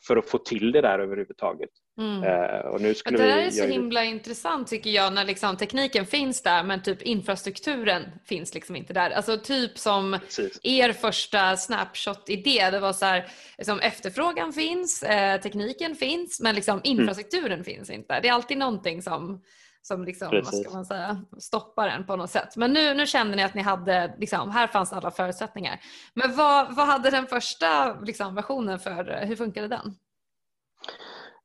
för 0.07 0.17
att 0.17 0.29
få 0.29 0.39
till 0.39 0.73
det 0.73 0.81
där 0.81 0.99
överhuvudtaget. 0.99 1.71
Mm. 2.01 2.23
Uh, 2.23 2.67
och 2.67 2.81
nu 2.81 2.95
skulle 2.95 3.19
det 3.19 3.25
där 3.25 3.39
är 3.39 3.51
så 3.51 3.67
himla 3.67 4.05
intressant 4.05 4.69
tycker 4.69 4.91
jag 4.91 5.13
när 5.13 5.25
liksom 5.25 5.57
tekniken 5.57 6.07
finns 6.07 6.43
där 6.43 6.63
men 6.65 6.83
typ 6.83 7.03
infrastrukturen 7.03 8.03
finns 8.25 8.55
liksom 8.55 8.77
inte 8.77 8.93
där. 8.93 9.11
Alltså 9.11 9.39
typ 9.39 9.79
som 9.79 10.19
Precis. 10.25 10.61
er 10.63 10.93
första 10.93 11.57
snapshot-idé, 11.57 12.71
det 12.71 12.81
var 12.81 12.93
så 12.93 13.05
här, 13.05 13.27
liksom, 13.59 13.81
efterfrågan 13.81 14.53
finns, 14.53 15.03
eh, 15.03 15.41
tekniken 15.41 15.95
finns 15.95 16.41
men 16.41 16.55
liksom 16.55 16.81
mm. 16.85 17.01
infrastrukturen 17.01 17.53
mm. 17.53 17.65
finns 17.65 17.91
inte. 17.91 18.21
Det 18.21 18.29
är 18.29 18.33
alltid 18.33 18.59
någonting 18.59 19.03
som 19.03 19.43
som 19.87 20.05
liksom, 20.05 20.29
vad 20.31 20.55
ska 20.55 20.71
man 20.71 20.85
säga, 20.85 21.23
stoppar 21.39 21.89
en 21.89 22.07
på 22.07 22.17
något 22.17 22.31
sätt. 22.31 22.57
Men 22.57 22.73
nu, 22.73 22.95
nu 22.95 23.07
kände 23.07 23.37
ni 23.37 23.43
att 23.43 23.55
ni 23.55 23.63
hade, 23.63 24.15
liksom, 24.19 24.51
här 24.51 24.67
fanns 24.67 24.93
alla 24.93 25.11
förutsättningar. 25.11 25.81
Men 26.15 26.37
vad, 26.37 26.77
vad 26.77 26.87
hade 26.87 27.11
den 27.11 27.27
första 27.27 28.01
liksom, 28.01 28.35
versionen 28.35 28.79
för, 28.79 29.27
hur 29.27 29.37
funkade 29.37 29.69
den? 29.69 29.87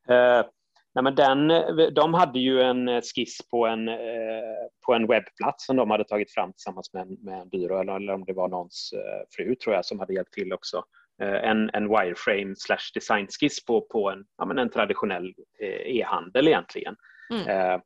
Eh, 0.09 0.45
nej 0.95 1.03
men 1.03 1.15
den, 1.15 1.47
de 1.93 2.13
hade 2.13 2.39
ju 2.39 2.61
en 2.61 3.01
skiss 3.01 3.37
på 3.51 3.67
en, 3.67 3.87
eh, 3.87 3.95
på 4.85 4.93
en 4.93 5.07
webbplats 5.07 5.65
som 5.65 5.75
de 5.75 5.91
hade 5.91 6.03
tagit 6.03 6.33
fram 6.33 6.53
tillsammans 6.53 6.93
med 6.93 7.01
en, 7.01 7.17
med 7.21 7.41
en 7.41 7.49
byrå 7.49 7.79
eller, 7.79 7.95
eller 7.95 8.13
om 8.13 8.25
det 8.25 8.33
var 8.33 8.47
någons 8.47 8.93
eh, 8.93 9.27
fru 9.35 9.55
tror 9.55 9.75
jag 9.75 9.85
som 9.85 9.99
hade 9.99 10.13
hjälpt 10.13 10.33
till 10.33 10.53
också. 10.53 10.83
Eh, 11.21 11.49
en, 11.49 11.69
en 11.73 11.89
wireframe 11.89 12.55
slash 12.57 12.91
designskiss 12.93 13.65
på, 13.65 13.81
på 13.81 14.09
en, 14.09 14.25
ja, 14.37 14.45
men 14.45 14.57
en 14.57 14.69
traditionell 14.69 15.33
eh, 15.59 15.97
e-handel 15.97 16.47
egentligen. 16.47 16.95
Mm. 17.33 17.81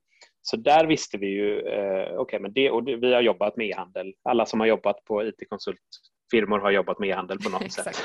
Så 0.45 0.57
där 0.57 0.85
visste 0.85 1.17
vi 1.17 1.27
ju, 1.27 1.59
eh, 1.59 2.19
okay, 2.19 2.39
men 2.39 2.53
det, 2.53 2.71
och 2.71 2.83
det, 2.83 2.95
vi 2.95 3.13
har 3.13 3.21
jobbat 3.21 3.57
med 3.57 3.67
e-handel. 3.67 4.13
Alla 4.23 4.45
som 4.45 4.59
har 4.59 4.67
jobbat 4.67 5.03
på 5.05 5.23
IT-konsultfirmor 5.23 6.59
har 6.59 6.71
jobbat 6.71 6.99
med 6.99 7.09
e-handel 7.09 7.37
på 7.39 7.49
något 7.49 7.71
sätt. 7.71 7.95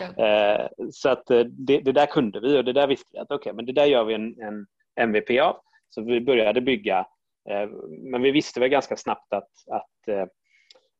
eh, 0.18 0.66
så 0.92 1.08
att 1.08 1.30
eh, 1.30 1.40
det, 1.40 1.78
det, 1.80 1.92
där 1.92 2.06
kunde 2.06 2.40
vi 2.40 2.58
och 2.58 2.64
det 2.64 2.72
där 2.72 2.86
visste 2.86 3.08
vi 3.12 3.18
att 3.18 3.30
okay, 3.30 3.52
men 3.52 3.66
det 3.66 3.72
där 3.72 3.84
gör 3.84 4.04
vi 4.04 4.14
en, 4.14 4.40
en 4.40 4.66
MVP 5.00 5.40
av. 5.40 5.56
Så 5.90 6.02
vi 6.02 6.20
började 6.20 6.60
bygga, 6.60 6.98
eh, 7.50 7.68
men 8.10 8.22
vi 8.22 8.30
visste 8.30 8.60
väl 8.60 8.68
ganska 8.68 8.96
snabbt 8.96 9.32
att, 9.32 9.50
att 9.70 10.08
eh, 10.08 10.26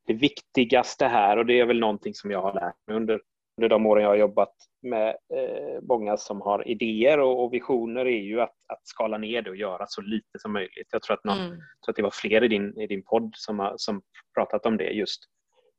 det 0.07 0.13
viktigaste 0.13 1.07
här, 1.07 1.37
och 1.37 1.45
det 1.45 1.59
är 1.59 1.65
väl 1.65 1.79
någonting 1.79 2.13
som 2.13 2.31
jag 2.31 2.41
har 2.41 2.53
lärt 2.53 2.87
mig 2.87 2.97
under, 2.97 3.21
under 3.57 3.69
de 3.69 3.85
åren 3.85 4.03
jag 4.03 4.09
har 4.09 4.15
jobbat 4.15 4.53
med 4.81 5.07
eh, 5.09 5.81
många 5.81 6.17
som 6.17 6.41
har 6.41 6.67
idéer 6.67 7.19
och, 7.19 7.43
och, 7.43 7.53
visioner 7.53 8.05
är 8.05 8.21
ju 8.21 8.41
att, 8.41 8.55
att 8.73 8.87
skala 8.87 9.17
ner 9.17 9.41
det 9.41 9.49
och 9.49 9.55
göra 9.55 9.85
så 9.87 10.01
lite 10.01 10.39
som 10.39 10.53
möjligt. 10.53 10.87
Jag 10.91 11.01
tror 11.01 11.13
att, 11.13 11.23
någon, 11.23 11.39
mm. 11.39 11.49
tror 11.49 11.91
att 11.91 11.95
det 11.95 12.03
var 12.03 12.11
fler 12.13 12.43
i 12.43 12.47
din, 12.47 12.79
i 12.79 12.87
din 12.87 13.03
podd 13.03 13.31
som 13.35 13.59
har 13.59 13.73
som 13.77 14.01
pratat 14.37 14.65
om 14.65 14.77
det, 14.77 14.89
just 14.89 15.21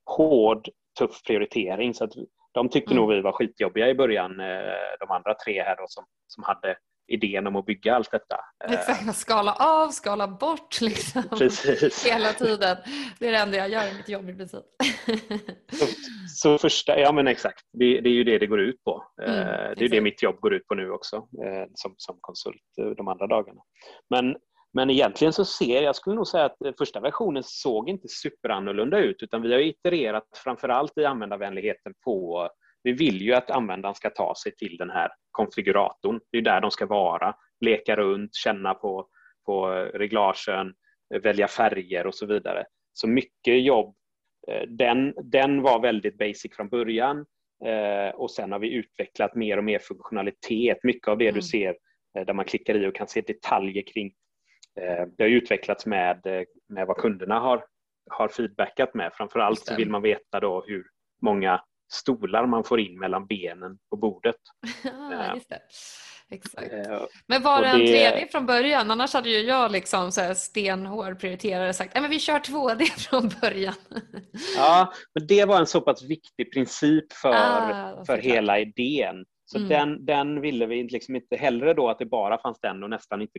hård, 0.04 0.68
tuff 0.98 1.22
prioritering. 1.26 1.94
Så 1.94 2.04
att 2.04 2.12
de 2.52 2.68
tyckte 2.68 2.92
mm. 2.92 3.00
nog 3.00 3.14
vi 3.14 3.20
var 3.20 3.32
skitjobbiga 3.32 3.88
i 3.88 3.94
början, 3.94 4.40
eh, 4.40 4.96
de 5.00 5.10
andra 5.10 5.34
tre 5.34 5.62
här 5.62 5.76
då, 5.76 5.84
som, 5.88 6.04
som 6.26 6.44
hade 6.44 6.76
idén 7.08 7.46
om 7.46 7.56
att 7.56 7.66
bygga 7.66 7.94
allt 7.94 8.10
detta. 8.10 8.36
Eh, 8.64 8.72
Exakt, 8.72 9.16
skala 9.16 9.52
av, 9.52 9.88
skala 9.88 10.28
bort 10.28 10.80
liksom. 10.80 11.22
Precis. 11.38 12.06
hela 12.06 12.32
tiden. 12.32 12.76
Det 13.18 13.28
är 13.28 13.32
det 13.32 13.38
enda 13.38 13.56
jag 13.56 13.68
gör 13.68 13.90
i 13.90 13.96
mitt 13.96 14.08
jobb 14.08 14.30
i 14.30 14.34
princip. 14.34 14.64
så, 15.72 15.86
så 16.28 16.58
första, 16.58 17.00
ja 17.00 17.12
men 17.12 17.28
exakt, 17.28 17.64
det, 17.72 18.00
det, 18.00 18.08
är 18.08 18.12
ju 18.12 18.24
det 18.24 18.38
det 18.38 18.46
går 18.46 18.60
ut 18.60 18.84
på. 18.84 19.04
Eh, 19.22 19.34
mm, 19.34 19.46
det 19.46 19.52
är 19.52 19.72
exakt. 19.72 19.90
det 19.90 20.00
mitt 20.00 20.22
jobb 20.22 20.40
går 20.40 20.54
ut 20.54 20.66
på 20.66 20.74
nu 20.74 20.90
också 20.90 21.16
eh, 21.16 21.66
som, 21.74 21.94
som 21.96 22.18
konsult 22.20 22.62
de 22.96 23.08
andra 23.08 23.26
dagarna. 23.26 23.60
Men, 24.10 24.36
men 24.74 24.90
egentligen 24.90 25.32
så 25.32 25.44
ser 25.44 25.82
jag, 25.82 25.96
skulle 25.96 26.16
nog 26.16 26.28
säga 26.28 26.44
att 26.44 26.56
första 26.78 27.00
versionen 27.00 27.42
såg 27.46 27.88
inte 27.88 28.08
superannorlunda 28.08 28.98
ut 28.98 29.22
utan 29.22 29.42
vi 29.42 29.52
har 29.52 29.60
itererat 29.60 30.24
framförallt 30.44 30.98
i 30.98 31.04
användarvänligheten 31.04 31.94
på 32.04 32.48
vi 32.86 32.92
vill 32.92 33.22
ju 33.22 33.34
att 33.34 33.50
användaren 33.50 33.94
ska 33.94 34.10
ta 34.10 34.34
sig 34.42 34.54
till 34.56 34.76
den 34.76 34.90
här 34.90 35.10
konfiguratorn. 35.30 36.20
Det 36.32 36.38
är 36.38 36.42
där 36.42 36.60
de 36.60 36.70
ska 36.70 36.86
vara, 36.86 37.34
leka 37.60 37.96
runt, 37.96 38.34
känna 38.34 38.74
på, 38.74 39.08
på 39.46 39.68
reglagen, 39.94 40.74
välja 41.22 41.48
färger 41.48 42.06
och 42.06 42.14
så 42.14 42.26
vidare. 42.26 42.64
Så 42.92 43.08
mycket 43.08 43.64
jobb. 43.64 43.94
Eh, 44.48 44.62
den, 44.68 45.14
den 45.22 45.62
var 45.62 45.80
väldigt 45.80 46.18
basic 46.18 46.56
från 46.56 46.68
början 46.68 47.26
eh, 47.64 48.14
och 48.14 48.30
sen 48.30 48.52
har 48.52 48.58
vi 48.58 48.72
utvecklat 48.72 49.34
mer 49.34 49.58
och 49.58 49.64
mer 49.64 49.78
funktionalitet. 49.78 50.78
Mycket 50.82 51.08
av 51.08 51.18
det 51.18 51.28
mm. 51.28 51.34
du 51.34 51.42
ser 51.42 51.76
eh, 52.18 52.26
där 52.26 52.34
man 52.34 52.44
klickar 52.44 52.74
i 52.74 52.86
och 52.86 52.94
kan 52.94 53.08
se 53.08 53.20
detaljer 53.20 53.82
kring 53.94 54.12
det 55.16 55.24
har 55.24 55.28
utvecklats 55.28 55.86
med, 55.86 56.46
med 56.68 56.86
vad 56.86 56.96
kunderna 56.96 57.40
har, 57.40 57.64
har 58.10 58.28
feedbackat 58.28 58.94
med. 58.94 59.12
Framförallt 59.14 59.58
så 59.58 59.76
vill 59.76 59.90
man 59.90 60.02
veta 60.02 60.40
då 60.40 60.64
hur 60.66 60.84
många 61.22 61.60
stolar 61.92 62.46
man 62.46 62.64
får 62.64 62.80
in 62.80 62.98
mellan 62.98 63.26
benen 63.26 63.78
på 63.90 63.96
bordet. 63.96 64.36
ja, 64.84 65.36
det. 65.48 65.60
Exakt. 66.30 66.72
Eh, 66.72 67.02
men 67.26 67.42
var 67.42 67.62
det 67.62 67.68
en 67.68 67.80
3D 67.80 68.30
från 68.30 68.46
början? 68.46 68.90
Annars 68.90 69.14
hade 69.14 69.28
ju 69.28 69.38
jag 69.38 69.72
liksom 69.72 70.12
så 70.12 70.20
här 70.20 70.34
stenhård 70.34 71.20
prioriterare 71.20 71.72
sagt 71.72 71.94
men 71.94 72.10
vi 72.10 72.20
kör 72.20 72.38
2D 72.38 72.84
från 73.08 73.30
början. 73.40 73.74
ja, 74.56 74.92
men 75.14 75.26
det 75.26 75.44
var 75.44 75.58
en 75.58 75.66
så 75.66 75.80
pass 75.80 76.02
viktig 76.02 76.52
princip 76.52 77.12
för, 77.12 77.34
ah, 77.34 78.04
för 78.06 78.18
hela 78.18 78.58
idén. 78.58 79.24
Så 79.44 79.58
mm. 79.58 79.68
den, 79.68 80.04
den 80.04 80.40
ville 80.40 80.66
vi 80.66 80.82
liksom 80.82 81.16
inte 81.16 81.36
hellre 81.36 81.74
då 81.74 81.88
att 81.88 81.98
det 81.98 82.06
bara 82.06 82.38
fanns 82.38 82.60
den 82.60 82.82
och 82.82 82.90
nästan 82.90 83.22
inte, 83.22 83.38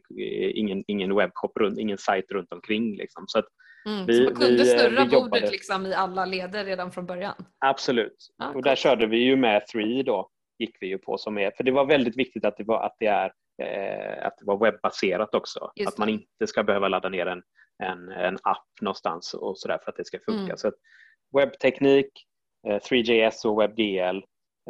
ingen, 0.53 0.83
ingen 0.87 1.15
webbshop, 1.15 1.57
runt, 1.57 1.79
ingen 1.79 1.97
sajt 1.97 2.31
runt 2.31 2.53
omkring. 2.53 2.95
Liksom. 2.97 3.23
Så 3.27 3.39
att 3.39 3.45
Mm, 3.87 4.05
vi, 4.05 4.17
så 4.17 4.23
man 4.23 4.33
kunde 4.33 4.63
vi, 4.63 4.65
snurra 4.65 5.05
vi 5.05 5.09
bordet 5.09 5.51
liksom 5.51 5.85
i 5.85 5.93
alla 5.93 6.25
leder 6.25 6.65
redan 6.65 6.91
från 6.91 7.05
början? 7.05 7.35
Absolut. 7.59 8.27
Ah, 8.37 8.49
och 8.49 8.63
där 8.63 8.75
körde 8.75 9.07
vi 9.07 9.17
ju 9.17 9.35
med 9.35 9.67
3 9.67 10.03
då, 10.03 10.29
gick 10.59 10.77
vi 10.81 10.87
ju 10.87 10.97
på 10.97 11.17
som 11.17 11.37
är, 11.37 11.51
för 11.51 11.63
det 11.63 11.71
var 11.71 11.85
väldigt 11.85 12.17
viktigt 12.17 12.45
att 12.45 12.57
det, 12.57 12.63
var, 12.63 12.85
att 12.85 12.95
det, 12.99 13.05
är, 13.05 13.31
eh, 13.63 14.25
att 14.25 14.37
det 14.37 14.45
var 14.45 14.57
webbaserat 14.57 15.35
också. 15.35 15.71
Just 15.75 15.93
att 15.93 15.97
man 15.97 16.09
inte 16.09 16.47
ska 16.47 16.63
behöva 16.63 16.87
ladda 16.87 17.09
ner 17.09 17.25
en, 17.25 17.41
en, 17.83 18.11
en 18.11 18.37
app 18.43 18.67
någonstans 18.81 19.33
och 19.33 19.59
sådär 19.59 19.79
för 19.83 19.91
att 19.91 19.97
det 19.97 20.05
ska 20.05 20.19
funka. 20.25 20.43
Mm. 20.43 20.57
Så 20.57 20.71
webbteknik, 21.37 22.11
eh, 22.67 22.79
3JS 22.79 23.45
och 23.45 23.61
WebGL 23.61 24.21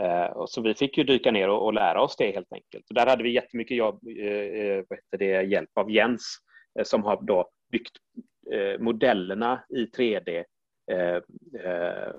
eh, 0.02 0.32
och 0.32 0.50
så 0.50 0.62
vi 0.62 0.74
fick 0.74 0.98
ju 0.98 1.04
dyka 1.04 1.32
ner 1.32 1.50
och, 1.50 1.66
och, 1.66 1.74
lära 1.74 2.02
oss 2.02 2.16
det 2.18 2.32
helt 2.32 2.54
enkelt. 2.54 2.90
Och 2.90 2.96
där 2.96 3.08
hade 3.08 3.24
vi 3.24 3.34
jättemycket 3.34 3.78
jobb, 3.78 4.08
eh, 4.08 4.26
eh 4.26 4.84
vad 4.90 5.00
heter 5.00 5.18
det, 5.18 5.42
hjälp 5.44 5.70
av 5.74 5.92
Jens 5.92 6.38
eh, 6.80 6.84
som 6.84 7.04
har 7.04 7.22
då 7.22 7.50
byggt 7.72 7.98
Eh, 8.18 8.27
modellerna 8.80 9.64
i 9.70 9.86
3D 9.86 10.44
eh, 10.92 11.16
eh, 11.72 12.14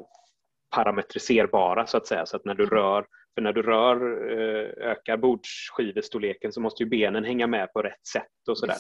parametriserbara 0.76 1.86
så 1.86 1.96
att 1.96 2.06
säga. 2.06 2.26
Så 2.26 2.36
att 2.36 2.44
när 2.44 2.54
du 2.54 2.62
mm. 2.62 2.74
rör, 2.74 3.06
för 3.34 3.42
när 3.42 3.52
du 3.52 3.62
rör 3.62 4.28
ökar 4.80 5.16
bordsskivestorleken 5.16 6.52
så 6.52 6.60
måste 6.60 6.82
ju 6.82 6.88
benen 6.88 7.24
hänga 7.24 7.46
med 7.46 7.72
på 7.72 7.82
rätt 7.82 8.06
sätt 8.12 8.48
och 8.48 8.58
sådär. 8.58 8.76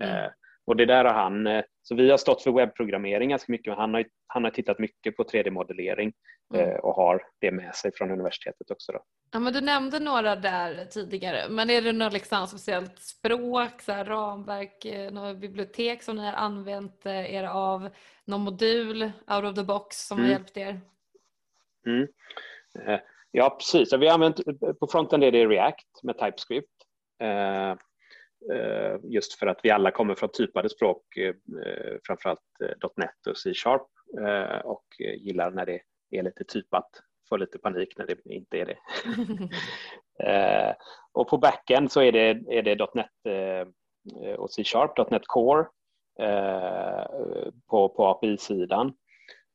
Mm. 0.00 0.30
Och 0.66 0.76
det 0.76 0.86
där 0.86 1.04
har 1.04 1.12
han, 1.12 1.62
så 1.82 1.94
vi 1.94 2.10
har 2.10 2.18
stått 2.18 2.42
för 2.42 2.52
webbprogrammering 2.52 3.30
ganska 3.30 3.52
mycket, 3.52 3.66
men 3.66 3.78
han 3.78 3.94
har, 3.94 4.04
han 4.26 4.44
har 4.44 4.50
tittat 4.50 4.78
mycket 4.78 5.16
på 5.16 5.24
3D-modellering 5.24 6.12
mm. 6.54 6.80
och 6.80 6.94
har 6.94 7.22
det 7.40 7.50
med 7.50 7.74
sig 7.74 7.92
från 7.94 8.10
universitetet 8.10 8.70
också. 8.70 8.92
Då. 8.92 9.02
Ja, 9.32 9.40
men 9.40 9.52
du 9.52 9.60
nämnde 9.60 10.00
några 10.00 10.36
där 10.36 10.84
tidigare, 10.84 11.48
men 11.48 11.70
är 11.70 11.82
det 11.82 11.92
något 11.92 12.12
liksom 12.12 12.46
speciellt 12.46 12.98
språk, 12.98 13.82
så 13.82 13.92
här, 13.92 14.04
ramverk, 14.04 14.84
eh, 14.84 15.12
något 15.12 15.36
bibliotek 15.36 16.02
som 16.02 16.16
ni 16.16 16.24
har 16.24 16.32
använt 16.32 17.06
eh, 17.06 17.34
er 17.34 17.44
av, 17.44 17.88
någon 18.24 18.40
modul 18.40 19.02
out 19.02 19.44
of 19.44 19.54
the 19.54 19.62
box 19.62 20.06
som 20.06 20.18
mm. 20.18 20.30
har 20.30 20.38
hjälpt 20.38 20.56
er? 20.56 20.80
Mm. 21.86 22.08
Eh, 22.78 23.00
ja, 23.30 23.56
precis. 23.58 23.92
Vi 23.92 24.06
har 24.06 24.14
använt, 24.14 24.40
på 24.80 24.86
fronten 24.86 25.22
är 25.22 25.30
det 25.30 25.46
React 25.46 26.02
med 26.02 26.18
TypeScript. 26.18 26.72
Just 29.02 29.38
för 29.38 29.46
att 29.46 29.60
vi 29.62 29.70
alla 29.70 29.90
kommer 29.90 30.14
från 30.14 30.28
typade 30.32 30.68
språk, 30.68 31.02
framförallt 32.06 32.40
.NET 32.96 33.26
och 33.28 33.38
C-sharp 33.38 33.86
och 34.64 34.84
gillar 34.98 35.50
när 35.50 35.66
det 35.66 35.80
är 36.10 36.22
lite 36.22 36.44
typat 36.44 36.90
får 37.28 37.38
lite 37.38 37.58
panik 37.58 37.98
när 37.98 38.06
det 38.06 38.16
inte 38.24 38.58
är 38.58 38.66
det. 38.66 38.78
eh, 40.24 40.74
och 41.12 41.28
på 41.28 41.38
backen 41.38 41.88
så 41.88 42.02
är 42.02 42.12
det, 42.12 42.28
är 42.48 42.62
det 42.62 42.94
.NET 42.94 43.06
eh, 43.28 44.34
och 44.34 44.50
C-sharp, 44.50 45.10
.NET 45.10 45.26
Core 45.26 45.66
eh, 46.20 47.06
på, 47.70 47.88
på 47.88 48.06
API-sidan. 48.06 48.86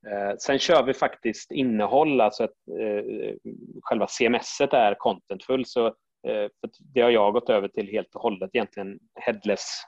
Eh, 0.08 0.38
sen 0.39 0.60
kör 0.60 0.84
vi 0.84 0.94
faktiskt 0.94 1.52
innehåll, 1.52 2.22
alltså 2.22 2.44
att 2.44 2.56
eh, 2.80 3.34
själva 3.82 4.08
CMS 4.08 4.62
är 4.62 4.96
contentfull. 4.98 5.65
Så, 5.65 5.96
eh, 6.27 6.49
det 6.93 7.01
har 7.01 7.10
jag 7.10 7.34
gått 7.34 7.49
över 7.49 7.67
till 7.67 7.88
helt 7.88 8.15
och 8.15 8.21
hållet 8.21 8.49
egentligen 8.53 8.99
headless 9.15 9.84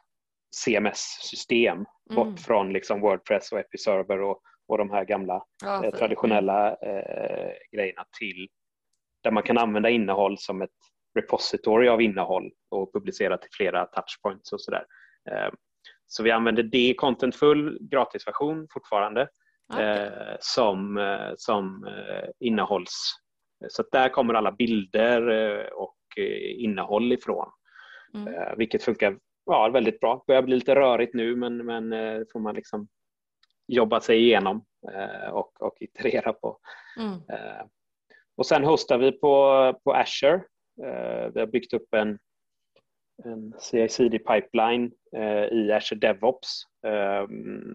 CMS-system 0.55 1.75
mm. 1.75 1.85
bort 2.15 2.39
från 2.39 2.73
liksom 2.73 3.01
Wordpress 3.01 3.51
och 3.51 3.59
Episerver 3.59 4.21
och, 4.21 4.41
och 4.67 4.77
de 4.77 4.89
här 4.91 5.05
gamla 5.05 5.43
ja, 5.63 5.85
eh, 5.85 5.91
traditionella 5.91 6.69
eh, 6.69 7.51
grejerna 7.71 8.05
till 8.19 8.47
där 9.23 9.31
man 9.31 9.43
kan 9.43 9.57
använda 9.57 9.89
innehåll 9.89 10.37
som 10.37 10.61
ett 10.61 10.69
repository 11.19 11.87
av 11.87 12.01
innehåll 12.01 12.51
och 12.71 12.93
publicera 12.93 13.37
till 13.37 13.49
flera 13.57 13.85
touchpoints 13.85 14.53
och 14.53 14.61
sådär. 14.61 14.85
Eh, 15.31 15.53
så 16.07 16.23
vi 16.23 16.31
använder 16.31 16.63
det 16.63 16.89
i 16.89 16.93
Contentful 16.93 17.77
gratisversion 17.81 18.67
fortfarande 18.73 19.27
okay. 19.73 19.85
eh, 19.85 20.35
som, 20.39 20.99
som 21.37 21.85
eh, 21.85 22.29
innehålls 22.39 23.13
Så 23.69 23.83
där 23.91 24.09
kommer 24.09 24.33
alla 24.33 24.51
bilder 24.51 25.23
och 25.73 25.97
innehåll 26.17 27.13
ifrån. 27.13 27.51
Mm. 28.13 28.57
Vilket 28.57 28.83
funkar 28.83 29.17
ja, 29.45 29.69
väldigt 29.69 29.99
bra. 29.99 30.15
Det 30.15 30.23
börjar 30.27 30.41
bli 30.41 30.55
lite 30.55 30.75
rörigt 30.75 31.13
nu 31.13 31.35
men, 31.35 31.65
men 31.65 31.89
får 32.33 32.39
man 32.39 32.55
liksom 32.55 32.87
jobba 33.67 33.99
sig 33.99 34.17
igenom 34.17 34.65
och, 35.31 35.61
och 35.61 35.77
iterera 35.79 36.33
på. 36.33 36.57
Mm. 36.99 37.19
Och 38.37 38.45
sen 38.45 38.63
hostar 38.63 38.97
vi 38.97 39.11
på, 39.11 39.73
på 39.83 39.93
Azure. 39.93 40.43
Vi 41.33 41.39
har 41.39 41.47
byggt 41.47 41.73
upp 41.73 41.93
en 41.93 42.19
en 43.25 43.53
CI-CD 43.59 44.19
pipeline 44.19 44.91
eh, 45.15 45.43
i 45.43 45.71
Azure 45.71 45.99
DevOps. 45.99 46.63
Eh, 46.87 47.27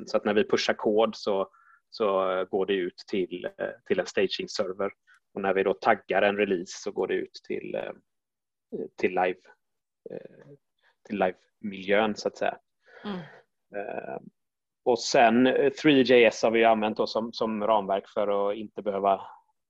så 0.06 0.16
att 0.16 0.24
när 0.24 0.34
vi 0.34 0.48
pushar 0.48 0.74
kod 0.74 1.16
så, 1.16 1.48
så 1.90 2.44
går 2.50 2.66
det 2.66 2.74
ut 2.74 3.04
till, 3.10 3.48
eh, 3.58 3.70
till 3.86 4.00
en 4.00 4.06
staging-server. 4.06 4.90
Och 5.34 5.40
när 5.40 5.54
vi 5.54 5.62
då 5.62 5.74
taggar 5.74 6.22
en 6.22 6.36
release 6.36 6.82
så 6.82 6.90
går 6.90 7.06
det 7.06 7.14
ut 7.14 7.40
till, 7.48 7.74
eh, 7.74 7.92
till 8.96 9.10
live 9.10 9.40
eh, 10.10 10.46
till 11.06 11.18
live-miljön 11.18 12.16
så 12.16 12.28
att 12.28 12.36
säga. 12.36 12.58
Mm. 13.04 13.18
Eh, 13.76 14.18
och 14.84 14.98
sen 14.98 15.48
3JS 15.48 16.42
har 16.42 16.50
vi 16.50 16.64
använt 16.64 17.08
som, 17.08 17.32
som 17.32 17.66
ramverk 17.66 18.08
för 18.08 18.50
att 18.50 18.56
inte 18.56 18.82
behöva 18.82 19.20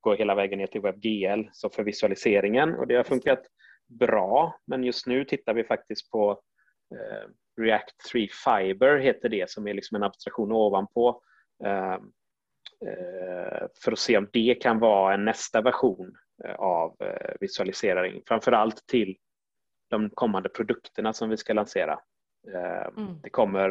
gå 0.00 0.14
hela 0.14 0.34
vägen 0.34 0.58
ner 0.58 0.66
till 0.66 0.80
WebGL, 0.80 1.48
så 1.52 1.70
för 1.70 1.82
visualiseringen 1.82 2.74
och 2.74 2.86
det 2.86 2.96
har 2.96 3.04
funkat 3.04 3.42
bra, 3.86 4.60
men 4.66 4.84
just 4.84 5.06
nu 5.06 5.24
tittar 5.24 5.54
vi 5.54 5.64
faktiskt 5.64 6.10
på 6.10 6.30
eh, 6.94 7.30
React 7.62 7.94
3 8.12 8.28
Fiber 8.44 8.98
heter 8.98 9.28
det 9.28 9.50
som 9.50 9.68
är 9.68 9.74
liksom 9.74 9.96
en 9.96 10.02
abstraktion 10.02 10.52
ovanpå 10.52 11.22
eh, 11.64 11.92
eh, 12.86 13.66
för 13.84 13.92
att 13.92 13.98
se 13.98 14.18
om 14.18 14.28
det 14.32 14.54
kan 14.62 14.78
vara 14.78 15.14
en 15.14 15.24
nästa 15.24 15.60
version 15.60 16.06
eh, 16.06 16.27
av 16.58 16.96
eh, 17.00 17.34
visualisering, 17.40 18.22
framför 18.26 18.52
allt 18.52 18.86
till 18.86 19.16
de 19.90 20.10
kommande 20.10 20.48
produkterna 20.48 21.12
som 21.12 21.30
vi 21.30 21.36
ska 21.36 21.52
lansera. 21.52 22.00
Eh, 22.54 22.86
mm. 22.96 23.20
Det, 23.22 23.30
kommer, 23.30 23.68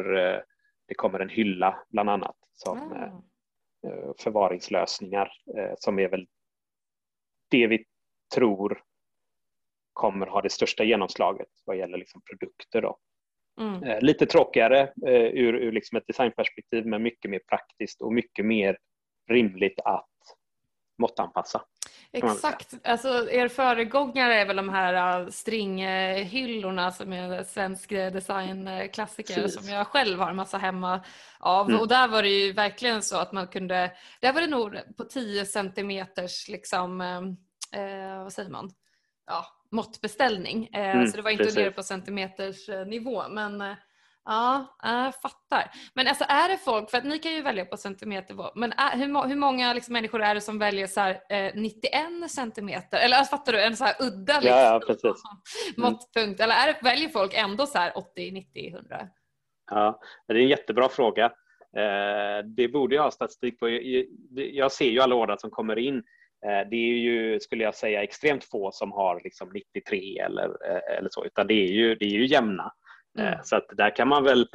det 0.86 0.94
kommer 0.94 1.20
en 1.20 1.28
hylla 1.28 1.82
bland 1.88 2.10
annat 2.10 2.36
som 2.52 2.92
mm. 2.92 3.10
förvaringslösningar 4.18 5.30
som 5.78 5.98
är 5.98 6.08
väl 6.08 6.26
det 7.50 7.66
vi 7.66 7.84
tror 8.34 8.82
kommer 9.92 10.26
ha 10.26 10.42
det 10.42 10.50
största 10.50 10.84
genomslaget 10.84 11.48
vad 11.64 11.76
gäller 11.76 11.98
liksom 11.98 12.22
produkter. 12.30 12.82
Då. 12.82 12.98
Mm. 13.60 13.82
Eh, 13.82 14.00
lite 14.00 14.26
tråkigare 14.26 14.80
eh, 15.06 15.26
ur, 15.26 15.54
ur 15.54 15.72
liksom 15.72 15.98
ett 15.98 16.06
designperspektiv 16.06 16.86
men 16.86 17.02
mycket 17.02 17.30
mer 17.30 17.40
praktiskt 17.48 18.02
och 18.02 18.12
mycket 18.12 18.44
mer 18.44 18.78
rimligt 19.30 19.80
att 19.84 20.07
måttanpassa. 20.98 21.62
Exakt, 22.12 22.74
alltså 22.84 23.30
er 23.30 23.48
föregångare 23.48 24.34
är 24.34 24.46
väl 24.46 24.56
de 24.56 24.68
här 24.68 25.20
uh, 25.22 25.30
stringhyllorna 25.30 26.92
som 26.92 27.12
är 27.12 27.44
svensk 27.44 27.88
designklassiker 27.88 29.34
Precis. 29.34 29.60
som 29.60 29.74
jag 29.74 29.86
själv 29.86 30.18
har 30.18 30.30
en 30.30 30.36
massa 30.36 30.58
hemma 30.58 31.00
av 31.38 31.68
mm. 31.68 31.80
och 31.80 31.88
där 31.88 32.08
var 32.08 32.22
det 32.22 32.28
ju 32.28 32.52
verkligen 32.52 33.02
så 33.02 33.16
att 33.16 33.32
man 33.32 33.46
kunde, 33.46 33.92
där 34.20 34.32
var 34.32 34.40
det 34.40 34.46
nog 34.46 34.78
på 34.96 35.04
10 35.04 35.46
centimeters 35.46 36.48
liksom, 36.48 37.00
eh, 37.00 38.22
vad 38.22 38.32
säger 38.32 38.50
man, 38.50 38.70
ja, 39.26 39.46
måttbeställning. 39.70 40.68
Eh, 40.72 40.96
mm, 40.96 41.06
så 41.06 41.16
det 41.16 41.22
var 41.22 41.30
inte 41.30 41.44
precis. 41.44 41.58
nere 41.58 41.70
på 41.70 41.82
centimeters 41.82 42.68
nivå. 42.86 43.28
Men 43.28 43.76
ja, 44.28 44.76
jag 44.82 45.20
fattar. 45.20 45.70
Men 45.94 46.08
alltså 46.08 46.24
är 46.28 46.48
det 46.48 46.58
folk, 46.58 46.90
för 46.90 46.98
att 46.98 47.04
ni 47.04 47.18
kan 47.18 47.32
ju 47.32 47.42
välja 47.42 47.64
på 47.64 47.76
centimeter, 47.76 48.58
men 48.58 48.72
är, 48.72 48.96
hur, 48.96 49.28
hur 49.28 49.36
många 49.36 49.72
liksom, 49.72 49.92
människor 49.92 50.22
är 50.22 50.34
det 50.34 50.40
som 50.40 50.58
väljer 50.58 50.86
så 50.86 51.00
här, 51.00 51.20
eh, 51.30 51.52
91 51.54 52.30
centimeter? 52.30 52.98
Eller 52.98 53.16
alltså, 53.16 53.36
fattar 53.36 53.52
du, 53.52 53.62
en 53.62 53.76
så 53.76 53.84
här 53.84 53.94
udda 54.00 54.40
liksom, 54.40 54.58
ja, 54.58 54.80
ja, 54.86 55.08
mm. 55.08 55.14
måttpunkt? 55.76 56.40
Eller 56.40 56.54
är 56.54 56.66
det, 56.66 56.78
väljer 56.82 57.08
folk 57.08 57.34
ändå 57.34 57.66
så 57.66 57.78
här 57.78 57.98
80, 57.98 58.30
90, 58.30 58.68
100? 58.74 59.08
Ja, 59.70 60.00
det 60.28 60.34
är 60.34 60.38
en 60.38 60.48
jättebra 60.48 60.88
fråga. 60.88 61.24
Eh, 61.76 62.44
det 62.56 62.68
borde 62.68 62.94
jag 62.94 63.02
ha 63.02 63.10
statistik 63.10 63.60
på. 63.60 63.68
Jag 64.34 64.72
ser 64.72 64.90
ju 64.90 65.00
alla 65.00 65.14
ordrar 65.14 65.36
som 65.36 65.50
kommer 65.50 65.78
in 65.78 66.02
Eh, 66.46 66.68
det 66.70 66.76
är 66.76 66.98
ju, 66.98 67.40
skulle 67.40 67.64
jag 67.64 67.74
säga, 67.74 68.02
extremt 68.02 68.44
få 68.44 68.70
som 68.72 68.92
har 68.92 69.20
liksom 69.24 69.50
93 69.54 70.18
eller, 70.18 70.44
eh, 70.44 70.98
eller 70.98 71.08
så, 71.10 71.24
utan 71.24 71.46
det 71.46 71.54
är 71.54 71.72
ju, 71.72 71.94
det 71.94 72.04
är 72.04 72.10
ju 72.10 72.26
jämna. 72.26 72.72
Eh, 73.18 73.26
mm. 73.26 73.38
Så 73.42 73.56
att 73.56 73.66
där 73.76 73.96
kan 73.96 74.08
man 74.08 74.24
väl, 74.24 74.46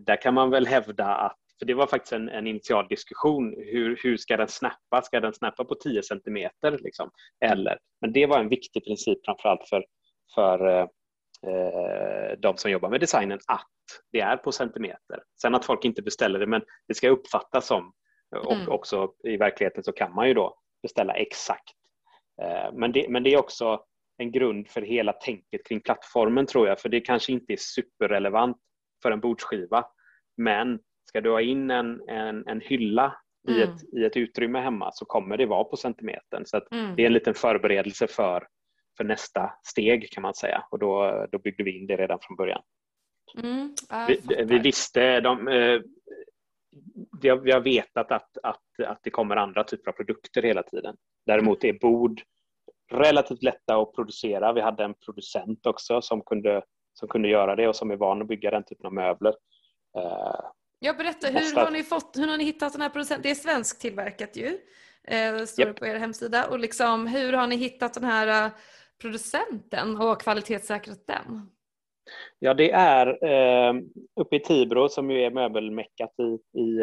där 0.00 0.22
kan 0.22 0.34
man 0.34 0.50
väl 0.50 0.66
hävda 0.66 1.06
att 1.06 1.38
för 1.58 1.66
det 1.66 1.74
var 1.74 1.86
faktiskt 1.86 2.12
en, 2.12 2.28
en 2.28 2.46
initial 2.46 2.88
diskussion. 2.88 3.54
Hur, 3.56 3.98
hur 4.02 4.16
ska 4.16 4.36
den 4.36 4.48
snappa? 4.48 5.02
Ska 5.02 5.20
den 5.20 5.34
snappa 5.34 5.64
på 5.64 5.74
10 5.74 6.02
centimeter? 6.02 6.78
Liksom? 6.78 7.10
Eller, 7.44 7.78
men 8.00 8.12
det 8.12 8.26
var 8.26 8.38
en 8.38 8.48
viktig 8.48 8.84
princip 8.84 9.18
framförallt 9.24 9.68
för, 9.68 9.84
för 10.34 10.80
eh, 11.46 12.38
de 12.38 12.56
som 12.56 12.70
jobbar 12.70 12.88
med 12.88 13.00
designen 13.00 13.38
att 13.46 13.66
det 14.12 14.20
är 14.20 14.36
på 14.36 14.52
centimeter. 14.52 15.22
Sen 15.42 15.54
att 15.54 15.64
folk 15.64 15.84
inte 15.84 16.02
beställer 16.02 16.38
det, 16.38 16.46
men 16.46 16.62
det 16.88 16.94
ska 16.94 17.08
uppfattas 17.08 17.66
som 17.66 17.92
och 18.36 18.52
mm. 18.52 18.68
också 18.68 19.12
i 19.24 19.36
verkligheten 19.36 19.84
så 19.84 19.92
kan 19.92 20.14
man 20.14 20.28
ju 20.28 20.34
då 20.34 20.58
beställa 20.82 21.12
exakt. 21.12 21.74
Eh, 22.42 22.72
men 22.72 22.92
det, 22.92 23.06
men 23.08 23.22
det 23.22 23.34
är 23.34 23.38
också 23.38 23.84
en 24.18 24.32
grund 24.32 24.68
för 24.68 24.82
hela 24.82 25.12
tänket 25.12 25.66
kring 25.68 25.80
plattformen 25.80 26.46
tror 26.46 26.68
jag, 26.68 26.80
för 26.80 26.88
det 26.88 27.00
kanske 27.00 27.32
inte 27.32 27.52
är 27.52 27.56
superrelevant 27.60 28.56
för 29.02 29.10
en 29.10 29.20
bordsskiva. 29.20 29.84
Men 30.36 30.80
ska 31.08 31.20
du 31.20 31.30
ha 31.30 31.40
in 31.40 31.70
en, 31.70 32.08
en, 32.08 32.46
en 32.46 32.60
hylla 32.60 33.16
mm. 33.48 33.60
i, 33.60 33.62
ett, 33.62 33.94
i 33.94 34.04
ett 34.04 34.16
utrymme 34.16 34.58
hemma 34.58 34.90
så 34.92 35.04
kommer 35.04 35.36
det 35.36 35.46
vara 35.46 35.64
på 35.64 35.76
centimetern. 35.76 36.46
Så 36.46 36.60
mm. 36.70 36.96
det 36.96 37.02
är 37.02 37.06
en 37.06 37.12
liten 37.12 37.34
förberedelse 37.34 38.06
för, 38.06 38.46
för 38.96 39.04
nästa 39.04 39.52
steg 39.62 40.10
kan 40.10 40.22
man 40.22 40.34
säga 40.34 40.64
och 40.70 40.78
då, 40.78 41.26
då 41.32 41.38
byggde 41.38 41.64
vi 41.64 41.78
in 41.78 41.86
det 41.86 41.96
redan 41.96 42.18
från 42.22 42.36
början. 42.36 42.62
Mm, 43.42 43.74
vi, 44.08 44.44
vi, 44.44 44.58
visste, 44.58 45.20
de, 45.20 45.48
eh, 45.48 45.80
vi 47.22 47.28
har, 47.28 47.36
vi 47.36 47.52
har 47.52 47.60
vetat 47.60 48.12
att, 48.12 48.38
att, 48.42 48.62
att 48.86 49.00
det 49.02 49.10
kommer 49.10 49.36
andra 49.36 49.64
typer 49.64 49.90
av 49.90 49.92
produkter 49.92 50.42
hela 50.42 50.62
tiden. 50.62 50.96
Däremot 51.26 51.64
är 51.64 51.72
bord 51.72 52.22
relativt 52.90 53.42
lätta 53.42 53.76
att 53.76 53.94
producera. 53.94 54.52
Vi 54.52 54.60
hade 54.60 54.84
en 54.84 54.94
producent 54.94 55.66
också 55.66 56.02
som 56.02 56.22
kunde, 56.22 56.62
som 56.94 57.08
kunde 57.08 57.28
göra 57.28 57.56
det 57.56 57.68
och 57.68 57.76
som 57.76 57.90
är 57.90 57.96
van 57.96 58.22
att 58.22 58.28
bygga 58.28 58.50
den 58.50 58.64
typen 58.64 58.86
av 58.86 58.94
möbler. 58.94 59.34
Eh, 59.98 60.40
ja, 60.78 60.92
berätta, 60.92 61.26
hur 61.26 61.56
har, 61.56 61.70
ni 61.70 61.82
fått, 61.82 62.16
hur 62.16 62.28
har 62.28 62.36
ni 62.36 62.44
hittat 62.44 62.72
den 62.72 62.82
här 62.82 62.88
producenten? 62.88 63.22
Det 63.22 63.30
är 63.30 63.34
svenskt 63.34 63.80
tillverkat 63.80 64.36
ju, 64.36 64.46
eh, 65.04 65.32
det 65.32 65.46
står 65.46 65.66
yep. 65.66 65.76
på 65.76 65.86
er 65.86 65.94
hemsida. 65.94 66.48
Och 66.50 66.58
liksom, 66.58 67.06
hur 67.06 67.32
har 67.32 67.46
ni 67.46 67.56
hittat 67.56 67.94
den 67.94 68.04
här 68.04 68.46
eh, 68.46 68.52
producenten 69.00 70.00
och 70.00 70.20
kvalitetssäkrat 70.20 71.06
den? 71.06 71.50
Ja, 72.38 72.54
det 72.54 72.70
är 72.70 73.24
eh, 73.24 73.74
uppe 74.20 74.36
i 74.36 74.40
Tibro 74.40 74.88
som 74.88 75.10
ju 75.10 75.22
är 75.22 75.30
möbelmeckat 75.30 76.14
i, 76.18 76.58
i 76.60 76.78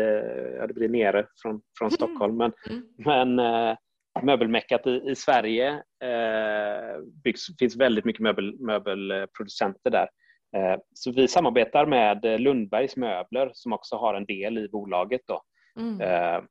ja 0.59 0.67
det 0.67 0.73
blir 0.73 0.89
nere 0.89 1.27
från, 1.41 1.61
från 1.77 1.87
mm. 1.87 1.95
Stockholm, 1.95 2.37
men, 2.37 2.53
mm. 2.69 2.83
men 2.97 3.39
eh, 3.39 3.77
möbelmeckat 4.21 4.87
i, 4.87 5.01
i 5.05 5.15
Sverige. 5.15 5.69
Eh, 6.03 6.99
byggs, 7.23 7.57
finns 7.59 7.75
väldigt 7.75 8.05
mycket 8.05 8.21
möbel, 8.21 8.59
möbelproducenter 8.59 9.89
där. 9.89 10.09
Eh, 10.55 10.79
så 10.93 11.11
vi 11.11 11.27
samarbetar 11.27 11.85
med 11.85 12.41
Lundbergs 12.41 12.97
möbler 12.97 13.51
som 13.53 13.73
också 13.73 13.95
har 13.95 14.13
en 14.13 14.25
del 14.25 14.57
i 14.57 14.67
bolaget. 14.67 15.21
Då. 15.27 15.41
Mm. 15.79 16.01
Eh, 16.01 16.43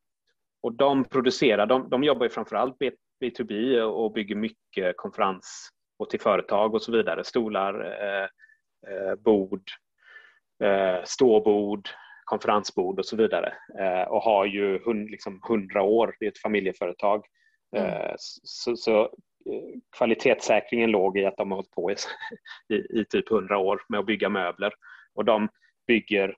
och 0.62 0.72
de 0.72 1.05
producerar, 1.05 1.66
de, 1.66 1.88
de 1.90 2.05
jobbar 2.05 2.27
ju 2.27 2.31
framförallt 2.31 2.77
B2B 3.24 3.81
och 3.81 4.12
bygger 4.12 4.37
mycket 4.37 4.96
konferens 4.96 5.68
och 5.98 6.11
till 6.11 6.20
företag 6.20 6.74
och 6.74 6.83
så 6.83 6.92
vidare. 6.92 7.24
Stolar, 7.24 7.81
eh, 7.81 8.29
Eh, 8.88 9.14
bord, 9.14 9.62
eh, 10.64 11.05
ståbord, 11.05 11.88
konferensbord 12.24 12.98
och 12.98 13.07
så 13.07 13.16
vidare 13.16 13.55
och 14.09 14.22
har 14.22 14.44
ju 14.46 14.79
hund, 14.85 15.11
liksom 15.11 15.40
100 15.48 15.83
år, 15.83 16.16
det 16.20 16.27
är 16.27 16.31
ett 16.31 16.42
familjeföretag. 16.42 17.24
Mm. 17.77 18.15
Så, 18.19 18.77
så 18.77 19.11
kvalitetssäkringen 19.97 20.91
låg 20.91 21.19
i 21.19 21.25
att 21.25 21.37
de 21.37 21.51
har 21.51 21.57
hållit 21.57 21.71
på 21.71 21.91
i, 21.91 21.95
i, 22.75 23.01
i, 23.01 23.05
typ 23.11 23.31
100 23.31 23.59
år 23.59 23.81
med 23.89 24.01
att 24.01 24.07
bygga 24.07 24.29
möbler 24.29 24.73
och 25.15 25.25
de 25.25 25.49
bygger 25.87 26.37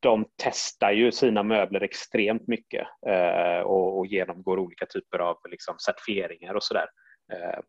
de 0.00 0.26
testar 0.36 0.92
ju 0.92 1.12
sina 1.12 1.42
möbler 1.42 1.80
extremt 1.80 2.46
mycket 2.46 2.86
eh, 3.06 3.60
och, 3.60 3.98
och, 3.98 4.06
genomgår 4.06 4.58
olika 4.58 4.86
typer 4.86 5.18
av 5.18 5.36
liksom, 5.50 5.78
certifieringar 5.78 6.54
och 6.54 6.62
sådär. 6.62 6.86
Eh, 7.32 7.60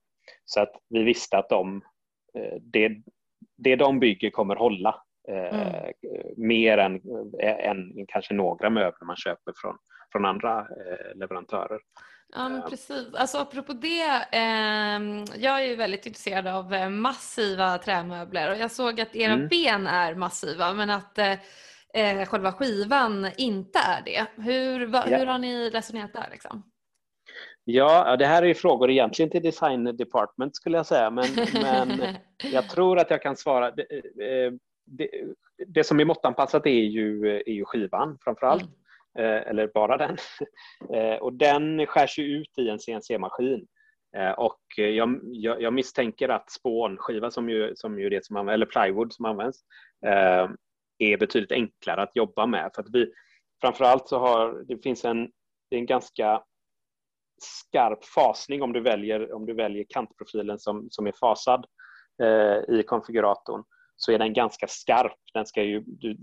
så 0.46 0.62
att 0.62 0.72
vi 0.90 1.04
visste 1.04 1.38
att 1.38 1.50
de, 1.50 1.82
eh, 2.38 2.58
det, 2.62 2.92
det 3.58 3.76
de 3.76 4.00
bygger 4.00 4.30
kommer 4.30 4.56
hålla 4.56 5.02
eh, 5.28 5.60
mm. 5.60 5.94
mer 6.38 6.78
än, 6.78 7.02
än 7.42 8.06
kanske 8.08 8.34
några 8.34 8.70
möbler 8.70 9.06
man 9.06 9.16
köper 9.16 9.54
från, 9.56 9.78
från 10.12 10.26
andra 10.26 10.60
eh, 10.60 11.16
leverantörer. 11.16 11.80
Ja, 12.34 12.50
men 12.50 12.62
precis. 12.70 13.14
Alltså, 13.14 13.38
apropå 13.38 13.74
det, 13.74 14.28
eh, 14.32 15.00
jag 15.44 15.62
är 15.62 15.66
ju 15.68 15.76
väldigt 15.76 16.06
intresserad 16.06 16.48
av 16.48 16.74
eh, 16.74 16.90
massiva 16.90 17.78
trämöbler 17.78 18.52
och 18.52 18.58
jag 18.58 18.72
såg 18.72 19.02
att 19.02 19.16
era 19.16 19.34
mm. 19.34 19.48
ben 19.48 19.88
är 19.88 20.16
massiva 20.16 20.74
men 20.74 20.90
att 20.90 21.18
eh, 21.18 21.32
eh 21.94 22.26
själva 22.26 22.52
skivan 22.52 23.30
inte 23.38 23.80
är 23.80 24.02
det. 24.06 24.26
Hur, 24.44 24.86
va, 24.86 25.06
yeah. 25.08 25.20
hur 25.20 25.28
har 25.28 25.38
ni 25.38 25.70
resonerat 25.70 26.14
där? 26.14 26.28
Liksom? 26.32 26.64
Ja, 27.64 28.16
det 28.18 28.26
här 28.26 28.44
är 28.44 28.48
ju 28.48 28.54
frågor 28.54 28.90
egentligen 28.90 29.32
till 29.32 29.44
design 29.44 29.84
department 29.84 30.56
skulle 30.56 30.78
jag 30.78 30.86
säga, 30.86 31.10
men, 31.10 31.26
men 31.54 32.16
jag 32.54 32.70
tror 32.70 33.00
att 33.00 33.10
jag 33.10 33.22
kan 33.22 33.36
svara. 33.36 33.72
Det, 33.72 33.82
eh, 33.82 34.52
det, 34.86 35.10
det 35.68 35.84
som 35.84 36.00
är 36.00 36.06
måttanpassat 36.06 36.66
är 36.66 36.70
ju, 36.70 37.38
är 37.38 37.52
ju 37.52 37.66
skivan 37.66 38.18
framför 38.24 38.48
allt, 38.48 38.62
mm. 38.62 38.76
Eh, 39.20 39.48
eller 39.50 39.72
bara 39.74 39.98
den. 39.98 40.18
Eh, 40.94 41.16
och 41.16 41.34
den 41.34 41.86
skärs 41.88 42.20
ju 42.20 42.24
ut 42.24 42.58
i 42.58 42.70
en 42.70 42.80
CNC-maskin. 42.80 43.68
Eh, 44.18 44.32
och 44.32 44.60
jag, 44.78 45.20
jag, 45.24 45.62
jag, 45.62 45.74
misstänker 45.74 46.30
att 46.30 46.52
spånskiva, 46.52 47.32
som 47.32 47.50
ju, 47.50 47.76
som 47.76 48.00
ju 48.00 48.10
det 48.10 48.26
som 48.26 48.36
används, 48.36 48.54
eller 48.54 48.66
plywood 48.66 49.14
som 49.14 49.26
används, 49.26 49.60
är 50.98 51.18
betydligt 51.18 51.52
enklare 51.52 52.02
att 52.02 52.16
jobba 52.16 52.46
med. 52.46 52.72
För 52.76 52.82
att 52.82 52.90
vi, 52.94 53.12
framförallt 53.62 54.08
så 54.08 54.20
har 54.20 54.64
det 54.68 54.84
finns 54.84 55.06
en, 55.06 55.32
det 55.70 55.76
är 55.76 55.80
en 55.80 55.86
ganska 55.86 56.44
skarp 57.42 58.06
fasning 58.06 58.62
om 58.62 58.74
du 58.74 58.82
väljer, 58.82 59.34
om 59.34 59.46
du 59.46 59.54
väljer 59.54 59.86
kantprofilen 59.90 60.60
som, 60.60 60.88
som 60.92 61.08
är 61.08 61.14
fasad 61.20 61.66
eh, 62.24 62.76
i 62.76 62.84
konfiguratorn 62.84 63.64
så 63.96 64.12
är 64.12 64.20
den 64.20 64.34
ganska 64.34 64.68
skarp. 64.68 65.18
Den 65.34 65.46
ska 65.46 65.64
ju, 65.64 65.84
du, 65.86 66.18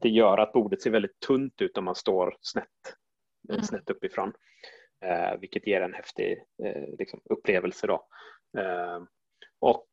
det, 0.00 0.08
gör 0.08 0.38
att 0.38 0.52
bordet 0.52 0.82
ser 0.82 0.90
väldigt 0.90 1.20
tunt 1.20 1.60
ut 1.60 1.78
om 1.78 1.84
man 1.84 1.94
står 1.94 2.36
snett, 2.40 2.66
mm. 3.48 3.62
snett 3.62 3.90
uppifrån. 3.90 4.32
Eh, 5.04 5.40
vilket 5.40 5.66
ger 5.66 5.80
en 5.80 5.94
häftig 5.94 6.38
eh, 6.64 6.96
liksom 6.98 7.20
upplevelse. 7.30 7.86
Då. 7.86 8.06
Eh, 8.58 9.02
och 9.60 9.88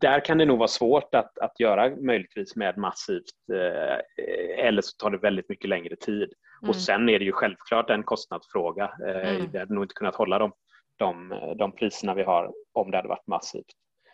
där 0.00 0.24
kan 0.24 0.38
det 0.38 0.44
nog 0.44 0.58
vara 0.58 0.68
svårt 0.68 1.14
att, 1.14 1.38
att 1.38 1.60
göra 1.60 1.96
möjligtvis 1.96 2.56
med 2.56 2.78
massivt 2.78 3.24
eh, 3.52 4.66
eller 4.66 4.82
så 4.82 4.96
tar 4.96 5.10
det 5.10 5.18
väldigt 5.18 5.48
mycket 5.48 5.68
längre 5.70 5.96
tid. 5.96 6.32
Mm. 6.62 6.70
Och 6.70 6.76
sen 6.76 7.08
är 7.08 7.18
det 7.18 7.24
ju 7.24 7.32
självklart 7.32 7.90
en 7.90 8.02
kostnadsfråga. 8.02 8.92
Eh, 9.06 9.34
mm. 9.34 9.50
Vi 9.52 9.58
hade 9.58 9.74
nog 9.74 9.84
inte 9.84 9.94
kunnat 9.94 10.14
hålla 10.14 10.38
de, 10.38 10.52
de, 10.96 11.28
de 11.58 11.72
priserna 11.72 12.14
vi 12.14 12.22
har 12.22 12.52
om 12.72 12.90
det 12.90 12.96
hade 12.96 13.08
varit 13.08 13.26
massivt. 13.26 13.66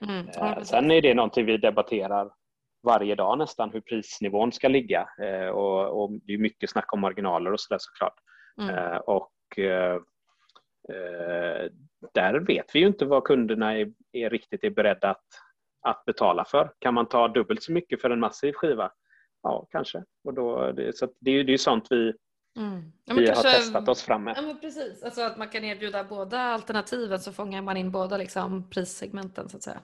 Mm. 0.08 0.28
Eh, 0.28 0.62
sen 0.62 0.90
är 0.90 1.02
det 1.02 1.14
någonting 1.14 1.46
vi 1.46 1.56
debatterar 1.56 2.30
varje 2.82 3.14
dag 3.14 3.38
nästan 3.38 3.70
hur 3.72 3.80
prisnivån 3.80 4.52
ska 4.52 4.68
ligga 4.68 5.08
eh, 5.22 5.48
och, 5.48 6.02
och 6.02 6.10
det 6.12 6.34
är 6.34 6.38
mycket 6.38 6.70
snack 6.70 6.92
om 6.92 7.00
marginaler 7.00 7.52
och 7.52 7.60
sådär 7.60 7.78
såklart. 7.80 8.14
Mm. 8.60 8.74
Eh, 8.74 8.96
och 8.96 9.58
eh, 9.58 10.00
där 12.14 12.46
vet 12.46 12.74
vi 12.74 12.80
ju 12.80 12.86
inte 12.86 13.04
vad 13.04 13.24
kunderna 13.24 13.78
är, 13.78 13.92
är 14.12 14.30
riktigt 14.30 14.64
är 14.64 14.70
beredda 14.70 15.10
att 15.10 15.24
att 15.82 16.04
betala 16.04 16.44
för. 16.44 16.72
Kan 16.78 16.94
man 16.94 17.08
ta 17.08 17.28
dubbelt 17.28 17.62
så 17.62 17.72
mycket 17.72 18.00
för 18.00 18.10
en 18.10 18.20
massiv 18.20 18.52
skiva? 18.52 18.92
Ja, 19.42 19.66
kanske. 19.70 20.04
Och 20.24 20.34
då, 20.34 20.72
det, 20.72 20.96
så 20.96 21.08
det, 21.20 21.30
är, 21.30 21.44
det 21.44 21.52
är 21.52 21.58
sånt 21.58 21.86
vi, 21.90 22.12
mm. 22.56 22.92
ja, 23.04 23.14
vi 23.14 23.26
kanske, 23.26 23.48
har 23.48 23.54
testat 23.54 23.88
oss 23.88 24.02
fram 24.02 24.24
med. 24.24 24.34
Ja, 24.36 24.56
precis. 24.60 25.02
Alltså 25.02 25.22
att 25.22 25.38
man 25.38 25.48
kan 25.48 25.64
erbjuda 25.64 26.04
båda 26.04 26.40
alternativen 26.40 27.20
så 27.20 27.32
fångar 27.32 27.62
man 27.62 27.76
in 27.76 27.90
båda 27.90 28.16
liksom, 28.16 28.70
prissegmenten 28.70 29.48
så 29.48 29.56
att 29.56 29.62
säga. 29.62 29.80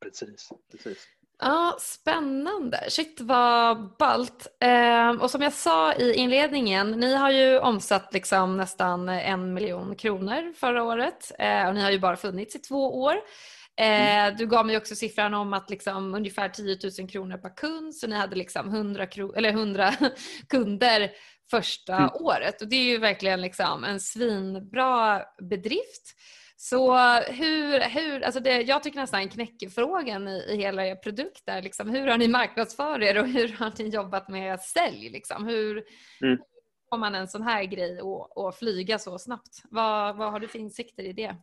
Precis. 0.00 0.48
precis. 0.70 1.06
Ja, 1.44 1.76
Spännande. 1.80 2.84
Shit 2.88 3.20
vad 3.20 3.96
ballt. 3.98 4.46
Eh, 4.60 5.10
och 5.10 5.30
som 5.30 5.42
jag 5.42 5.52
sa 5.52 5.94
i 5.94 6.14
inledningen, 6.14 6.90
ni 6.90 7.14
har 7.14 7.30
ju 7.30 7.58
omsatt 7.58 8.12
liksom 8.12 8.56
nästan 8.56 9.08
en 9.08 9.54
miljon 9.54 9.96
kronor 9.96 10.52
förra 10.52 10.82
året 10.82 11.32
eh, 11.38 11.68
och 11.68 11.74
ni 11.74 11.82
har 11.82 11.90
ju 11.90 11.98
bara 11.98 12.16
funnits 12.16 12.56
i 12.56 12.58
två 12.58 13.02
år. 13.02 13.14
Mm. 13.76 14.32
Eh, 14.32 14.36
du 14.38 14.46
gav 14.46 14.66
mig 14.66 14.76
också 14.76 14.94
siffran 14.94 15.34
om 15.34 15.52
att 15.52 15.70
liksom 15.70 16.14
ungefär 16.14 16.48
10 16.48 16.78
000 16.98 17.08
kronor 17.08 17.36
per 17.36 17.56
kund 17.56 17.94
så 17.94 18.06
ni 18.06 18.16
hade 18.16 18.36
liksom 18.36 18.68
100, 18.68 19.06
eller 19.36 19.50
100 19.50 19.94
kunder 20.48 21.10
första 21.50 21.96
mm. 21.96 22.10
året 22.14 22.62
och 22.62 22.68
det 22.68 22.76
är 22.76 22.84
ju 22.84 22.98
verkligen 22.98 23.40
liksom 23.40 23.84
en 23.84 24.00
svinbra 24.00 25.22
bedrift. 25.50 26.14
Så 26.64 26.94
hur, 27.32 27.80
hur 27.80 28.22
alltså 28.22 28.40
det, 28.40 28.62
jag 28.62 28.82
tycker 28.82 29.00
nästan 29.00 29.28
knäckfrågan 29.28 30.28
i, 30.28 30.44
i 30.48 30.56
hela 30.56 30.86
er 30.86 30.94
produkt 30.94 31.48
är 31.48 31.62
liksom, 31.62 31.90
hur 31.90 32.06
har 32.06 32.18
ni 32.18 32.28
marknadsför 32.28 33.02
er 33.02 33.18
och 33.18 33.28
hur 33.28 33.48
har 33.48 33.72
ni 33.78 33.88
jobbat 33.88 34.28
med 34.28 34.60
sälj? 34.60 35.08
Liksom? 35.08 35.46
Hur 35.46 35.84
mm. 36.22 36.38
får 36.90 36.98
man 36.98 37.14
en 37.14 37.28
sån 37.28 37.42
här 37.42 37.64
grej 37.64 38.00
att 38.36 38.58
flyga 38.58 38.98
så 38.98 39.18
snabbt? 39.18 39.62
Vad, 39.70 40.16
vad 40.16 40.32
har 40.32 40.40
du 40.40 40.48
för 40.48 40.58
insikter 40.58 41.02
i 41.02 41.12
det? 41.12 41.36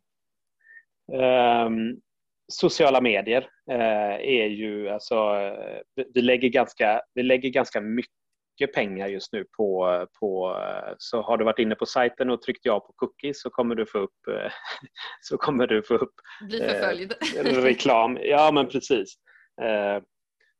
Um, 1.66 2.02
sociala 2.48 3.02
medier 3.02 3.50
eh, 3.72 4.16
är 4.16 4.48
ju, 4.48 4.90
alltså, 4.90 5.16
eh, 5.16 6.04
vi 6.14 6.22
lägger 6.22 6.50
ganska, 6.50 7.02
vi 7.14 7.24
lägger 7.24 7.50
ganska 7.50 7.82
mycket 7.82 8.19
pengar 8.68 9.08
just 9.08 9.34
nu 9.34 9.46
på, 9.58 10.06
på, 10.20 10.58
eh, 10.62 10.94
så 10.98 11.22
har 11.22 11.38
du 11.38 11.46
varit 11.46 11.60
inne 11.60 11.76
på 11.76 11.86
sajten 11.86 12.30
och 12.30 12.42
tryckt 12.42 12.66
ja 12.66 12.80
på 12.80 12.94
cookies 12.96 13.42
så 13.42 13.50
kommer 13.50 13.76
du 13.76 13.86
få 13.86 13.98
upp, 13.98 14.20
så 15.22 15.38
kommer 15.38 15.68
du 15.68 15.84
få 15.84 15.96
upp 15.96 16.14
Bli 16.42 16.60
förföljd. 16.60 17.14
Eh, 17.38 17.44
reklam. 17.64 18.18
Ja 18.22 18.52
men 18.54 18.68
precis. 18.68 19.16
Eh, 19.62 20.04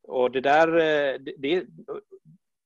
och 0.08 0.30
det 0.30 0.40
där, 0.40 0.68
det, 1.18 1.34
det, 1.38 1.66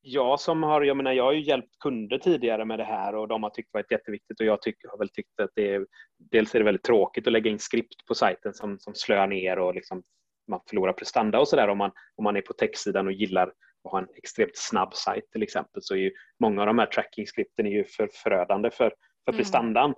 jag 0.06 0.40
som 0.40 0.62
har, 0.62 0.82
jag 0.82 0.96
menar 0.96 1.12
jag 1.12 1.24
har 1.24 1.32
ju 1.32 1.42
hjälpt 1.42 1.78
kunder 1.78 2.18
tidigare 2.18 2.64
med 2.64 2.78
det 2.78 2.84
här 2.84 3.14
och 3.14 3.28
de 3.28 3.42
har 3.42 3.50
tyckt 3.50 3.68
det 3.72 3.78
varit 3.78 3.90
jätteviktigt 3.90 4.40
och 4.40 4.46
jag 4.46 4.62
tycker, 4.62 4.88
har 4.88 4.98
väl 4.98 5.08
tyckt 5.08 5.40
att 5.40 5.50
det 5.54 5.74
är, 5.74 5.86
dels 6.18 6.54
är 6.54 6.58
det 6.58 6.64
väldigt 6.64 6.84
tråkigt 6.84 7.26
att 7.26 7.32
lägga 7.32 7.50
in 7.50 7.58
skript 7.58 8.06
på 8.08 8.14
sajten 8.14 8.54
som, 8.54 8.78
som 8.78 8.94
slöar 8.94 9.26
ner 9.26 9.58
och 9.58 9.74
liksom 9.74 10.02
man 10.48 10.60
förlorar 10.68 10.92
prestanda 10.92 11.40
och 11.40 11.48
sådär 11.48 11.68
om 11.68 11.78
man, 11.78 11.90
om 12.14 12.24
man 12.24 12.36
är 12.36 12.40
på 12.40 12.52
techsidan 12.52 13.06
och 13.06 13.12
gillar 13.12 13.52
att 13.84 13.92
ha 13.92 13.98
en 13.98 14.08
extremt 14.16 14.56
snabb 14.56 14.94
sajt 14.94 15.30
till 15.30 15.42
exempel 15.42 15.82
så 15.82 15.94
är 15.94 15.98
ju 15.98 16.12
många 16.40 16.60
av 16.60 16.66
de 16.66 16.78
här 16.78 16.86
tracking-skripten 16.86 17.66
är 17.66 17.70
ju 17.70 17.84
för 17.84 18.08
förödande 18.12 18.70
för, 18.70 18.94
för 19.24 19.32
mm. 19.32 19.38
prestandan. 19.38 19.94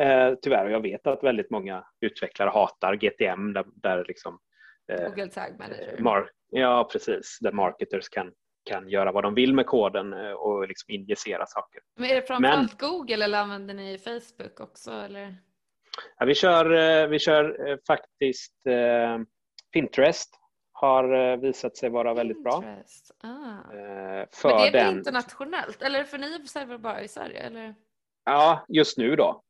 Eh, 0.00 0.34
tyvärr 0.42 0.64
och 0.64 0.70
jag 0.70 0.82
vet 0.82 1.06
att 1.06 1.24
väldigt 1.24 1.50
många 1.50 1.84
utvecklare 2.00 2.50
hatar 2.50 2.94
GTM 2.94 3.52
där, 3.52 3.64
där 3.74 4.04
liksom 4.08 4.38
eh, 4.92 5.08
Google 5.08 5.28
Tag 5.28 5.58
Manager. 5.58 5.96
Mar- 5.98 6.28
ja 6.50 6.88
precis, 6.92 7.38
där 7.40 7.52
marketers 7.52 8.08
kan 8.08 8.32
kan 8.64 8.88
göra 8.88 9.12
vad 9.12 9.24
de 9.24 9.34
vill 9.34 9.54
med 9.54 9.66
koden 9.66 10.12
eh, 10.12 10.32
och 10.32 10.68
liksom 10.68 10.94
injicera 10.94 11.46
saker. 11.46 11.82
Men 11.96 12.10
är 12.10 12.14
det 12.14 12.22
framförallt 12.22 12.80
Google 12.80 13.24
eller 13.24 13.38
använder 13.38 13.74
ni 13.74 13.98
Facebook 13.98 14.60
också? 14.60 14.90
Eller? 14.90 15.36
Ja, 16.18 16.26
vi, 16.26 16.34
kör, 16.34 16.72
eh, 16.72 17.08
vi 17.08 17.18
kör 17.18 17.68
eh, 17.68 17.76
faktiskt 17.86 18.54
Pinterest 19.72 20.39
har 20.80 21.36
visat 21.36 21.76
sig 21.76 21.90
vara 21.90 22.14
väldigt 22.14 22.42
bra. 22.42 22.64
Ah. 23.22 23.70
För 24.32 24.48
Men 24.48 24.58
det 24.58 24.66
är 24.66 24.72
väl 24.72 24.96
internationellt? 24.96 25.82
Eller 25.82 26.04
för 26.04 26.18
ni 26.18 26.46
säljer 26.46 26.78
bara 26.78 27.02
i 27.02 27.08
Sverige? 27.08 27.38
Eller? 27.38 27.74
Ja, 28.24 28.64
just 28.68 28.98
nu 28.98 29.16
då. 29.16 29.42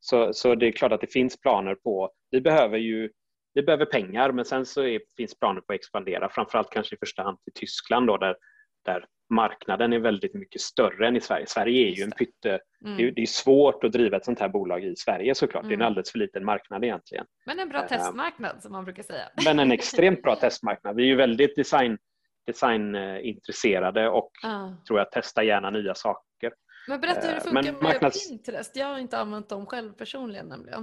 Så, 0.00 0.32
så 0.32 0.54
det 0.54 0.66
är 0.66 0.72
klart 0.72 0.92
att 0.92 1.00
det 1.00 1.12
finns 1.12 1.40
planer 1.40 1.74
på, 1.74 2.10
vi 2.30 2.40
behöver 2.40 2.78
ju 2.78 3.10
vi 3.54 3.62
behöver 3.62 3.86
pengar 3.86 4.32
men 4.32 4.44
sen 4.44 4.66
så 4.66 4.82
är, 4.82 5.00
finns 5.16 5.38
planer 5.38 5.60
på 5.60 5.72
att 5.72 5.78
expandera, 5.78 6.28
framförallt 6.28 6.70
kanske 6.70 6.94
i 6.94 6.98
första 6.98 7.22
hand 7.22 7.38
till 7.44 7.52
Tyskland 7.52 8.06
då, 8.06 8.16
där, 8.16 8.36
där 8.84 9.06
marknaden 9.30 9.92
är 9.92 9.98
väldigt 9.98 10.34
mycket 10.34 10.60
större 10.60 11.08
än 11.08 11.16
i 11.16 11.20
Sverige. 11.20 11.46
Sverige 11.46 11.88
är 11.88 11.96
ju 11.96 12.02
en 12.02 12.10
pytte... 12.10 12.60
Mm. 12.84 12.96
Det, 12.96 13.02
är, 13.02 13.10
det, 13.10 13.22
är, 13.22 13.26
svårt 13.26 13.84
att 13.84 13.92
driva 13.92 14.16
ett 14.16 14.24
sånt 14.24 14.40
här 14.40 14.48
bolag 14.48 14.84
i 14.84 14.96
Sverige 14.96 15.34
såklart. 15.34 15.62
Mm. 15.62 15.68
Det 15.68 15.72
är 15.72 15.76
en 15.76 15.80
mm. 15.80 15.86
alldeles 15.86 16.12
för 16.12 16.18
liten 16.18 16.44
marknad 16.44 16.84
egentligen. 16.84 17.26
Men 17.46 17.58
en 17.58 17.68
bra 17.68 17.82
uh, 17.82 17.86
testmarknad 17.86 18.62
som 18.62 18.72
man 18.72 18.84
brukar 18.84 19.02
säga. 19.02 19.24
Men 19.44 19.58
en 19.58 19.72
extremt 19.72 20.22
bra 20.22 20.36
testmarknad. 20.40 20.96
Vi 20.96 21.02
är 21.02 21.06
ju 21.06 21.16
väldigt 21.16 21.56
design, 21.56 21.98
designintresserade 22.46 24.08
och 24.08 24.30
uh. 24.44 24.74
tror 24.88 24.98
jag 24.98 25.08
testar 25.12 25.42
gärna 25.42 25.70
nya 25.70 25.94
saker. 25.94 26.52
Men 26.88 27.00
berätta 27.00 27.20
hur 27.20 27.28
det 27.28 27.36
eh, 27.36 27.42
funkar 27.42 27.62
Men 27.62 27.74
med 27.74 27.82
marknads... 27.82 28.28
Pinterest. 28.28 28.76
Jag 28.76 28.86
har 28.86 28.98
inte 28.98 29.18
använt 29.18 29.48
dem 29.48 29.66
själv 29.66 29.92
personligen 29.92 30.46
nämligen. 30.46 30.82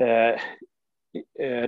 Uh, 0.00 0.40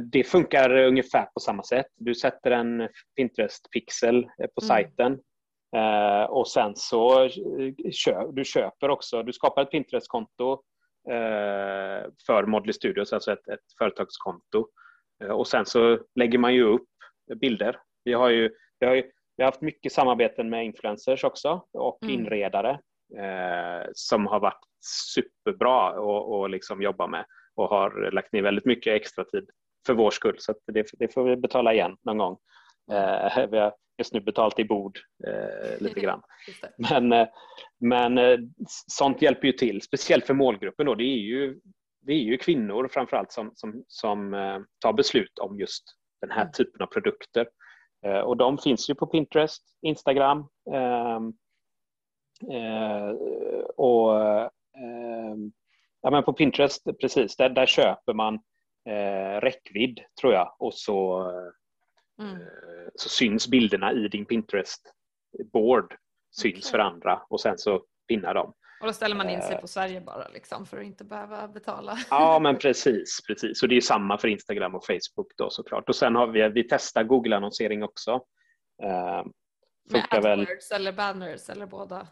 det 0.00 0.24
funkar 0.24 0.76
ungefär 0.76 1.24
på 1.24 1.40
samma 1.40 1.62
sätt. 1.62 1.86
Du 1.96 2.14
sätter 2.14 2.50
en 2.50 2.88
Pinterest-pixel 3.16 4.16
eh, 4.18 4.46
på 4.54 4.62
mm. 4.62 4.68
sajten 4.68 5.18
eh, 5.76 6.30
och 6.30 6.48
sen 6.48 6.72
så 6.76 7.28
du 8.32 8.44
köper 8.44 8.88
också, 8.88 9.22
du 9.22 9.32
skapar 9.32 9.62
ett 9.62 9.70
Pinterest-konto 9.70 10.62
för 12.26 12.46
Modly 12.46 12.72
Studios, 12.72 13.12
alltså 13.12 13.32
ett, 13.32 13.48
ett 13.48 13.60
företagskonto. 13.78 14.68
Och 15.30 15.46
sen 15.46 15.66
så 15.66 15.98
lägger 16.14 16.38
man 16.38 16.54
ju 16.54 16.62
upp 16.62 16.88
bilder. 17.40 17.76
Vi 18.04 18.12
har 18.12 18.28
ju, 18.28 18.50
vi 18.80 18.86
har 18.86 18.94
ju 18.94 19.10
vi 19.36 19.42
har 19.42 19.50
haft 19.50 19.60
mycket 19.60 19.92
samarbeten 19.92 20.50
med 20.50 20.64
influencers 20.64 21.24
också 21.24 21.64
och 21.72 22.02
mm. 22.02 22.14
inredare 22.14 22.70
eh, 23.18 23.88
som 23.92 24.26
har 24.26 24.40
varit 24.40 24.64
superbra 25.14 25.88
att 26.44 26.50
liksom 26.50 26.82
jobba 26.82 27.06
med 27.06 27.24
och 27.56 27.68
har 27.68 28.10
lagt 28.10 28.32
ner 28.32 28.42
väldigt 28.42 28.64
mycket 28.64 28.94
extra 28.94 29.24
tid 29.24 29.50
för 29.86 29.94
vår 29.94 30.10
skull 30.10 30.36
så 30.38 30.54
det, 30.72 30.86
det, 30.98 31.14
får 31.14 31.24
vi 31.24 31.36
betala 31.36 31.74
igen 31.74 31.96
någon 32.02 32.18
gång. 32.18 32.38
Eh, 32.92 33.46
vi 33.50 33.58
har 33.58 33.74
just 33.98 34.12
nu 34.12 34.20
betalt 34.20 34.58
i 34.58 34.64
bord 34.64 34.98
eh, 35.26 35.80
lite 35.80 36.00
grann. 36.00 36.22
Men, 36.90 37.12
eh, 37.12 37.28
men 37.80 38.18
eh, 38.18 38.38
sånt 38.86 39.22
hjälper 39.22 39.46
ju 39.46 39.52
till, 39.52 39.82
speciellt 39.82 40.26
för 40.26 40.34
målgruppen. 40.34 40.86
Då. 40.86 40.94
Det, 40.94 41.04
är 41.04 41.18
ju, 41.18 41.60
det 42.00 42.12
är 42.12 42.22
ju 42.22 42.38
kvinnor 42.38 42.88
framförallt 42.92 43.32
som, 43.32 43.52
som, 43.54 43.84
som 43.88 44.34
eh, 44.34 44.58
tar 44.78 44.92
beslut 44.92 45.38
om 45.38 45.60
just 45.60 45.84
den 46.20 46.30
här 46.30 46.42
mm. 46.42 46.52
typen 46.52 46.82
av 46.82 46.86
produkter. 46.86 47.48
Eh, 48.06 48.18
och 48.18 48.36
de 48.36 48.58
finns 48.58 48.90
ju 48.90 48.94
på 48.94 49.06
Pinterest, 49.06 49.62
Instagram 49.82 50.48
ehm, 50.74 51.32
och 53.76 54.12
Ja, 56.06 56.10
men 56.10 56.22
på 56.22 56.32
Pinterest, 56.32 56.84
precis, 57.00 57.36
där, 57.36 57.48
där 57.48 57.66
köper 57.66 58.14
man 58.14 58.34
eh, 58.88 59.40
räckvidd 59.40 60.00
tror 60.20 60.32
jag 60.32 60.56
och 60.58 60.74
så, 60.74 61.30
mm. 62.22 62.34
eh, 62.34 62.88
så 62.94 63.08
syns 63.08 63.48
bilderna 63.48 63.92
i 63.92 64.08
din 64.08 64.26
Pinterest-board 64.26 65.96
syns 66.40 66.56
okay. 66.56 66.70
för 66.70 66.78
andra 66.78 67.22
och 67.28 67.40
sen 67.40 67.58
så 67.58 67.84
pinnar 68.08 68.34
de. 68.34 68.54
Och 68.80 68.86
då 68.86 68.92
ställer 68.92 69.16
man 69.16 69.30
in 69.30 69.42
sig 69.42 69.54
eh. 69.54 69.60
på 69.60 69.66
Sverige 69.66 70.00
bara 70.00 70.28
liksom 70.28 70.66
för 70.66 70.78
att 70.78 70.84
inte 70.84 71.04
behöva 71.04 71.48
betala. 71.48 71.98
Ja 72.10 72.38
men 72.42 72.58
precis, 72.58 73.20
precis. 73.26 73.62
Och 73.62 73.68
det 73.68 73.76
är 73.76 73.80
samma 73.80 74.18
för 74.18 74.28
Instagram 74.28 74.74
och 74.74 74.86
Facebook 74.86 75.32
då 75.36 75.50
såklart. 75.50 75.88
Och 75.88 75.96
sen 75.96 76.14
har 76.14 76.26
vi, 76.26 76.48
vi 76.48 76.68
testar 76.68 77.04
Google-annonsering 77.04 77.82
också. 77.82 78.14
Uh, 78.82 79.26
Med 79.90 80.06
AdWords 80.10 80.72
väl... 80.72 80.80
eller 80.80 80.92
banners 80.92 81.48
eller 81.48 81.66
båda? 81.66 82.08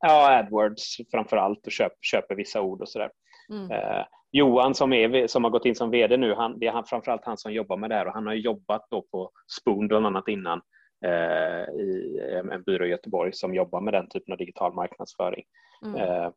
Ja, 0.00 0.38
AdWords 0.38 0.96
framför 1.10 1.36
allt 1.36 1.66
och 1.66 1.72
köp, 1.72 1.92
köper 2.00 2.34
vissa 2.34 2.60
ord 2.60 2.82
och 2.82 2.88
sådär. 2.88 3.10
Mm. 3.50 3.70
Uh, 3.70 4.04
Johan 4.32 4.74
som, 4.74 4.92
är, 4.92 5.26
som 5.26 5.44
har 5.44 5.50
gått 5.50 5.64
in 5.64 5.74
som 5.74 5.90
VD 5.90 6.16
nu, 6.16 6.34
han, 6.34 6.58
det 6.58 6.66
är 6.66 6.72
han, 6.72 6.84
framförallt 6.84 7.24
han 7.24 7.38
som 7.38 7.52
jobbar 7.52 7.76
med 7.76 7.90
det 7.90 7.94
här 7.94 8.06
och 8.06 8.12
han 8.12 8.26
har 8.26 8.34
jobbat 8.34 8.86
då 8.90 9.02
på 9.02 9.30
Spoon 9.60 9.88
bland 9.88 10.06
annat 10.06 10.28
innan 10.28 10.60
eh, 11.04 11.74
i 11.74 12.20
en 12.52 12.62
byrå 12.62 12.86
i 12.86 12.88
Göteborg 12.88 13.32
som 13.32 13.54
jobbar 13.54 13.80
med 13.80 13.94
den 13.94 14.08
typen 14.08 14.32
av 14.32 14.38
digital 14.38 14.74
marknadsföring. 14.74 15.44
Mm. 15.84 15.96
Eh, 16.00 16.30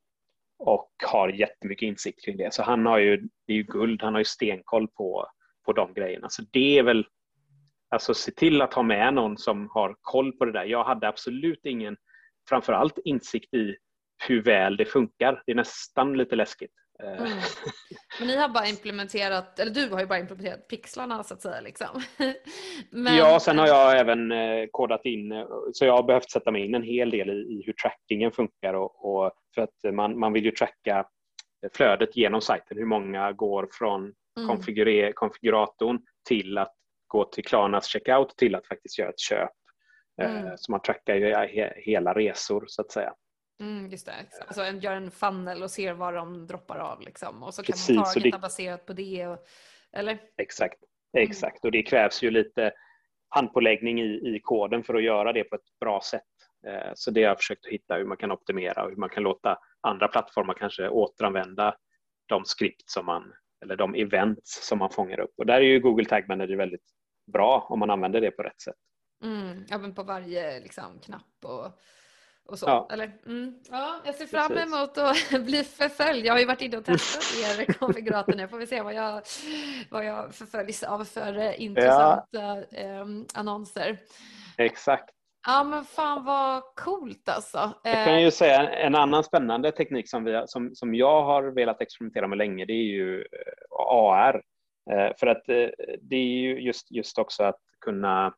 och 0.60 0.92
har 1.06 1.30
jättemycket 1.30 1.88
insikt 1.88 2.26
kring 2.26 2.38
det. 2.38 2.54
Så 2.54 2.64
han 2.64 2.86
har 2.86 2.98
ju, 2.98 3.18
det 3.18 3.54
är 3.54 3.58
ju 3.58 3.64
guld, 3.64 4.02
han 4.02 4.14
har 4.14 4.22
ju 4.22 4.26
stenkoll 4.26 4.88
på, 4.88 5.28
på 5.66 5.74
de 5.74 5.94
grejerna. 5.94 6.30
Så 6.30 6.44
det 6.52 6.80
är 6.80 6.84
väl, 6.84 7.06
alltså 7.90 8.14
se 8.14 8.32
till 8.32 8.62
att 8.62 8.74
ha 8.74 8.84
med 8.84 9.14
någon 9.14 9.38
som 9.38 9.70
har 9.70 9.96
koll 10.02 10.32
på 10.32 10.46
det 10.46 10.52
där. 10.52 10.66
Jag 10.66 10.84
hade 10.84 11.08
absolut 11.08 11.66
ingen, 11.66 11.98
framförallt 12.50 12.98
insikt 13.06 13.54
i 13.54 13.76
hur 14.28 14.44
väl 14.44 14.78
det 14.78 14.86
funkar. 14.86 15.44
Det 15.46 15.52
är 15.52 15.56
nästan 15.56 16.18
lite 16.18 16.36
läskigt. 16.36 16.72
Mm. 17.04 17.28
Men 18.20 18.28
ni 18.28 18.38
har 18.38 18.50
bara 18.50 18.68
implementerat, 18.68 19.60
eller 19.60 19.72
du 19.72 19.90
har 19.90 20.00
ju 20.00 20.06
bara 20.06 20.20
implementerat 20.20 20.68
pixlarna 20.68 21.24
så 21.24 21.34
att 21.34 21.42
säga. 21.42 21.62
Liksom. 21.62 22.02
Men... 22.90 23.16
Ja, 23.16 23.40
sen 23.40 23.58
har 23.60 23.68
jag 23.68 24.00
även 24.00 24.32
eh, 24.32 24.66
kodat 24.72 25.06
in, 25.06 25.32
eh, 25.32 25.46
så 25.74 25.86
jag 25.86 25.94
har 25.94 26.04
behövt 26.04 26.32
sätta 26.32 26.52
mig 26.52 26.66
in 26.66 26.76
en 26.76 26.84
hel 26.84 27.10
del 27.10 27.30
i, 27.30 27.34
i 27.34 27.64
hur 27.66 27.74
trackingen 27.74 28.32
funkar 28.32 28.74
och, 28.74 29.06
och, 29.06 29.32
för 29.56 29.62
att 29.62 29.94
man, 29.94 30.20
man 30.20 30.34
vill 30.34 30.46
ju 30.46 30.52
tracka 30.52 31.06
flödet 31.74 32.18
genom 32.18 32.42
sajten, 32.42 32.78
hur 32.78 32.86
många 32.86 33.32
går 33.32 33.70
från 33.72 34.14
mm. 34.38 34.58
konfiguratorn 35.20 36.00
till 36.28 36.58
att 36.58 36.76
gå 37.08 37.26
till 37.26 37.46
Klarnas 37.46 37.88
checkout 37.88 38.38
till 38.38 38.56
att 38.56 38.68
faktiskt 38.68 39.00
göra 39.00 39.10
ett 39.10 39.20
köp. 39.20 39.50
Eh, 40.22 40.42
mm. 40.42 40.58
Så 40.58 40.72
man 40.72 40.82
trackar 40.82 41.16
ju 41.16 41.48
hela 41.76 42.14
resor 42.14 42.64
så 42.68 42.82
att 42.82 42.92
säga. 42.92 43.14
Mm, 43.62 43.92
just 43.92 44.06
det. 44.06 44.14
Alltså, 44.48 44.62
en, 44.62 44.80
gör 44.80 44.96
en 44.96 45.12
funnel 45.12 45.64
och 45.64 45.72
ser 45.72 45.94
var 45.94 46.14
de 46.14 46.48
droppar 46.48 46.78
av 46.78 47.02
liksom. 47.02 47.44
Och 47.44 47.54
så 47.54 47.64
kan 47.64 47.74
Precis, 47.74 47.96
man 47.96 48.06
targeta 48.06 48.38
det... 48.38 48.42
baserat 48.42 48.86
på 48.86 48.94
det. 48.94 49.28
Och, 49.28 49.38
eller? 49.94 50.20
Exakt, 50.38 50.84
mm. 51.18 51.30
exakt. 51.30 51.64
Mm. 51.64 51.68
Och 51.68 51.72
det 51.72 51.84
krävs 51.84 52.24
ju 52.24 52.32
lite 52.32 52.72
handpåläggning 53.30 54.02
i, 54.02 54.36
i 54.36 54.40
koden 54.44 54.84
för 54.84 54.94
att 54.94 55.04
göra 55.04 55.34
det 55.34 55.44
på 55.44 55.56
ett 55.56 55.80
bra 55.80 56.02
sätt. 56.02 56.22
Eh, 56.68 56.92
så 56.96 57.12
det 57.12 57.24
har 57.24 57.28
jag 57.28 57.38
försökt 57.38 57.66
att 57.66 57.72
hitta 57.72 57.96
hur 57.96 58.06
man 58.06 58.18
kan 58.18 58.32
optimera 58.32 58.84
och 58.84 58.90
hur 58.90 58.98
man 58.98 59.10
kan 59.10 59.24
låta 59.24 59.58
andra 59.82 60.08
plattformar 60.08 60.54
kanske 60.54 60.90
återanvända 60.90 61.76
de 62.26 62.46
skript 62.46 62.90
som 62.90 63.06
man 63.06 63.34
eller 63.64 63.76
de 63.76 63.96
events 63.96 64.68
som 64.68 64.80
man 64.80 64.90
fångar 64.90 65.20
upp. 65.20 65.34
Och 65.38 65.46
där 65.46 65.56
är 65.56 65.66
ju 65.66 65.80
Google 65.80 66.06
Tag 66.06 66.28
Manager 66.28 66.56
väldigt 66.56 66.86
bra 67.34 67.68
om 67.70 67.80
man 67.80 67.90
använder 67.90 68.22
det 68.22 68.32
på 68.32 68.44
rätt 68.44 68.62
sätt. 68.62 68.76
Mm, 69.24 69.66
ja, 69.70 69.78
men 69.78 69.96
på 69.96 70.04
varje 70.04 70.60
liksom, 70.60 71.00
knapp 71.00 71.46
och 71.46 71.80
och 72.52 72.60
så. 72.60 72.66
Ja. 72.66 72.88
Eller, 72.92 73.12
mm, 73.26 73.56
ja, 73.72 74.02
jag 74.06 74.16
ser 74.16 74.26
fram 74.26 74.58
emot 74.58 74.98
att 74.98 75.46
bli 75.46 75.64
förföljd. 75.64 76.26
Jag 76.26 76.34
har 76.34 76.40
ju 76.40 76.46
varit 76.46 76.62
inne 76.62 76.78
och 76.78 76.86
testat 76.86 77.24
er 77.40 77.74
konfigurator 77.80 78.34
nu. 78.34 78.48
Får 78.48 78.58
vi 78.58 78.68
se 78.68 78.82
vad 78.82 78.94
jag, 78.94 79.22
vad 79.92 80.06
jag 80.06 80.36
förföljs 80.36 80.84
av 80.84 81.06
för 81.06 81.38
eh, 81.38 81.62
intressanta 81.62 82.26
ja. 82.32 82.62
eh, 82.72 83.06
annonser. 83.34 83.98
Exakt. 84.58 85.10
Ja 85.48 85.64
men 85.64 85.86
fan 85.86 86.26
vad 86.26 86.64
coolt 86.76 87.30
alltså. 87.30 87.72
Jag 87.84 88.06
kan 88.06 88.22
ju 88.22 88.28
eh, 88.28 88.32
säga 88.32 88.70
en 88.70 88.96
annan 88.96 89.24
spännande 89.24 89.72
teknik 89.72 90.10
som, 90.10 90.24
vi, 90.24 90.44
som, 90.46 90.76
som 90.76 90.96
jag 90.96 91.24
har 91.24 91.44
velat 91.44 91.82
experimentera 91.82 92.28
med 92.28 92.38
länge 92.38 92.66
det 92.66 92.74
är 92.74 92.88
ju 92.94 93.20
eh, 93.20 93.88
AR. 93.90 94.42
För 95.20 95.28
att 95.28 95.44
det 96.02 96.16
är 96.16 96.42
ju 96.42 96.62
just, 96.62 96.92
just 96.92 97.18
också 97.18 97.44
att 97.44 97.60
kunna 97.86 98.34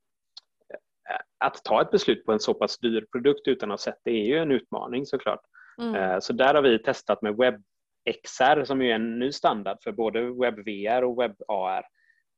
att 1.37 1.63
ta 1.63 1.81
ett 1.81 1.91
beslut 1.91 2.25
på 2.25 2.31
en 2.31 2.39
så 2.39 2.53
pass 2.53 2.79
dyr 2.79 3.05
produkt 3.11 3.47
utan 3.47 3.71
att 3.71 3.79
ha 3.79 3.83
sett 3.83 3.99
det 4.03 4.11
är 4.11 4.25
ju 4.25 4.37
en 4.37 4.51
utmaning 4.51 5.05
såklart. 5.05 5.41
Mm. 5.81 5.95
Eh, 5.95 6.19
så 6.19 6.33
där 6.33 6.53
har 6.53 6.61
vi 6.61 6.79
testat 6.79 7.21
med 7.21 7.35
WebXR 7.35 8.65
som 8.65 8.81
är 8.81 8.95
en 8.95 9.19
ny 9.19 9.31
standard 9.31 9.77
för 9.83 9.91
både 9.91 10.21
WebVR 10.21 11.03
och 11.03 11.21
WebAR. 11.21 11.85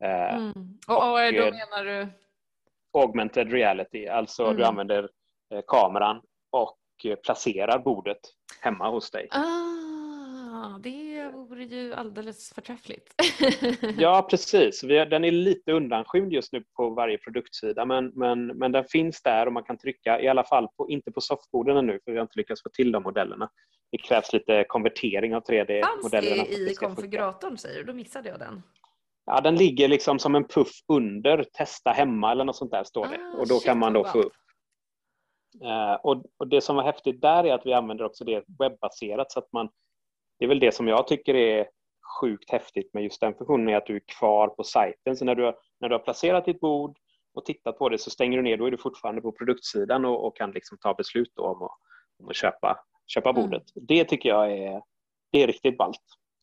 Eh, 0.03 0.35
mm. 0.35 0.53
Och 0.87 1.03
AR 1.03 1.31
då 1.31 1.51
menar 1.51 1.85
du? 1.85 2.07
Augmented 2.93 3.51
reality, 3.51 4.07
alltså 4.07 4.43
mm. 4.43 4.57
du 4.57 4.63
använder 4.63 5.09
eh, 5.53 5.61
kameran 5.67 6.21
och 6.51 6.77
placerar 7.23 7.79
bordet 7.79 8.19
hemma 8.61 8.89
hos 8.89 9.11
dig. 9.11 9.27
Ah 9.31 9.64
det 10.83 11.31
vore 11.33 11.63
ju 11.63 11.93
alldeles 11.93 12.53
förträffligt. 12.53 13.13
ja, 13.97 14.27
precis. 14.29 14.81
Den 14.81 15.23
är 15.23 15.31
lite 15.31 15.71
undanskymd 15.71 16.33
just 16.33 16.53
nu 16.53 16.63
på 16.75 16.89
varje 16.89 17.17
produktsida, 17.17 17.85
men, 17.85 18.11
men, 18.15 18.47
men 18.47 18.71
den 18.71 18.85
finns 18.85 19.21
där 19.21 19.45
och 19.45 19.53
man 19.53 19.63
kan 19.63 19.77
trycka, 19.77 20.21
i 20.21 20.27
alla 20.27 20.43
fall 20.43 20.67
på, 20.77 20.89
inte 20.89 21.11
på 21.11 21.21
softborden 21.21 21.85
nu, 21.85 21.99
för 22.05 22.11
vi 22.11 22.17
har 22.17 22.21
inte 22.23 22.39
lyckats 22.39 22.63
få 22.63 22.69
till 22.69 22.91
de 22.91 23.03
modellerna. 23.03 23.49
Det 23.91 23.97
krävs 23.97 24.33
lite 24.33 24.65
konvertering 24.67 25.35
av 25.35 25.43
3D-modellerna. 25.43 26.35
Fanns 26.35 26.49
det 26.49 26.71
i 26.71 26.75
konfiguratorn 26.75 27.57
säger 27.57 27.79
du? 27.79 27.83
Då 27.83 27.93
missade 27.93 28.29
jag 28.29 28.39
den. 28.39 28.63
Ja, 29.25 29.41
den 29.41 29.55
ligger 29.55 29.87
liksom 29.87 30.19
som 30.19 30.35
en 30.35 30.47
puff 30.47 30.71
under 30.87 31.43
testa 31.43 31.91
hemma 31.91 32.31
eller 32.31 32.43
något 32.43 32.55
sånt 32.55 32.71
där 32.71 32.83
står 32.83 33.07
det. 33.07 33.19
Ah, 33.33 33.39
och 33.39 33.47
då 33.47 33.55
shit, 33.55 33.65
kan 33.65 33.79
man 33.79 33.93
då 33.93 34.03
få 34.03 34.19
upp. 34.19 34.33
Uh, 35.63 35.93
och, 35.93 36.23
och, 36.37 36.47
det 36.47 36.61
som 36.61 36.75
var 36.75 36.83
häftigt 36.83 37.21
där 37.21 37.43
är 37.43 37.53
att 37.53 37.65
vi 37.65 37.73
använder 37.73 38.05
också 38.05 38.23
det 38.23 38.43
webbaserat 38.59 39.31
så 39.31 39.39
att 39.39 39.51
man 39.51 39.69
det 40.39 40.45
är 40.45 40.49
väl 40.49 40.59
det 40.59 40.71
som 40.71 40.87
jag 40.87 41.07
tycker 41.07 41.35
är 41.35 41.67
sjukt 42.21 42.51
häftigt 42.51 42.93
med 42.93 43.03
just 43.03 43.21
den 43.21 43.33
funktionen 43.33 43.69
är 43.69 43.77
att 43.77 43.85
du 43.85 43.95
är 43.95 44.01
kvar 44.19 44.47
på 44.47 44.63
sajten. 44.63 45.15
Så 45.15 45.25
när 45.25 45.35
du 45.35 45.43
har, 45.43 45.55
när 45.79 45.89
du 45.89 45.95
har 45.95 45.99
placerat 45.99 46.45
ditt 46.45 46.59
bord 46.59 46.97
och 47.33 47.45
tittat 47.45 47.77
på 47.77 47.89
det 47.89 47.97
så 47.97 48.09
stänger 48.09 48.37
du 48.37 48.43
ner, 48.43 48.57
då 48.57 48.65
är 48.65 48.71
du 48.71 48.77
fortfarande 48.77 49.21
på 49.21 49.31
produktsidan 49.31 50.05
och, 50.05 50.27
och 50.27 50.37
kan 50.37 50.51
liksom 50.51 50.77
ta 50.77 50.93
beslut 50.93 51.39
om 51.39 51.63
att, 51.63 51.71
om 52.19 52.29
att 52.29 52.35
köpa, 52.35 52.79
köpa 53.07 53.29
mm. 53.29 53.41
bordet. 53.41 53.63
Det 53.75 54.05
tycker 54.05 54.29
jag 54.29 54.51
är, 54.51 54.81
det 55.31 55.43
är 55.43 55.47
riktigt 55.47 55.77
ballt. 55.77 56.01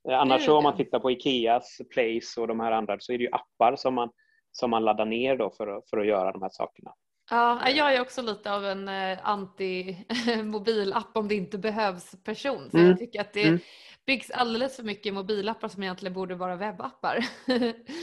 Eh, 0.08 0.20
annars 0.20 0.44
så 0.44 0.56
om 0.56 0.62
man 0.62 0.76
tittar 0.76 0.98
på 0.98 1.10
Ikeas 1.10 1.78
Place 1.94 2.40
och 2.40 2.48
de 2.48 2.60
här 2.60 2.72
andra 2.72 2.96
så 2.98 3.12
är 3.12 3.18
det 3.18 3.24
ju 3.24 3.30
appar 3.32 3.76
som 3.76 3.94
man, 3.94 4.10
som 4.52 4.70
man 4.70 4.84
laddar 4.84 5.06
ner 5.06 5.36
då 5.36 5.50
för, 5.50 5.82
för 5.90 5.98
att 5.98 6.06
göra 6.06 6.32
de 6.32 6.42
här 6.42 6.50
sakerna. 6.52 6.92
Ja, 7.34 7.70
jag 7.70 7.94
är 7.94 8.00
också 8.00 8.22
lite 8.22 8.52
av 8.52 8.64
en 8.64 8.88
eh, 8.88 9.18
anti-mobilapp 9.22 11.16
om 11.16 11.28
det 11.28 11.34
inte 11.34 11.58
behövs 11.58 12.14
person. 12.24 12.70
För 12.70 12.78
mm. 12.78 12.90
jag 12.90 12.98
tycker 12.98 13.20
att 13.20 13.32
det 13.32 13.42
mm. 13.42 13.60
byggs 14.06 14.30
alldeles 14.30 14.76
för 14.76 14.82
mycket 14.82 15.14
mobilappar 15.14 15.68
som 15.68 15.82
egentligen 15.82 16.14
borde 16.14 16.34
vara 16.34 16.56
webbappar. 16.56 17.24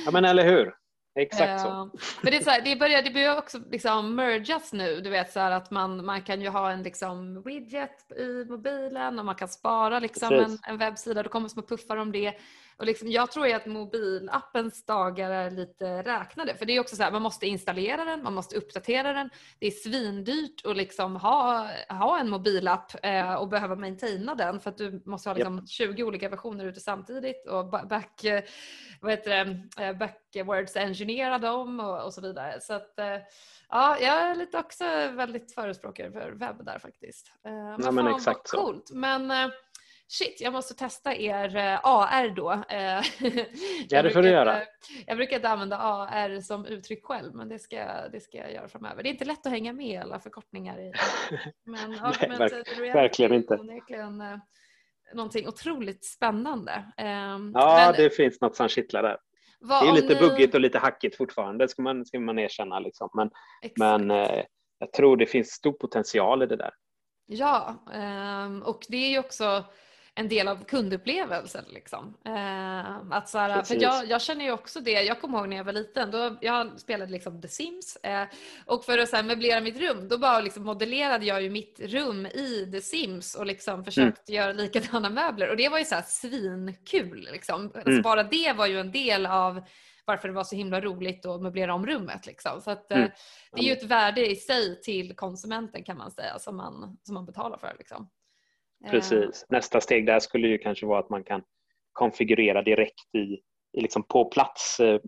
ja 0.06 0.12
men 0.12 0.26
eller 0.26 0.44
hur. 0.46 0.74
Exakt 1.22 1.62
så. 1.62 1.90
Men 2.22 2.32
det, 2.32 2.38
är 2.38 2.44
så 2.44 2.50
här, 2.50 2.62
det, 2.62 2.76
börjar, 2.76 3.02
det 3.02 3.12
börjar 3.12 3.38
också 3.38 3.60
liksom 3.72 4.16
mergas 4.16 4.74
nu. 4.74 5.02
Du 5.02 5.10
vet 5.10 5.32
så 5.32 5.40
här, 5.40 5.52
att 5.52 5.72
man, 5.72 6.06
man 6.06 6.22
kan 6.22 6.42
ju 6.42 6.50
ha 6.50 6.72
en 6.72 6.84
liksom 6.84 7.42
widget 7.42 8.12
i 8.12 8.46
mobilen 8.50 9.20
och 9.20 9.26
man 9.26 9.36
kan 9.36 9.48
spara 9.48 10.00
liksom 10.00 10.34
en, 10.34 10.58
en 10.68 10.78
webbsida. 10.78 11.24
Det 11.24 11.30
kommer 11.30 11.50
små 11.50 11.62
puffar 11.62 11.98
om 11.98 12.12
det. 12.12 12.34
Och 12.80 12.86
liksom, 12.86 13.12
jag 13.12 13.32
tror 13.32 13.48
ju 13.48 13.54
att 13.54 13.66
mobilappens 13.66 14.86
dagar 14.86 15.30
är 15.32 15.52
lite 15.52 16.04
räknade. 16.04 16.56
För 16.56 16.66
det 16.66 16.76
är 16.76 16.80
också 16.80 16.96
så 16.96 17.04
här, 17.04 17.12
man 17.12 17.22
måste 17.22 17.48
installera 17.48 18.06
den, 18.06 18.24
man 18.24 18.34
måste 18.34 18.56
uppdatera 18.56 19.14
den. 19.14 19.30
Det 19.60 19.68
är 19.68 19.72
svindyrt 19.72 20.66
att 20.66 20.78
liksom 20.78 21.16
ha, 21.16 21.68
ha 21.90 22.20
en 22.20 22.30
mobilapp 22.30 22.92
eh, 23.04 23.34
och 23.34 23.48
behöva 23.50 23.76
maintaina 23.76 24.36
den 24.36 24.60
för 24.60 24.70
att 24.70 24.78
du 24.78 25.02
måste 25.06 25.30
ha 25.30 25.36
liksom 25.36 25.56
yep. 25.56 25.70
20 25.70 26.04
olika 26.04 26.30
versioner 26.30 26.66
ute 26.66 26.80
samtidigt 26.80 27.48
och 27.48 27.70
back, 27.70 28.26
vad 29.02 29.12
heter 29.12 29.30
det, 29.30 29.84
eh, 29.84 29.98
backwards 30.34 30.76
engineera 30.76 31.38
dem 31.38 31.80
och, 31.80 32.06
och 32.06 32.14
så 32.14 32.22
vidare. 32.22 32.62
Så 32.62 32.74
att, 32.74 33.00
eh, 33.00 33.18
ja, 33.70 33.98
jag 34.00 34.22
är 34.22 34.36
lite 34.36 34.58
också 34.58 34.84
väldigt 35.12 35.54
förespråkare 35.54 36.12
för 36.12 36.32
webb 36.32 36.66
där 36.66 36.80
faktiskt. 36.80 37.32
Eh, 37.46 37.52
men, 37.52 37.82
ja, 37.84 37.92
men 37.92 38.08
exakt 38.08 38.52
coolt. 38.52 38.88
Så. 38.88 38.96
Men, 38.96 39.52
shit, 40.10 40.42
jag 40.42 40.54
måste 40.54 40.74
testa 40.74 41.16
er 41.16 41.56
eh, 41.56 41.80
AR 41.84 42.36
då. 42.36 42.52
Eh, 42.52 43.04
ja, 43.90 44.02
det 44.02 44.12
får 44.12 44.22
du 44.22 44.30
göra. 44.30 44.62
Jag 45.08 45.18
brukar 45.18 45.36
inte 45.36 45.50
använda 45.50 45.78
AR 45.78 46.42
som 46.42 46.66
uttryck 46.66 47.06
själv, 47.06 47.36
men 47.36 47.50
det 47.50 47.60
ska, 47.60 48.10
det 48.12 48.20
ska 48.20 48.38
jag 48.38 48.54
göra 48.54 48.68
framöver. 48.68 49.04
Det 49.04 49.10
är 49.10 49.12
inte 49.12 49.26
lätt 49.26 49.46
att 49.46 49.52
hänga 49.52 49.74
med 49.74 50.02
alla 50.02 50.20
förkortningar. 50.20 50.80
I, 50.80 50.94
men 51.66 51.92
Nej, 51.92 52.38
verk, 52.38 52.96
verkligen 52.96 53.34
inte. 53.34 53.56
Onekligen 53.56 54.22
eh, 54.22 54.38
någonting 55.14 55.48
otroligt 55.48 56.06
spännande. 56.06 56.72
Ehm, 56.98 57.52
ja, 57.54 57.76
men, 57.86 58.04
det 58.04 58.10
finns 58.10 58.42
något 58.42 58.56
som 58.56 58.68
kittlar 58.68 59.04
där. 59.04 59.18
Vad, 59.60 59.84
det 59.84 59.90
är 59.90 59.94
lite 59.94 60.14
ni... 60.14 60.20
buggigt 60.20 60.54
och 60.56 60.62
lite 60.62 60.80
hackigt 60.80 61.18
fortfarande, 61.18 61.68
ska 61.68 61.82
man, 61.82 62.06
ska 62.06 62.20
man 62.20 62.40
erkänna. 62.40 62.80
Liksom. 62.80 63.10
Men, 63.14 63.30
men 63.76 64.10
jag 64.80 64.94
tror 64.94 65.18
det 65.18 65.26
finns 65.26 65.52
stor 65.52 65.72
potential 65.72 66.44
i 66.44 66.46
det 66.46 66.56
där. 66.56 66.72
Ja, 67.26 67.86
ehm, 67.94 68.62
och 68.62 68.86
det 68.90 68.98
är 68.98 69.10
ju 69.10 69.20
också 69.20 69.66
en 70.20 70.28
del 70.28 70.48
av 70.48 70.64
kundupplevelsen. 70.64 71.66
Liksom. 71.68 72.14
Eh, 72.26 73.18
att 73.18 73.30
så 73.30 73.38
här, 73.38 73.64
för 73.64 73.82
jag, 73.82 74.06
jag, 74.06 74.22
känner 74.22 74.46
ju 74.46 74.52
också 74.52 74.80
det, 74.80 74.92
jag 74.92 75.22
kommer 75.22 75.38
ihåg 75.38 75.50
när 75.50 75.58
jag 75.58 75.64
var 75.64 75.74
liten, 75.74 76.12
då, 76.12 76.38
jag 76.42 76.80
spelade 76.80 77.12
liksom 77.12 77.42
The 77.42 77.48
Sims 77.48 77.96
eh, 77.96 78.24
och 78.66 78.86
för 78.86 78.98
att 78.98 79.10
så 79.10 79.16
här, 79.16 79.24
möblera 79.24 79.62
mitt 79.62 79.80
rum 79.80 80.08
då 80.08 80.18
bara 80.18 80.40
liksom 80.40 80.64
modellerade 80.64 81.26
jag 81.26 81.42
ju 81.42 81.50
mitt 81.50 81.80
rum 81.80 82.26
i 82.26 82.70
The 82.72 82.82
Sims 82.82 83.36
och 83.36 83.46
liksom 83.46 83.86
försökte 83.86 84.32
mm. 84.32 84.42
göra 84.42 84.54
likadana 84.54 85.10
möbler 85.10 85.50
och 85.50 85.58
det 85.58 85.70
var 85.70 85.80
ju 85.80 85.86
så 85.86 85.96
här 85.96 86.06
svinkul. 86.08 87.28
Liksom. 87.32 87.62
Mm. 87.62 87.72
Alltså 87.86 88.02
bara 88.02 88.24
det 88.24 88.54
var 88.54 88.66
ju 88.66 88.80
en 88.80 88.92
del 88.92 89.26
av 89.26 89.62
varför 90.06 90.28
det 90.28 90.34
var 90.34 90.44
så 90.44 90.56
himla 90.56 90.82
roligt 90.82 91.26
att 91.26 91.42
möblera 91.42 91.74
om 91.74 91.86
rummet. 91.86 92.26
Liksom. 92.26 92.62
Så 92.62 92.72
att, 92.72 92.92
eh, 92.92 92.98
mm. 92.98 93.12
Det 93.52 93.62
är 93.62 93.66
ju 93.66 93.72
ett 93.72 93.84
värde 93.84 94.32
i 94.32 94.36
sig 94.36 94.82
till 94.82 95.16
konsumenten 95.16 95.84
kan 95.84 95.98
man 95.98 96.12
säga 96.12 96.40
som 96.40 96.58
man, 96.58 96.98
som 97.04 97.14
man 97.14 97.26
betalar 97.26 97.58
för. 97.58 97.76
Liksom. 97.78 98.10
Eh. 98.86 98.92
Precis. 98.92 99.46
Nästa 99.50 99.82
steg 99.82 100.06
där 100.06 100.20
skulle 100.20 100.48
ju 100.48 100.58
kanske 100.58 100.86
vara 100.86 101.00
att 101.00 101.10
man 101.10 101.24
kan 101.24 101.44
konfigurera 101.94 102.62
direkt 102.62 103.16
i, 103.16 103.20
i 103.78 103.82
liksom 103.82 104.04
på 104.04 104.26
plats. 104.26 104.80
Eh, 104.80 105.00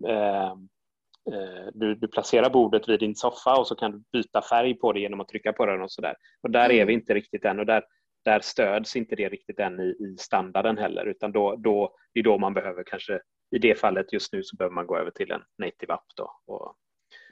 eh, 1.32 1.68
du, 1.72 1.94
du, 1.94 2.08
placerar 2.08 2.50
bordet 2.50 2.88
vid 2.88 3.00
din 3.00 3.14
soffa 3.14 3.58
och 3.58 3.66
så 3.66 3.74
kan 3.74 3.92
du 3.92 4.02
byta 4.12 4.42
färg 4.42 4.74
på 4.74 4.92
det 4.92 5.00
genom 5.00 5.20
att 5.20 5.28
trycka 5.28 5.52
på 5.52 5.66
den 5.66 5.82
och 5.82 5.92
sådär. 5.92 6.14
Och 6.42 6.50
där 6.50 6.64
mm. 6.64 6.80
är 6.80 6.84
vi 6.84 6.92
inte 6.92 7.14
riktigt 7.14 7.44
än 7.44 7.58
och 7.58 7.66
där, 7.66 7.84
där 8.24 8.40
stöds 8.40 8.96
inte 8.96 9.16
det 9.16 9.28
riktigt 9.28 9.58
än 9.58 9.80
i, 9.80 9.84
i 9.84 10.16
standarden 10.18 10.78
heller 10.78 11.06
utan 11.06 11.32
då, 11.32 11.56
då, 11.56 11.94
det 12.14 12.20
är 12.20 12.24
då 12.24 12.38
man 12.38 12.54
behöver 12.54 12.84
kanske 12.86 13.20
i 13.56 13.58
det 13.58 13.78
fallet 13.78 14.12
just 14.12 14.32
nu 14.32 14.42
så 14.42 14.56
behöver 14.56 14.74
man 14.74 14.86
gå 14.86 14.96
över 14.96 15.10
till 15.10 15.30
en 15.30 15.42
native 15.58 15.94
app 15.94 16.06
då 16.16 16.30
och, 16.46 16.74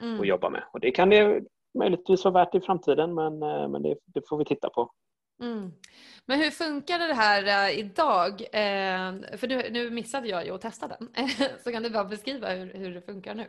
mm. 0.01 0.19
och 0.19 0.25
jobba 0.25 0.49
med. 0.49 0.63
Och 0.73 0.79
det 0.79 0.91
kan 0.91 1.09
det 1.09 1.43
möjligtvis 1.77 2.25
vara 2.25 2.33
värt 2.33 2.55
i 2.55 2.61
framtiden 2.61 3.13
men, 3.13 3.39
men 3.71 3.83
det, 3.83 3.97
det 4.05 4.21
får 4.29 4.37
vi 4.37 4.45
titta 4.45 4.69
på. 4.69 4.91
Mm. 5.41 5.71
Men 6.25 6.39
hur 6.39 6.51
funkar 6.51 6.99
det 6.99 7.13
här 7.13 7.69
eh, 7.69 7.79
idag? 7.79 8.41
Eh, 8.41 9.37
för 9.37 9.47
nu, 9.47 9.69
nu, 9.71 9.89
missade 9.89 10.27
jag 10.27 10.45
ju 10.45 10.51
att 10.51 10.61
testa 10.61 10.87
den. 10.87 11.09
så 11.63 11.71
kan 11.71 11.83
du 11.83 11.89
bara 11.89 12.05
beskriva 12.05 12.49
hur, 12.49 12.73
hur 12.73 12.93
det 12.93 13.01
funkar 13.01 13.35
nu? 13.35 13.45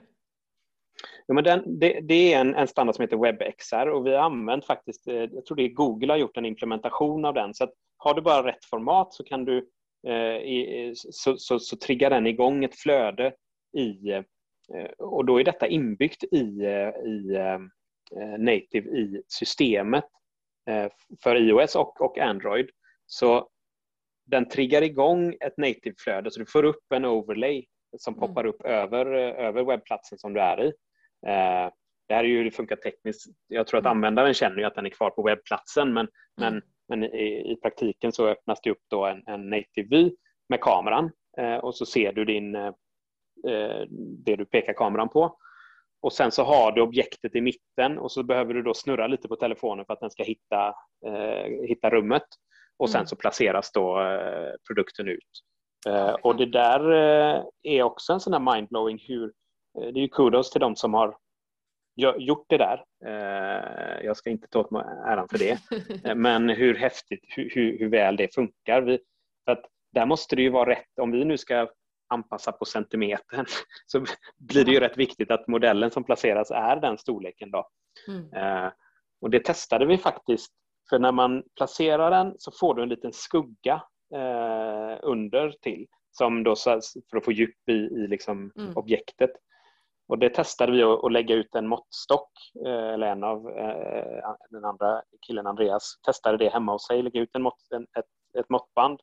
Ja, 1.26 1.34
men 1.34 1.44
den, 1.44 1.78
det, 1.78 2.00
det, 2.00 2.34
är 2.34 2.40
en, 2.40 2.54
en, 2.54 2.68
standard 2.68 2.96
som 2.96 3.02
heter 3.02 3.16
WebXR 3.16 3.86
och 3.86 4.06
vi 4.06 4.10
har 4.10 4.22
använt 4.22 4.66
faktiskt, 4.66 5.08
eh, 5.08 5.14
jag 5.14 5.46
tror 5.46 5.56
det 5.56 5.62
är 5.62 5.68
Google 5.68 6.12
har 6.12 6.18
gjort 6.18 6.36
en 6.36 6.46
implementation 6.46 7.24
av 7.24 7.34
den. 7.34 7.54
Så 7.54 7.64
att 7.64 7.72
har 7.96 8.14
du 8.14 8.22
bara 8.22 8.46
rätt 8.46 8.64
format 8.64 9.14
så 9.14 9.24
kan 9.24 9.44
du 9.44 9.68
eh, 10.06 10.36
i, 10.36 10.92
så, 10.96 11.36
så, 11.36 11.58
så, 11.58 11.76
triggar 11.76 12.10
den 12.10 12.26
igång 12.26 12.64
ett 12.64 12.76
flöde 12.76 13.32
i 13.78 14.12
eh, 14.12 14.24
och 14.98 15.24
då 15.24 15.40
är 15.40 15.44
detta 15.44 15.66
inbyggt 15.66 16.24
i, 16.24 16.64
eh, 16.64 16.88
i 16.88 17.38
native 18.38 18.90
i 18.90 19.22
systemet 19.28 20.04
för 21.22 21.36
iOS 21.36 21.76
och, 21.76 22.00
och 22.00 22.18
Android. 22.18 22.70
Så 23.06 23.48
den 24.26 24.48
triggar 24.48 24.82
igång 24.82 25.34
ett 25.40 25.56
native-flöde 25.56 26.30
så 26.30 26.40
du 26.40 26.46
får 26.46 26.64
upp 26.64 26.92
en 26.94 27.04
overlay 27.04 27.66
som 27.98 28.14
mm. 28.14 28.20
poppar 28.28 28.46
upp 28.46 28.62
över, 28.64 29.06
över 29.16 29.64
webbplatsen 29.64 30.18
som 30.18 30.34
du 30.34 30.40
är 30.40 30.62
i. 30.62 30.66
Eh, 31.26 31.70
det 32.08 32.14
här 32.14 32.24
är 32.24 32.28
ju 32.28 32.44
det 32.44 32.50
funkar 32.50 32.76
tekniskt. 32.76 33.26
Jag 33.48 33.66
tror 33.66 33.78
att 33.78 33.86
mm. 33.86 33.96
användaren 33.96 34.34
känner 34.34 34.56
ju 34.56 34.64
att 34.64 34.74
den 34.74 34.86
är 34.86 34.90
kvar 34.90 35.10
på 35.10 35.22
webbplatsen 35.22 35.92
men, 35.92 36.08
mm. 36.40 36.54
men, 36.54 36.62
men 36.88 37.04
i, 37.14 37.52
i, 37.52 37.56
praktiken 37.62 38.12
så 38.12 38.28
öppnas 38.28 38.60
det 38.62 38.70
upp 38.70 38.82
då 38.90 39.06
en, 39.06 39.22
en 39.26 39.50
native-vy 39.50 40.10
med 40.48 40.60
kameran 40.60 41.10
eh, 41.38 41.56
och 41.56 41.76
så 41.76 41.86
ser 41.86 42.12
du 42.12 42.24
din, 42.24 42.54
eh, 42.54 42.72
det 44.24 44.36
du 44.36 44.44
pekar 44.44 44.72
kameran 44.72 45.08
på 45.08 45.36
och 46.02 46.12
sen 46.12 46.32
så 46.32 46.42
har 46.42 46.72
du 46.72 46.80
objektet 46.80 47.34
i 47.34 47.40
mitten 47.40 47.98
och 47.98 48.12
så 48.12 48.22
behöver 48.22 48.54
du 48.54 48.62
då 48.62 48.74
snurra 48.74 49.06
lite 49.06 49.28
på 49.28 49.36
telefonen 49.36 49.86
för 49.86 49.92
att 49.92 50.00
den 50.00 50.10
ska 50.10 50.22
hitta, 50.22 50.74
eh, 51.06 51.66
hitta 51.68 51.90
rummet. 51.90 52.26
Och 52.76 52.90
sen 52.90 52.98
mm. 52.98 53.06
så 53.06 53.16
placeras 53.16 53.72
då 53.72 54.00
eh, 54.00 54.52
produkten 54.68 55.08
ut. 55.08 55.30
Eh, 55.88 56.12
och 56.12 56.36
det 56.36 56.46
där 56.46 56.92
eh, 56.92 57.44
är 57.62 57.82
också 57.82 58.12
en 58.12 58.20
sån 58.20 58.32
här 58.32 58.54
mindblowing 58.54 58.98
hur, 59.08 59.24
eh, 59.78 59.92
det 59.92 60.00
är 60.00 60.02
ju 60.02 60.08
kudos 60.08 60.50
till 60.50 60.60
de 60.60 60.76
som 60.76 60.94
har 60.94 61.16
gjort 62.18 62.46
det 62.48 62.58
där. 62.58 62.84
Eh, 63.06 64.04
jag 64.04 64.16
ska 64.16 64.30
inte 64.30 64.48
ta 64.48 64.60
åt 64.60 64.70
mig 64.70 64.84
äran 65.06 65.28
för 65.28 65.38
det. 65.38 65.58
Men 66.14 66.48
hur 66.48 66.74
häftigt, 66.74 67.24
hur, 67.28 67.50
hur, 67.54 67.78
hur 67.78 67.88
väl 67.88 68.16
det 68.16 68.34
funkar. 68.34 68.82
Vi, 68.82 68.98
för 69.44 69.52
att 69.52 69.64
där 69.92 70.06
måste 70.06 70.36
det 70.36 70.42
ju 70.42 70.50
vara 70.50 70.70
rätt, 70.70 70.98
om 71.00 71.10
vi 71.10 71.24
nu 71.24 71.38
ska 71.38 71.68
anpassa 72.12 72.52
på 72.52 72.64
centimetern 72.64 73.46
så 73.86 74.04
blir 74.38 74.64
det 74.64 74.70
ju 74.70 74.80
rätt 74.80 74.98
viktigt 74.98 75.30
att 75.30 75.48
modellen 75.48 75.90
som 75.90 76.04
placeras 76.04 76.50
är 76.50 76.76
den 76.76 76.98
storleken. 76.98 77.50
Då. 77.50 77.68
Mm. 78.08 78.32
Eh, 78.32 78.72
och 79.20 79.30
det 79.30 79.44
testade 79.44 79.86
vi 79.86 79.98
faktiskt 79.98 80.52
för 80.90 80.98
när 80.98 81.12
man 81.12 81.42
placerar 81.56 82.10
den 82.10 82.34
så 82.38 82.52
får 82.60 82.74
du 82.74 82.82
en 82.82 82.88
liten 82.88 83.12
skugga 83.12 83.82
eh, 84.14 84.98
under 85.02 85.54
till 85.62 85.86
som 86.10 86.44
då 86.44 86.56
för 87.10 87.16
att 87.16 87.24
få 87.24 87.32
djup 87.32 87.68
i, 87.68 87.72
i 87.72 88.06
liksom 88.08 88.52
mm. 88.56 88.76
objektet. 88.76 89.30
Och 90.08 90.18
det 90.18 90.28
testade 90.28 90.72
vi 90.72 90.82
att 90.82 91.12
lägga 91.12 91.34
ut 91.34 91.54
en 91.54 91.68
måttstock, 91.68 92.30
eh, 92.66 92.88
eller 92.94 93.06
en 93.06 93.24
av 93.24 93.42
den 94.50 94.64
andra 94.64 95.02
killen 95.26 95.46
Andreas 95.46 96.00
testade 96.06 96.36
det 96.36 96.48
hemma 96.48 96.72
hos 96.72 96.86
sig, 96.86 97.02
lägga 97.02 97.20
ut 97.20 97.34
en 97.34 97.42
mått, 97.42 97.72
en, 97.74 97.82
ett, 97.82 98.38
ett 98.38 98.50
måttband 98.50 99.00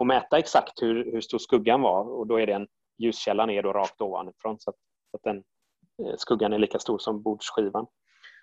och 0.00 0.06
mäta 0.06 0.38
exakt 0.38 0.82
hur, 0.82 1.12
hur 1.12 1.20
stor 1.20 1.38
skuggan 1.38 1.82
var 1.82 2.04
och 2.04 2.26
då 2.26 2.40
är 2.40 2.46
det 2.46 2.52
en 2.52 2.66
ljuskälla 2.98 3.46
ner 3.46 3.62
då 3.62 3.72
rakt 3.72 4.00
ovanifrån 4.00 4.60
så 4.60 4.70
att, 4.70 4.76
att 5.12 5.22
den, 5.22 5.36
eh, 6.02 6.14
skuggan 6.16 6.52
är 6.52 6.58
lika 6.58 6.78
stor 6.78 6.98
som 6.98 7.22
bordsskivan. 7.22 7.86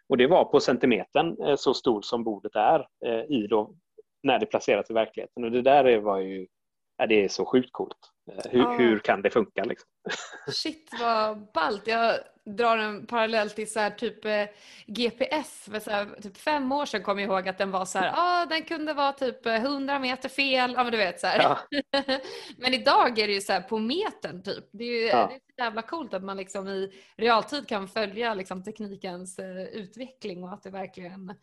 Och 0.10 0.18
det 0.18 0.28
var 0.28 0.46
på 0.46 0.60
centimetern 0.60 1.42
eh, 1.42 1.56
så 1.56 1.74
stor 1.74 2.02
som 2.02 2.24
bordet 2.24 2.56
är 2.56 2.88
eh, 3.06 3.38
i 3.38 3.48
då, 3.50 3.74
när 4.24 4.40
det 4.40 4.46
placeras 4.46 4.90
i 4.90 4.94
verkligheten 4.94 5.44
och 5.44 5.52
det 5.52 5.62
där 5.62 5.98
var 6.00 6.20
ju 6.20 6.48
ja, 6.98 7.08
det 7.08 7.24
är 7.24 7.28
så 7.28 7.46
sjukt 7.46 7.70
coolt. 7.72 8.12
Hur, 8.50 8.66
ah. 8.66 8.78
hur 8.78 9.00
kan 9.00 9.22
det 9.22 9.30
funka? 9.30 9.64
Liksom? 9.64 9.90
Shit 10.52 10.90
vad 11.00 11.52
ballt. 11.54 11.88
Jag 11.88 12.20
drar 12.48 12.78
en 12.78 13.06
parallell 13.06 13.50
till 13.50 13.72
så 13.72 13.80
här, 13.80 13.90
typ 13.90 14.26
eh, 14.26 14.46
GPS. 14.86 15.70
För 15.72 15.80
så 15.80 15.92
här, 15.92 16.22
typ 16.22 16.38
fem 16.38 16.72
år 16.72 16.86
sedan 16.86 17.04
kom 17.04 17.20
jag 17.20 17.28
ihåg 17.28 17.48
att 17.48 17.58
den 17.58 17.72
var 17.72 17.86
så 17.86 18.00
här, 18.00 18.14
ah, 18.16 18.46
den 18.46 18.64
kunde 18.64 18.94
vara 18.94 19.14
typ 19.14 19.46
100 19.46 20.00
meter 20.00 20.30
fel. 20.30 20.74
Ja, 20.76 20.84
men 20.84 20.92
du 20.92 20.98
vet 20.98 21.20
så 21.20 21.28
ja. 21.28 21.60
men 22.58 22.74
idag 22.74 23.20
är 23.20 23.28
det 23.28 23.34
ju 23.34 23.42
så 23.42 23.54
här 23.54 23.62
på 23.62 23.80
metern 23.80 24.44
typ. 24.44 24.70
Det 24.72 24.84
är 24.84 25.02
ju 25.02 25.08
ja. 25.08 25.28
det 25.28 25.36
är 25.36 25.40
så 25.40 25.64
jävla 25.64 25.82
coolt 25.82 26.14
att 26.14 26.24
man 26.24 26.38
liksom 26.38 26.68
i 26.68 26.92
realtid 27.16 27.68
kan 27.68 27.88
följa 27.88 28.34
liksom, 28.34 28.64
teknikens 28.64 29.40
uh, 29.40 29.62
utveckling 29.62 30.44
och 30.44 30.54
att 30.54 30.64
det 30.64 30.70
verkligen 30.70 31.34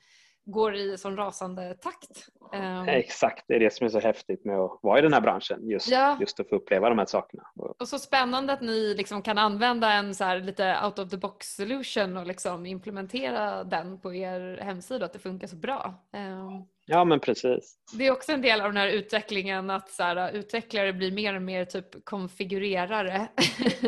går 0.45 0.75
i 0.75 0.99
sån 0.99 1.17
rasande 1.17 1.75
takt. 1.75 2.29
Um, 2.53 2.89
Exakt, 2.89 3.45
det 3.49 3.55
är 3.55 3.61
det 3.61 3.73
som 3.73 3.85
är 3.85 3.91
så 3.91 4.01
häftigt 4.01 4.45
med 4.45 4.59
att 4.59 4.79
vara 4.83 4.99
i 4.99 5.03
den 5.03 5.13
här 5.13 5.21
branschen. 5.21 5.69
Just, 5.69 5.89
ja. 5.89 6.17
just 6.21 6.41
att 6.41 6.49
få 6.49 6.57
uppleva 6.57 6.89
de 6.89 6.99
här 6.99 7.07
sakerna. 7.07 7.43
Och 7.79 7.89
så 7.89 7.99
spännande 7.99 8.53
att 8.53 8.61
ni 8.61 8.95
liksom 8.95 9.23
kan 9.23 9.39
använda 9.39 9.93
en 9.93 10.15
så 10.15 10.35
lite 10.35 10.81
out 10.85 10.99
of 10.99 11.11
the 11.11 11.17
box 11.17 11.55
solution 11.55 12.17
och 12.17 12.27
liksom 12.27 12.67
implementera 12.67 13.65
den 13.65 14.01
på 14.01 14.15
er 14.15 14.59
hemsida, 14.63 15.07
att 15.07 15.13
det 15.13 15.19
funkar 15.19 15.47
så 15.47 15.57
bra. 15.57 15.95
Um, 16.13 16.67
Ja 16.87 17.05
men 17.05 17.21
precis. 17.21 17.79
Det 17.99 18.07
är 18.07 18.13
också 18.13 18.33
en 18.33 18.43
del 18.43 18.61
av 18.61 18.67
den 18.67 18.77
här 18.77 18.89
utvecklingen 18.89 19.71
att 19.71 19.91
så 19.91 20.03
här, 20.03 20.33
utvecklare 20.33 20.93
blir 20.93 21.13
mer 21.13 21.37
och 21.37 21.43
mer 21.43 21.65
typ 21.65 22.05
konfigurerare 22.05 23.29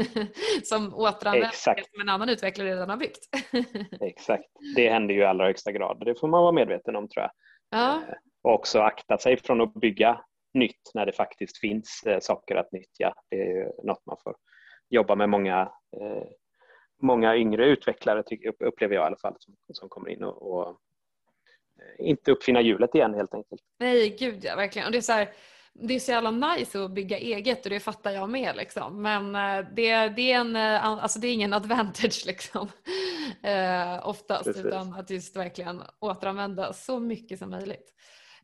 som 0.64 0.94
återanvänder 0.94 1.50
som 1.92 2.00
en 2.00 2.08
annan 2.08 2.28
utvecklare 2.28 2.68
redan 2.68 2.90
har 2.90 2.96
byggt. 2.96 3.28
Exakt, 4.00 4.44
det 4.76 4.90
händer 4.90 5.14
ju 5.14 5.20
i 5.20 5.24
allra 5.24 5.46
högsta 5.46 5.72
grad. 5.72 6.02
Det 6.04 6.20
får 6.20 6.28
man 6.28 6.42
vara 6.42 6.52
medveten 6.52 6.96
om 6.96 7.08
tror 7.08 7.22
jag. 7.22 7.30
Ja. 7.70 7.94
Eh, 7.94 8.14
och 8.42 8.54
också 8.54 8.80
akta 8.80 9.18
sig 9.18 9.36
från 9.36 9.60
att 9.60 9.74
bygga 9.74 10.20
nytt 10.54 10.90
när 10.94 11.06
det 11.06 11.12
faktiskt 11.12 11.58
finns 11.58 12.02
eh, 12.06 12.20
saker 12.20 12.56
att 12.56 12.72
nyttja. 12.72 13.14
Det 13.30 13.36
är 13.36 13.86
något 13.86 14.06
man 14.06 14.16
får 14.24 14.34
jobba 14.88 15.14
med 15.14 15.28
många, 15.28 15.60
eh, 16.00 16.26
många 17.02 17.36
yngre 17.36 17.66
utvecklare 17.66 18.22
upplever 18.64 18.94
jag 18.94 19.02
i 19.02 19.06
alla 19.06 19.18
fall 19.22 19.36
som, 19.38 19.54
som 19.72 19.88
kommer 19.88 20.10
in 20.10 20.24
och, 20.24 20.42
och 20.42 20.80
inte 21.98 22.30
uppfinna 22.32 22.60
hjulet 22.60 22.94
igen 22.94 23.14
helt 23.14 23.34
enkelt. 23.34 23.62
Nej, 23.78 24.16
gud 24.18 24.44
ja, 24.44 24.56
verkligen. 24.56 24.86
Och 24.86 24.92
det 24.92 24.98
är 24.98 25.02
så 25.02 25.12
här, 25.12 25.28
det 25.82 25.94
är 25.94 26.00
så 26.00 26.10
jävla 26.10 26.30
nice 26.30 26.84
att 26.84 26.90
bygga 26.90 27.18
eget 27.18 27.64
och 27.64 27.70
det 27.70 27.80
fattar 27.80 28.10
jag 28.10 28.30
med 28.30 28.56
liksom. 28.56 29.02
Men 29.02 29.34
eh, 29.34 29.66
det, 29.76 30.08
det, 30.08 30.32
är, 30.32 30.40
en, 30.40 30.56
eh, 30.56 30.86
alltså 30.86 31.18
det 31.18 31.28
är 31.28 31.32
ingen 31.32 31.52
advantage 31.52 32.24
liksom. 32.26 32.68
Eh, 33.42 34.08
oftast 34.08 34.44
Precis. 34.44 34.64
utan 34.64 34.94
att 34.94 35.10
just 35.10 35.36
verkligen 35.36 35.82
återanvända 36.00 36.72
så 36.72 36.98
mycket 36.98 37.38
som 37.38 37.50
möjligt. 37.50 37.92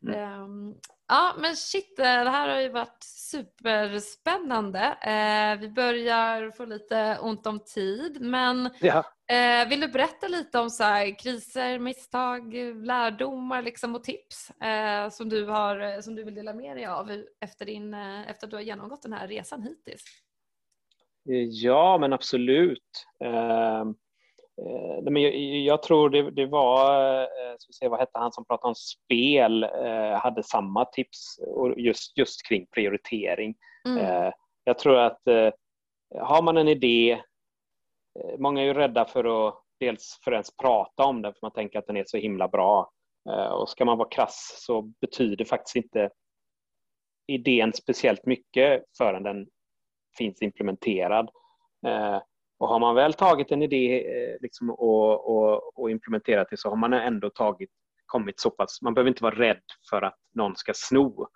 Mm. 0.07 0.41
Um, 0.41 0.75
ja 1.07 1.33
men 1.39 1.55
shit, 1.55 1.97
det 1.97 2.03
här 2.03 2.49
har 2.49 2.59
ju 2.59 2.69
varit 2.69 3.03
superspännande. 3.03 4.79
Uh, 4.79 5.61
vi 5.61 5.69
börjar 5.69 6.51
få 6.51 6.65
lite 6.65 7.17
ont 7.21 7.47
om 7.47 7.59
tid 7.59 8.21
men 8.21 8.69
ja. 8.79 9.03
Eh, 9.31 9.69
vill 9.69 9.79
du 9.79 9.87
berätta 9.87 10.27
lite 10.27 10.59
om 10.59 10.69
så 10.69 10.83
här, 10.83 11.19
kriser, 11.19 11.79
misstag, 11.79 12.53
lärdomar 12.85 13.61
liksom, 13.61 13.95
och 13.95 14.03
tips 14.03 14.49
eh, 14.61 15.09
som, 15.09 15.29
du 15.29 15.45
har, 15.45 16.01
som 16.01 16.15
du 16.15 16.23
vill 16.23 16.35
dela 16.35 16.53
med 16.53 16.77
dig 16.77 16.85
av 16.85 17.23
efter, 17.39 17.65
din, 17.65 17.93
eh, 17.93 18.29
efter 18.29 18.47
att 18.47 18.51
du 18.51 18.57
har 18.57 18.63
genomgått 18.63 19.01
den 19.01 19.13
här 19.13 19.27
resan 19.27 19.61
hittills? 19.63 20.03
Ja, 21.63 21.97
men 21.97 22.13
absolut. 22.13 23.05
Ehm, 23.23 23.95
Eh, 24.61 25.03
men 25.03 25.21
jag, 25.21 25.35
jag, 25.35 25.83
tror 25.83 26.09
det, 26.09 26.31
det 26.31 26.45
var, 26.45 27.21
eh, 27.21 27.55
ska 27.57 27.69
vi 27.69 27.73
se, 27.73 27.87
vad 27.87 27.99
hette 27.99 28.19
han 28.19 28.31
som 28.31 28.45
pratade 28.45 28.67
om 28.67 28.75
spel, 28.75 29.63
eh, 29.63 30.19
hade 30.19 30.43
samma 30.43 30.85
tips 30.85 31.39
just, 31.77 32.17
just 32.17 32.47
kring 32.47 32.65
prioritering. 32.65 33.55
Mm. 33.87 34.31
Jag 34.63 34.77
tror 34.77 34.97
att 34.97 35.21
har 36.19 36.41
man 36.41 36.57
en 36.57 36.67
idé, 36.67 37.21
Eh, 38.19 38.37
många 38.39 38.61
är 38.61 38.65
ju 38.65 38.73
rädda 38.73 39.05
för 39.05 39.47
att 39.47 39.59
dels 39.79 40.19
för 40.23 40.31
att 40.31 40.35
ens 40.35 40.57
prata 40.57 41.03
om 41.03 41.21
den 41.21 41.33
för 41.33 41.39
man 41.41 41.51
tänker 41.51 41.79
att 41.79 41.87
den 41.87 41.97
är 41.97 42.03
så 42.07 42.17
himla 42.17 42.47
bra. 42.47 42.91
Eh, 43.29 43.51
och 43.51 43.69
ska 43.69 43.85
man 43.85 43.97
vara 43.97 44.09
krass 44.09 44.55
så 44.65 44.81
betyder 44.81 45.45
faktiskt 45.45 45.75
inte 45.75 46.09
idén 47.27 47.73
speciellt 47.73 48.25
mycket 48.25 48.83
förrän 48.97 49.23
den 49.23 49.47
finns 50.17 50.41
implementerad. 50.41 51.29
Eh, 51.87 52.21
och 52.59 52.67
har 52.67 52.79
man 52.79 52.95
väl 52.95 53.13
tagit 53.13 53.51
en 53.51 53.61
idé 53.61 54.37
liksom, 54.41 54.69
och, 54.69 55.29
och, 55.29 55.79
och, 55.79 55.91
implementerat 55.91 56.47
det 56.49 56.57
så 56.57 56.69
har 56.69 56.75
man 56.75 56.93
ändå 56.93 57.29
tagit, 57.29 57.69
kommit 58.05 58.39
så 58.39 58.49
pass, 58.49 58.81
man 58.81 58.93
behöver 58.93 59.09
inte 59.09 59.23
vara 59.23 59.35
rädd 59.35 59.63
för 59.89 60.01
att 60.01 60.17
någon 60.35 60.55
ska 60.55 60.71
sno. 60.75 61.27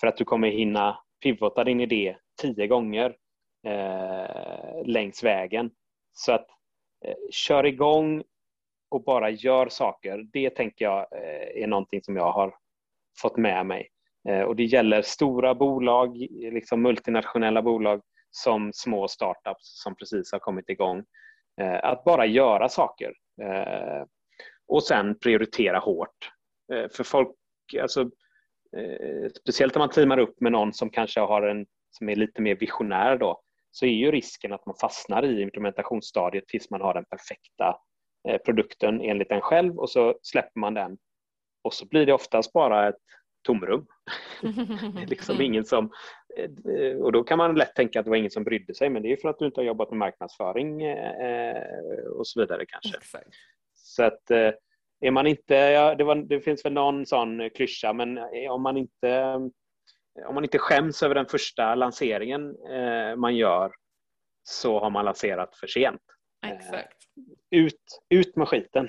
För 0.00 0.06
att 0.06 0.16
du 0.16 0.24
kommer 0.24 0.48
hinna 0.48 0.98
pivota 1.22 1.64
din 1.64 1.80
idé 1.80 2.16
tio 2.42 2.66
gånger 2.66 3.16
eh, 3.64 4.84
längs 4.84 5.24
vägen. 5.24 5.70
Så 6.12 6.32
att 6.32 6.46
eh, 7.04 7.14
kör 7.30 7.66
igång 7.66 8.22
och 8.90 9.04
bara 9.04 9.30
gör 9.30 9.68
saker. 9.68 10.26
Det 10.32 10.50
tänker 10.50 10.84
jag 10.84 10.98
eh, 11.12 11.62
är 11.62 11.66
någonting 11.66 12.02
som 12.02 12.16
jag 12.16 12.32
har 12.32 12.54
fått 13.20 13.36
med 13.36 13.66
mig. 13.66 13.88
Eh, 14.28 14.40
och 14.40 14.56
det 14.56 14.64
gäller 14.64 15.02
stora 15.02 15.54
bolag, 15.54 16.16
liksom 16.30 16.82
multinationella 16.82 17.62
bolag 17.62 18.02
som 18.30 18.70
små 18.74 19.08
startups 19.08 19.82
som 19.82 19.96
precis 19.96 20.32
har 20.32 20.38
kommit 20.38 20.68
igång. 20.68 21.04
Eh, 21.60 21.84
att 21.84 22.04
bara 22.04 22.26
göra 22.26 22.68
saker 22.68 23.12
eh, 23.42 24.04
och 24.66 24.82
sen 24.82 25.18
prioritera 25.18 25.78
hårt. 25.78 26.30
Eh, 26.72 26.88
för 26.90 27.04
folk, 27.04 27.30
alltså, 27.80 28.00
eh, 28.76 29.30
speciellt 29.40 29.76
om 29.76 29.80
man 29.80 29.90
teamar 29.90 30.18
upp 30.18 30.40
med 30.40 30.52
någon 30.52 30.72
som 30.72 30.90
kanske 30.90 31.20
har 31.20 31.42
en, 31.42 31.66
som 31.90 32.08
är 32.08 32.16
lite 32.16 32.42
mer 32.42 32.54
visionär 32.54 33.16
då, 33.16 33.40
så 33.74 33.86
är 33.86 33.90
ju 33.90 34.10
risken 34.10 34.52
att 34.52 34.66
man 34.66 34.76
fastnar 34.80 35.24
i 35.24 35.42
implementationsstadiet 35.42 36.46
tills 36.46 36.70
man 36.70 36.80
har 36.80 36.94
den 36.94 37.04
perfekta 37.04 37.76
produkten 38.44 39.00
enligt 39.00 39.30
en 39.30 39.40
själv 39.40 39.78
och 39.78 39.90
så 39.90 40.18
släpper 40.22 40.60
man 40.60 40.74
den 40.74 40.98
och 41.64 41.74
så 41.74 41.86
blir 41.86 42.06
det 42.06 42.12
oftast 42.12 42.52
bara 42.52 42.88
ett 42.88 42.96
tomrum. 43.44 43.86
liksom 45.06 45.40
ingen 45.40 45.64
som, 45.64 45.90
eh, 46.36 46.96
och 46.96 47.12
då 47.12 47.24
kan 47.24 47.38
man 47.38 47.54
lätt 47.54 47.74
tänka 47.74 48.00
att 48.00 48.04
det 48.04 48.10
var 48.10 48.16
ingen 48.16 48.30
som 48.30 48.44
brydde 48.44 48.74
sig 48.74 48.90
men 48.90 49.02
det 49.02 49.12
är 49.12 49.16
för 49.16 49.28
att 49.28 49.38
du 49.38 49.46
inte 49.46 49.60
har 49.60 49.64
jobbat 49.64 49.90
med 49.90 49.98
marknadsföring 49.98 50.82
eh, 50.82 52.04
och 52.18 52.26
så 52.26 52.40
vidare 52.40 52.64
kanske. 52.66 52.98
Exakt. 52.98 53.28
Så 53.74 54.02
att 54.02 54.30
eh, 54.30 54.52
är 55.00 55.10
man 55.10 55.26
inte, 55.26 55.54
ja, 55.54 55.94
det, 55.94 56.04
var, 56.04 56.16
det, 56.16 56.40
finns 56.40 56.64
väl 56.64 56.72
någon 56.72 57.06
sån 57.06 57.50
klyscha 57.50 57.92
men 57.92 58.18
om 58.50 58.62
man 58.62 58.76
inte 58.76 59.40
om 60.26 60.34
man 60.34 60.44
inte 60.44 60.58
skäms 60.58 61.02
över 61.02 61.14
den 61.14 61.26
första 61.26 61.74
lanseringen 61.74 62.56
man 63.16 63.36
gör 63.36 63.72
så 64.42 64.80
har 64.80 64.90
man 64.90 65.04
lanserat 65.04 65.56
för 65.56 65.66
sent. 65.66 66.02
Exakt. 66.46 66.96
Ut, 67.50 68.02
ut 68.08 68.36
med 68.36 68.48
skiten. 68.48 68.88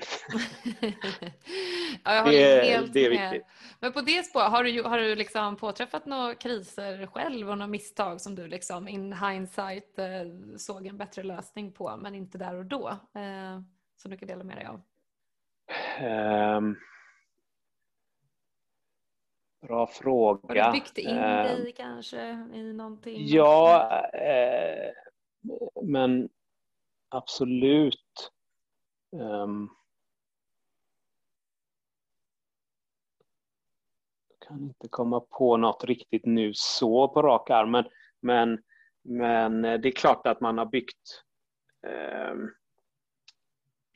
ja, 2.04 2.24
det, 2.24 2.64
helt 2.64 2.92
det 2.92 3.06
är 3.06 3.10
viktigt. 3.10 3.46
Men 3.80 3.92
på 3.92 4.00
det 4.00 4.22
spåret, 4.22 4.50
har 4.50 4.64
du, 4.64 4.82
har 4.82 4.98
du 4.98 5.14
liksom 5.14 5.56
påträffat 5.56 6.06
några 6.06 6.34
kriser 6.34 7.06
själv 7.06 7.50
och 7.50 7.58
några 7.58 7.70
misstag 7.70 8.20
som 8.20 8.34
du 8.34 8.46
liksom 8.46 8.88
in 8.88 9.12
hindsight 9.12 9.98
eh, 9.98 10.56
såg 10.56 10.86
en 10.86 10.98
bättre 10.98 11.22
lösning 11.22 11.72
på 11.72 11.96
men 11.96 12.14
inte 12.14 12.38
där 12.38 12.54
och 12.54 12.66
då? 12.66 12.88
Eh, 13.14 13.60
som 13.96 14.10
du 14.10 14.16
kan 14.16 14.28
dela 14.28 14.44
med 14.44 14.56
dig 14.56 14.66
av? 14.66 14.82
Um, 16.56 16.76
bra 19.66 19.86
fråga. 19.86 20.64
Har 20.64 20.72
du 20.72 20.78
byggt 20.78 20.98
in 20.98 21.10
um, 21.10 21.16
dig 21.16 21.72
kanske 21.76 22.46
i 22.54 22.72
någonting? 22.72 23.26
Ja, 23.26 23.90
eh, 24.14 24.92
men 25.82 26.28
absolut. 27.08 28.32
Um, 29.12 29.70
kan 34.48 34.62
inte 34.62 34.88
komma 34.88 35.20
på 35.20 35.56
något 35.56 35.84
riktigt 35.84 36.24
nu 36.24 36.52
så 36.54 37.08
på 37.08 37.22
rak 37.22 37.50
arm, 37.50 37.70
men, 37.70 37.84
men, 38.20 38.62
men 39.02 39.62
det 39.62 39.88
är 39.88 39.92
klart 39.92 40.26
att 40.26 40.40
man 40.40 40.58
har 40.58 40.66
byggt 40.66 41.22
eh, 41.86 42.34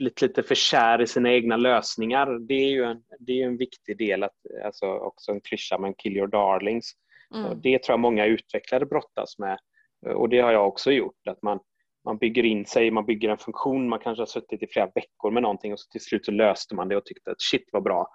blivit 0.01 0.23
lite 0.23 0.43
för 0.43 0.55
kär 0.55 1.01
i 1.01 1.07
sina 1.07 1.33
egna 1.33 1.57
lösningar. 1.57 2.39
Det 2.49 2.55
är 2.55 2.71
ju 2.71 2.85
en, 2.85 3.03
det 3.19 3.43
är 3.43 3.47
en 3.47 3.57
viktig 3.57 3.99
del, 3.99 4.23
att, 4.23 4.37
alltså 4.65 4.87
också 4.87 5.33
en 5.33 5.41
klyscha, 5.41 5.79
men 5.79 5.95
kill 5.95 6.17
your 6.17 6.27
darlings. 6.27 6.93
Mm. 7.35 7.61
Det 7.63 7.83
tror 7.83 7.93
jag 7.93 8.01
många 8.01 8.27
utvecklare 8.27 8.87
brottas 8.87 9.39
med 9.39 9.59
och 10.07 10.29
det 10.29 10.41
har 10.41 10.53
jag 10.53 10.69
också 10.69 10.93
gjort. 10.93 11.27
Att 11.29 11.43
man, 11.43 11.61
man 12.05 12.19
bygger 12.19 12.45
in 12.45 12.67
sig, 12.67 12.91
man 12.91 13.07
bygger 13.07 13.29
en 13.29 13.39
funktion, 13.39 13.89
man 13.89 13.99
kanske 13.99 14.21
har 14.21 14.27
suttit 14.27 14.63
i 14.63 14.67
flera 14.67 14.91
veckor 14.95 15.31
med 15.31 15.43
någonting 15.43 15.73
och 15.73 15.81
så 15.81 15.91
till 15.91 16.01
slut 16.01 16.25
så 16.25 16.33
löste 16.33 16.75
man 16.75 16.89
det 16.89 16.97
och 16.97 17.05
tyckte 17.05 17.31
att 17.31 17.41
shit 17.41 17.69
vad 17.73 17.83
bra. 17.83 18.09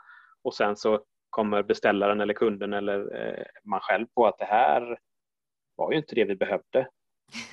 Och 0.44 0.54
sen 0.54 0.76
så 0.76 1.04
kommer 1.30 1.64
beställaren 1.64 2.22
eller 2.22 2.34
kunden 2.34 2.74
eller 2.74 3.28
eh, 3.28 3.44
man 3.64 3.80
själv 3.80 4.06
på 4.16 4.28
att 4.28 4.38
det 4.38 4.46
här 4.46 4.98
var 5.76 5.92
ju 5.92 5.98
inte 5.98 6.16
det 6.16 6.26
vi 6.26 6.36
behövde. 6.36 6.88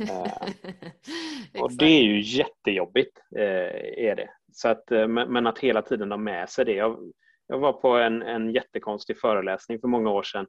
Eh, 0.01 1.63
och 1.63 1.73
det 1.73 1.85
är 1.85 2.03
ju 2.03 2.21
jättejobbigt, 2.21 3.19
eh, 3.37 4.05
är 4.07 4.17
det. 4.17 4.31
Så 4.53 4.69
att, 4.69 4.91
eh, 4.91 5.09
men 5.09 5.47
att 5.47 5.59
hela 5.59 5.83
tiden 5.83 6.11
ha 6.11 6.19
med 6.19 6.51
sig 6.51 6.65
det. 6.65 6.73
Jag, 6.73 7.13
jag 7.47 7.59
var 7.59 7.73
på 7.73 7.89
en, 7.89 8.23
en 8.23 8.51
jättekonstig 8.51 9.21
föreläsning 9.21 9.81
för 9.81 9.89
många 9.89 10.11
år 10.11 10.23
sedan 10.23 10.47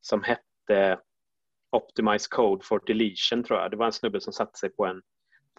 som 0.00 0.22
hette 0.22 0.98
Optimize 1.72 2.28
Code 2.30 2.64
for 2.64 2.82
Deletion 2.86 3.44
tror 3.44 3.60
jag. 3.60 3.70
Det 3.70 3.76
var 3.76 3.86
en 3.86 3.92
snubbe 3.92 4.20
som 4.20 4.32
satte 4.32 4.58
sig 4.58 4.70
på 4.70 4.86
en, 4.86 5.02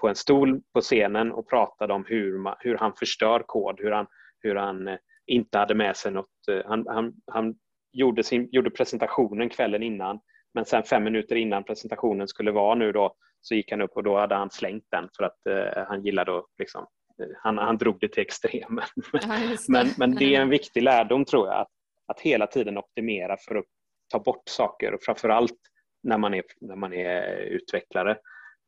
på 0.01 0.07
en 0.07 0.15
stol 0.15 0.61
på 0.73 0.81
scenen 0.81 1.31
och 1.31 1.49
pratade 1.49 1.93
om 1.93 2.05
hur, 2.07 2.37
man, 2.37 2.55
hur 2.59 2.77
han 2.77 2.93
förstör 2.93 3.43
kod, 3.47 3.79
hur 3.79 3.91
han, 3.91 4.07
hur 4.39 4.55
han 4.55 4.97
inte 5.25 5.57
hade 5.57 5.75
med 5.75 5.97
sig 5.97 6.11
något. 6.11 6.29
Han, 6.65 6.87
han, 6.87 7.13
han 7.31 7.55
gjorde, 7.91 8.23
sin, 8.23 8.49
gjorde 8.51 8.69
presentationen 8.69 9.49
kvällen 9.49 9.83
innan 9.83 10.19
men 10.57 10.65
sen 10.65 10.83
fem 10.83 11.03
minuter 11.03 11.35
innan 11.35 11.63
presentationen 11.63 12.27
skulle 12.27 12.51
vara 12.51 12.75
nu 12.75 12.91
då 12.91 13.15
så 13.41 13.55
gick 13.55 13.71
han 13.71 13.81
upp 13.81 13.91
och 13.95 14.03
då 14.03 14.19
hade 14.19 14.35
han 14.35 14.49
slängt 14.49 14.85
den 14.91 15.09
för 15.17 15.23
att 15.23 15.45
eh, 15.45 15.85
han 15.87 16.03
gillade 16.03 16.37
att 16.37 16.45
liksom, 16.57 16.85
eh, 17.21 17.27
han, 17.43 17.57
han 17.57 17.77
drog 17.77 17.99
det 17.99 18.07
till 18.07 18.21
extremen. 18.21 18.85
Ja, 19.13 19.57
men, 19.67 19.87
men 19.97 20.15
det 20.15 20.35
är 20.35 20.41
en 20.41 20.49
viktig 20.49 20.83
lärdom 20.83 21.25
tror 21.25 21.47
jag, 21.47 21.61
att, 21.61 21.67
att 22.07 22.19
hela 22.19 22.47
tiden 22.47 22.77
optimera 22.77 23.37
för 23.47 23.55
att 23.55 23.65
ta 24.11 24.19
bort 24.19 24.43
saker 24.45 24.93
och 24.93 24.99
framförallt 25.03 25.59
när 26.03 26.17
man 26.17 26.33
är, 26.33 26.43
när 26.61 26.75
man 26.75 26.93
är 26.93 27.37
utvecklare. 27.37 28.17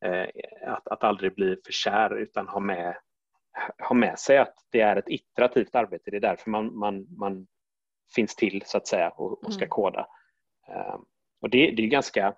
Eh, 0.04 0.26
att, 0.66 0.88
att 0.88 1.04
aldrig 1.04 1.34
bli 1.34 1.56
för 1.64 1.72
kär 1.72 2.18
utan 2.18 2.48
ha 2.48 2.60
med, 2.60 2.96
ha 3.88 3.94
med 3.94 4.18
sig 4.18 4.38
att 4.38 4.54
det 4.72 4.80
är 4.80 4.96
ett 4.96 5.08
iterativt 5.08 5.74
arbete. 5.74 6.10
Det 6.10 6.16
är 6.16 6.20
därför 6.20 6.50
man, 6.50 6.78
man, 6.78 7.06
man 7.18 7.46
finns 8.14 8.36
till 8.36 8.62
så 8.66 8.76
att 8.76 8.86
säga 8.86 9.08
och, 9.08 9.44
och 9.44 9.52
ska 9.52 9.64
mm. 9.64 9.70
koda. 9.70 10.06
Eh, 10.68 10.96
och 11.40 11.50
det, 11.50 11.70
det 11.70 11.82
är 11.82 11.86
ganska 11.86 12.34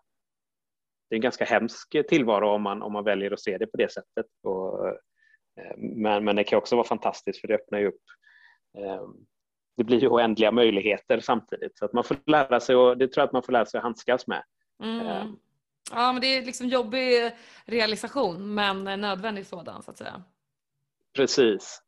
det 1.08 1.14
är 1.14 1.18
en 1.18 1.22
ganska 1.22 1.44
hemsk 1.44 1.96
tillvaro 2.08 2.48
om 2.48 2.62
man, 2.62 2.82
om 2.82 2.92
man 2.92 3.04
väljer 3.04 3.30
att 3.30 3.40
se 3.40 3.58
det 3.58 3.66
på 3.66 3.76
det 3.76 3.92
sättet. 3.92 4.26
Och, 4.42 4.88
eh, 4.88 5.76
men, 5.76 6.24
men 6.24 6.36
det 6.36 6.44
kan 6.44 6.58
också 6.58 6.76
vara 6.76 6.86
fantastiskt 6.86 7.40
för 7.40 7.48
det 7.48 7.54
öppnar 7.54 7.78
ju 7.78 7.88
upp 7.88 8.02
eh, 8.78 9.02
det 9.76 9.84
blir 9.84 10.00
ju 10.00 10.08
oändliga 10.08 10.52
möjligheter 10.52 11.20
samtidigt. 11.20 11.78
Så 11.78 11.84
att 11.84 11.92
man 11.92 12.04
får 12.04 12.16
lära 12.26 12.60
sig 12.60 12.76
och 12.76 12.98
det 12.98 13.08
tror 13.08 13.22
jag 13.22 13.26
att 13.26 13.32
man 13.32 13.42
får 13.42 13.52
lära 13.52 13.66
sig 13.66 13.78
att 13.78 13.84
handskas 13.84 14.26
med. 14.26 14.44
Mm. 14.82 15.06
Eh. 15.06 15.26
Ja, 15.90 16.12
men 16.12 16.20
det 16.20 16.26
är 16.26 16.42
liksom 16.42 16.68
jobbig 16.68 17.32
realisation 17.66 18.54
men 18.54 18.84
nödvändig 18.84 19.46
sådan 19.46 19.82
så 19.82 19.90
att 19.90 19.98
säga. 19.98 20.22
Precis, 21.16 21.82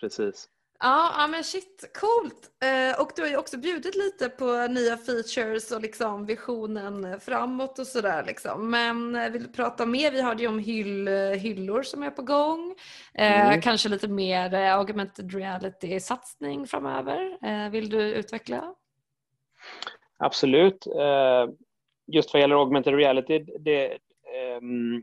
precis. 0.00 0.48
Ja, 0.82 1.14
ja 1.18 1.26
men 1.26 1.44
shit, 1.44 1.90
coolt! 2.00 2.50
Eh, 2.62 3.00
och 3.00 3.12
du 3.16 3.22
har 3.22 3.28
ju 3.28 3.36
också 3.36 3.58
bjudit 3.58 3.96
lite 3.96 4.28
på 4.28 4.66
nya 4.66 4.96
features 4.96 5.70
och 5.72 5.80
liksom 5.80 6.26
visionen 6.26 7.20
framåt 7.20 7.78
och 7.78 7.86
sådär. 7.86 8.24
Liksom. 8.26 8.70
Men 8.70 9.16
eh, 9.16 9.30
vill 9.30 9.42
du 9.42 9.48
prata 9.52 9.86
mer? 9.86 10.10
Vi 10.10 10.22
hörde 10.22 10.42
ju 10.42 10.48
om 10.48 10.58
hyll, 10.58 11.08
hyllor 11.34 11.82
som 11.82 12.02
är 12.02 12.10
på 12.10 12.22
gång. 12.22 12.74
Eh, 13.14 13.46
mm. 13.46 13.60
Kanske 13.60 13.88
lite 13.88 14.08
mer 14.08 14.54
eh, 14.54 14.78
augmented 14.78 15.34
reality-satsning 15.34 16.66
framöver. 16.66 17.38
Eh, 17.42 17.70
vill 17.70 17.88
du 17.88 18.02
utveckla? 18.02 18.74
Absolut. 20.18 20.86
Eh, 20.86 21.48
just 22.06 22.32
vad 22.32 22.40
gäller 22.40 22.56
augmented 22.56 22.94
reality, 22.94 23.38
det, 23.38 23.98
ehm, 24.34 25.02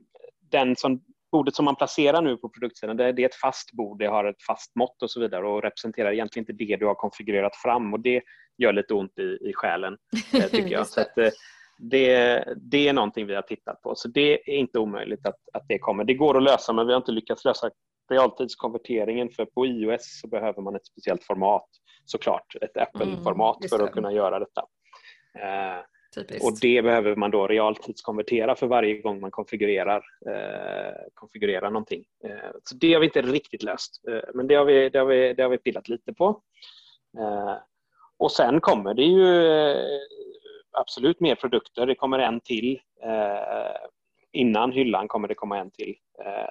den 0.49 0.75
som 0.75 1.01
bordet 1.31 1.55
som 1.55 1.65
man 1.65 1.75
placerar 1.75 2.21
nu 2.21 2.37
på 2.37 2.49
produktsidan, 2.49 2.97
det, 2.97 3.05
är 3.05 3.19
ett 3.19 3.35
fast 3.35 3.71
bord, 3.71 3.99
det 3.99 4.05
har 4.07 4.25
ett 4.25 4.43
fast 4.47 4.75
mått 4.75 5.03
och 5.03 5.11
så 5.11 5.19
vidare 5.19 5.47
och 5.47 5.61
representerar 5.61 6.11
egentligen 6.11 6.43
inte 6.43 6.65
det 6.65 6.75
du 6.75 6.85
har 6.85 6.95
konfigurerat 6.95 7.55
fram 7.55 7.93
och 7.93 7.99
det 7.99 8.21
gör 8.57 8.73
lite 8.73 8.93
ont 8.93 9.19
i, 9.19 9.37
i 9.41 9.53
själen, 9.53 9.97
eh, 10.33 10.41
tycker 10.51 10.71
jag. 10.71 10.87
Så 10.87 11.01
att, 11.01 11.17
eh, 11.17 11.29
det, 11.77 12.43
det 12.57 12.87
är 12.87 12.93
någonting 12.93 13.27
vi 13.27 13.35
har 13.35 13.41
tittat 13.41 13.81
på, 13.81 13.95
så 13.95 14.07
det 14.07 14.51
är 14.51 14.55
inte 14.55 14.79
omöjligt 14.79 15.27
att, 15.27 15.39
att 15.53 15.65
det 15.67 15.79
kommer. 15.79 16.03
Det 16.03 16.13
går 16.13 16.37
att 16.37 16.43
lösa, 16.43 16.73
men 16.73 16.87
vi 16.87 16.93
har 16.93 16.97
inte 16.97 17.11
lyckats 17.11 17.45
lösa 17.45 17.69
realtidskonverteringen 18.09 19.29
för 19.29 19.45
på 19.45 19.65
iOS 19.65 20.19
så 20.21 20.27
behöver 20.27 20.61
man 20.61 20.75
ett 20.75 20.85
speciellt 20.85 21.23
format 21.23 21.67
såklart, 22.05 22.55
ett 22.61 22.77
Apple-format 22.77 23.57
mm, 23.57 23.69
för 23.69 23.83
att 23.83 23.91
kunna 23.91 24.13
göra 24.13 24.39
detta. 24.39 24.61
Eh, 26.17 26.45
och 26.45 26.59
det 26.61 26.81
behöver 26.81 27.15
man 27.15 27.31
då 27.31 27.47
realtidskonvertera 27.47 28.55
för 28.55 28.67
varje 28.67 29.01
gång 29.01 29.19
man 29.19 29.31
konfigurerar, 29.31 30.03
eh, 30.25 30.93
konfigurerar 31.13 31.71
någonting. 31.71 32.05
Eh, 32.23 32.51
så 32.63 32.75
det 32.75 32.93
har 32.93 32.99
vi 32.99 33.05
inte 33.05 33.21
riktigt 33.21 33.63
löst, 33.63 34.01
eh, 34.07 34.29
men 34.33 34.47
det 34.47 34.55
har, 34.55 34.65
vi, 34.65 34.89
det, 34.89 34.99
har 34.99 35.05
vi, 35.05 35.33
det 35.33 35.43
har 35.43 35.49
vi 35.49 35.57
pillat 35.57 35.89
lite 35.89 36.13
på. 36.13 36.41
Eh, 37.19 37.55
och 38.17 38.31
sen 38.31 38.61
kommer 38.61 38.93
det 38.93 39.03
ju 39.03 39.47
eh, 39.47 39.99
absolut 40.71 41.19
mer 41.19 41.35
produkter. 41.35 41.85
Det 41.85 41.95
kommer 41.95 42.19
en 42.19 42.39
till. 42.39 42.79
Eh, 43.03 43.87
innan 44.31 44.71
hyllan 44.71 45.07
kommer 45.07 45.27
det 45.27 45.35
komma 45.35 45.57
en 45.57 45.71
till 45.71 45.95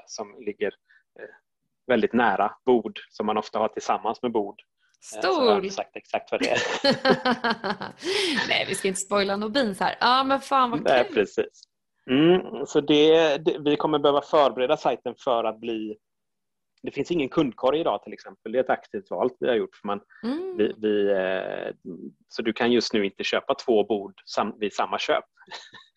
som 0.06 0.36
ligger 0.40 0.74
väldigt 1.86 2.12
nära 2.12 2.52
bord 2.64 3.00
som 3.10 3.26
man 3.26 3.36
ofta 3.36 3.58
har 3.58 3.68
tillsammans 3.68 4.22
med 4.22 4.32
bord. 4.32 4.62
Stor! 5.00 5.20
Så 5.20 5.44
jag 5.44 5.50
har 5.50 5.56
inte 5.62 5.74
sagt 5.74 5.96
exakt 5.96 6.32
vad 6.32 6.40
det 6.40 6.50
är. 6.50 6.58
Nej, 8.48 8.64
vi 8.68 8.74
ska 8.74 8.88
inte 8.88 9.00
spoila 9.00 9.36
någon 9.36 9.52
beans 9.52 9.80
här. 9.80 9.96
Ja, 10.00 10.24
men 10.24 10.40
fan 10.40 10.70
vad 10.70 10.78
kul! 10.78 10.88
Nej, 10.88 11.04
precis. 11.04 11.62
Mm, 12.10 12.66
så 12.66 12.80
det, 12.80 13.36
det, 13.36 13.58
vi 13.58 13.76
kommer 13.76 13.98
behöva 13.98 14.22
förbereda 14.22 14.76
sajten 14.76 15.14
för 15.24 15.44
att 15.44 15.60
bli 15.60 15.96
det 16.82 16.92
finns 16.92 17.10
ingen 17.10 17.28
kundkorg 17.28 17.80
idag 17.80 18.02
till 18.02 18.12
exempel. 18.12 18.52
Det 18.52 18.58
är 18.58 18.62
ett 18.62 18.70
aktivt 18.70 19.10
val 19.10 19.30
vi 19.40 19.48
har 19.48 19.54
gjort. 19.54 19.76
För 19.76 19.86
man, 19.86 20.00
mm. 20.22 20.56
vi, 20.56 20.74
vi, 20.76 21.10
eh, 21.10 21.74
så 22.28 22.42
du 22.42 22.52
kan 22.52 22.72
just 22.72 22.92
nu 22.92 23.04
inte 23.04 23.24
köpa 23.24 23.54
två 23.54 23.84
bord 23.84 24.14
sam, 24.24 24.54
vid 24.58 24.72
samma 24.72 24.98
köp. 24.98 25.24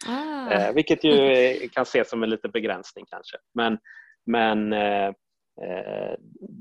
Ah. 0.07 0.51
Eh, 0.51 0.73
vilket 0.73 1.03
ju 1.03 1.69
kan 1.69 1.81
ses 1.81 2.09
som 2.09 2.23
en 2.23 2.29
liten 2.29 2.51
begränsning 2.51 3.05
kanske. 3.09 3.37
Men, 3.53 3.77
men 4.25 4.73
eh, 4.73 5.11
Eh, 5.11 5.13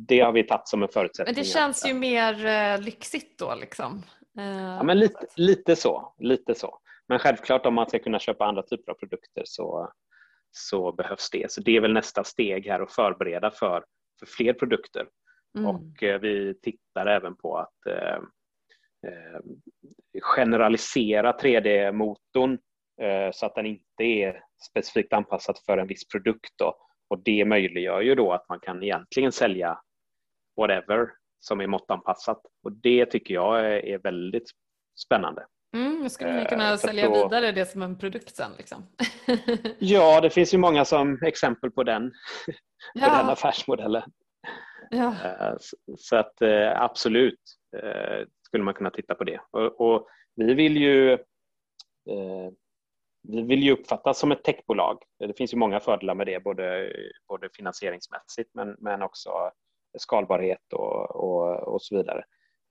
det 0.08 0.20
har 0.20 0.32
vi 0.32 0.42
tagit 0.42 0.68
som 0.68 0.82
en 0.82 0.88
förutsättning. 0.88 1.34
Men 1.34 1.42
det 1.42 1.48
känns 1.48 1.86
ju 1.86 1.94
mer 1.94 2.46
eh, 2.46 2.80
lyxigt 2.80 3.38
då 3.38 3.54
liksom. 3.54 4.02
Eh, 4.38 4.62
ja, 4.62 4.82
men 4.82 4.98
lite, 4.98 5.26
lite, 5.36 5.76
så, 5.76 6.14
lite 6.18 6.54
så. 6.54 6.78
Men 7.08 7.18
självklart 7.18 7.66
om 7.66 7.74
man 7.74 7.88
ska 7.88 7.98
kunna 7.98 8.18
köpa 8.18 8.44
andra 8.44 8.62
typer 8.62 8.92
av 8.92 8.96
produkter 8.96 9.42
så, 9.44 9.92
så 10.50 10.92
behövs 10.92 11.30
det. 11.30 11.52
Så 11.52 11.60
det 11.60 11.76
är 11.76 11.80
väl 11.80 11.92
nästa 11.92 12.24
steg 12.24 12.66
här 12.66 12.80
att 12.80 12.92
förbereda 12.92 13.50
för, 13.50 13.84
för 14.18 14.26
fler 14.26 14.52
produkter. 14.52 15.06
Mm. 15.58 15.70
Och 15.70 15.82
vi 16.00 16.54
tittar 16.62 17.06
även 17.06 17.36
på 17.36 17.58
att 17.58 17.86
eh, 17.86 18.20
generalisera 20.20 21.32
3D-motorn 21.32 22.58
eh, 23.02 23.30
så 23.32 23.46
att 23.46 23.54
den 23.54 23.66
inte 23.66 24.04
är 24.04 24.42
specifikt 24.70 25.12
anpassad 25.12 25.58
för 25.66 25.78
en 25.78 25.86
viss 25.86 26.08
produkt. 26.08 26.52
Då 26.56 26.87
och 27.08 27.18
det 27.18 27.44
möjliggör 27.44 28.00
ju 28.00 28.14
då 28.14 28.32
att 28.32 28.48
man 28.48 28.60
kan 28.60 28.82
egentligen 28.82 29.32
sälja 29.32 29.78
whatever 30.56 31.08
som 31.40 31.60
är 31.60 31.66
måttanpassat. 31.66 32.40
Och 32.62 32.72
det 32.72 33.06
tycker 33.06 33.34
jag 33.34 33.66
är 33.66 33.98
väldigt 33.98 34.50
spännande. 35.04 35.46
Mm, 35.74 36.08
skulle 36.08 36.32
ni 36.32 36.46
kunna 36.46 36.70
uh, 36.70 36.76
sälja 36.76 37.08
då... 37.08 37.14
vidare 37.14 37.52
det 37.52 37.66
som 37.66 37.82
en 37.82 37.98
produkt 37.98 38.36
sen? 38.36 38.50
Liksom? 38.58 38.86
ja, 39.78 40.20
det 40.20 40.30
finns 40.30 40.54
ju 40.54 40.58
många 40.58 40.84
som 40.84 41.18
exempel 41.22 41.70
på 41.70 41.82
den, 41.82 42.10
på 42.50 42.52
ja. 42.94 43.18
den 43.18 43.28
affärsmodellen. 43.28 44.12
Ja. 44.90 45.06
Uh, 45.06 45.56
så 45.98 46.16
att 46.16 46.42
uh, 46.42 46.82
absolut 46.82 47.40
skulle 48.42 48.64
man 48.64 48.74
kunna 48.74 48.90
titta 48.90 49.14
på 49.14 49.24
det. 49.24 49.40
Och, 49.50 49.80
och 49.80 50.08
vi 50.34 50.54
vill 50.54 50.76
ju 50.76 51.18
vi 53.22 53.42
vill 53.42 53.62
ju 53.62 53.72
uppfattas 53.72 54.18
som 54.18 54.32
ett 54.32 54.44
techbolag. 54.44 55.02
Det 55.18 55.36
finns 55.36 55.52
ju 55.52 55.56
många 55.56 55.80
fördelar 55.80 56.14
med 56.14 56.26
det, 56.26 56.44
både, 56.44 56.92
både 57.28 57.48
finansieringsmässigt 57.52 58.50
men, 58.54 58.76
men 58.78 59.02
också 59.02 59.30
skalbarhet 59.98 60.72
och, 60.72 61.16
och, 61.16 61.74
och 61.74 61.82
så 61.82 61.96
vidare. 61.96 62.24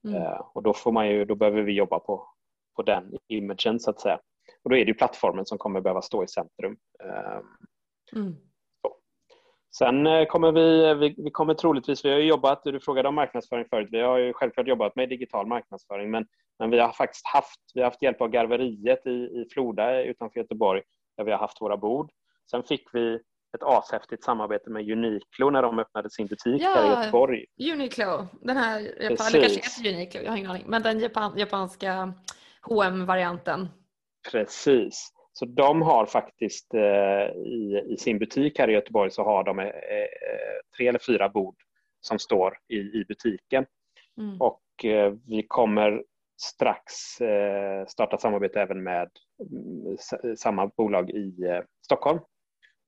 Mm. 0.08 0.22
Uh, 0.22 0.42
och 0.54 0.64
då, 0.64 0.74
får 0.74 0.92
man 0.92 1.10
ju, 1.10 1.26
då 1.26 1.36
behöver 1.36 1.62
vi 1.62 1.74
jobba 1.74 2.00
på, 2.00 2.30
på 2.76 2.82
den 2.82 3.18
imagen 3.28 3.80
så 3.80 3.90
att 3.90 4.00
säga. 4.00 4.20
Och 4.64 4.70
då 4.70 4.76
är 4.76 4.86
det 4.86 4.92
ju 4.92 4.98
plattformen 4.98 5.46
som 5.46 5.58
kommer 5.58 5.82
behöva 5.82 6.02
stå 6.02 6.24
i 6.24 6.28
centrum. 6.28 6.78
Uh, 7.04 7.42
mm. 8.16 8.36
Sen 9.78 10.08
eh, 10.08 10.26
kommer 10.26 10.52
vi, 10.52 10.94
vi, 10.94 11.16
vi, 11.18 11.32
kommer 11.32 11.54
troligtvis, 11.54 12.06
vi 12.06 12.12
har 12.12 12.20
jobbat, 12.20 12.64
du 12.64 12.80
frågade 12.80 13.10
om 13.10 13.16
marknadsföring 13.16 13.66
förut, 13.70 13.88
vi 13.92 14.02
har 14.02 14.18
ju 14.18 14.34
självklart 14.34 14.68
jobbat 14.68 14.96
med 14.96 15.10
digital 15.10 15.48
marknadsföring 15.48 16.12
men, 16.12 16.26
men 16.60 16.70
vi 16.70 16.80
har 16.80 16.92
faktiskt 16.92 17.28
haft, 17.28 17.60
vi 17.74 17.82
har 17.82 17.90
haft 17.90 18.02
hjälp 18.02 18.22
av 18.22 18.30
Garveriet 18.30 19.08
i, 19.08 19.10
i 19.10 19.48
Floda 19.54 20.04
utanför 20.04 20.40
Göteborg 20.40 20.82
där 21.18 21.24
vi 21.24 21.32
har 21.32 21.40
haft 21.40 21.62
våra 21.62 21.78
bord. 21.78 22.12
Sen 22.52 22.64
fick 22.64 22.84
vi 22.94 23.16
ett 23.58 23.64
ashäftigt 23.64 24.24
samarbete 24.24 24.70
med 24.70 24.92
Uniqlo 24.92 25.50
när 25.50 25.62
de 25.62 25.80
öppnade 25.80 26.10
sin 26.10 26.28
butik 26.28 26.62
ja, 26.62 26.74
här 26.76 26.86
i 26.86 26.90
Göteborg. 26.90 27.46
Uniqlo, 27.74 28.28
den 28.42 28.58
här, 28.58 28.80
Japan, 28.80 29.28
eller 29.28 29.42
kanske 29.42 29.82
heter 29.82 29.94
Uniqlo, 29.94 30.22
jag 30.22 30.32
har 30.32 30.38
ingen 30.38 30.52
aning, 30.52 30.64
men 30.68 30.82
den 30.82 31.00
japan, 31.00 31.38
japanska 31.38 32.14
hm 32.70 33.06
varianten 33.06 33.68
Precis. 34.32 35.12
Så 35.40 35.46
de 35.46 35.82
har 35.82 36.06
faktiskt 36.06 36.74
eh, 36.74 37.36
i, 37.36 37.84
i, 37.90 37.98
sin 37.98 38.20
butik 38.20 38.60
här 38.60 38.70
i 38.70 38.74
Göteborg 38.74 39.12
så 39.12 39.24
har 39.24 39.44
de 39.44 39.60
eh, 39.60 39.66
eh, 39.66 39.72
tre 40.78 40.88
eller 40.88 41.00
fyra 41.00 41.30
bord 41.30 41.56
som 42.02 42.20
står 42.20 42.58
i, 42.68 42.78
i 42.78 43.06
butiken. 43.08 43.66
Mm. 44.18 44.42
Och 44.42 44.62
vi 45.28 45.46
kommer 45.48 46.04
strax 46.42 46.94
starta 47.88 48.18
samarbete 48.18 48.62
även 48.62 48.84
med 48.84 49.10
mm, 49.52 49.98
samma 50.38 50.68
bolag 50.68 51.10
i 51.10 51.34
Stockholm. 51.86 52.20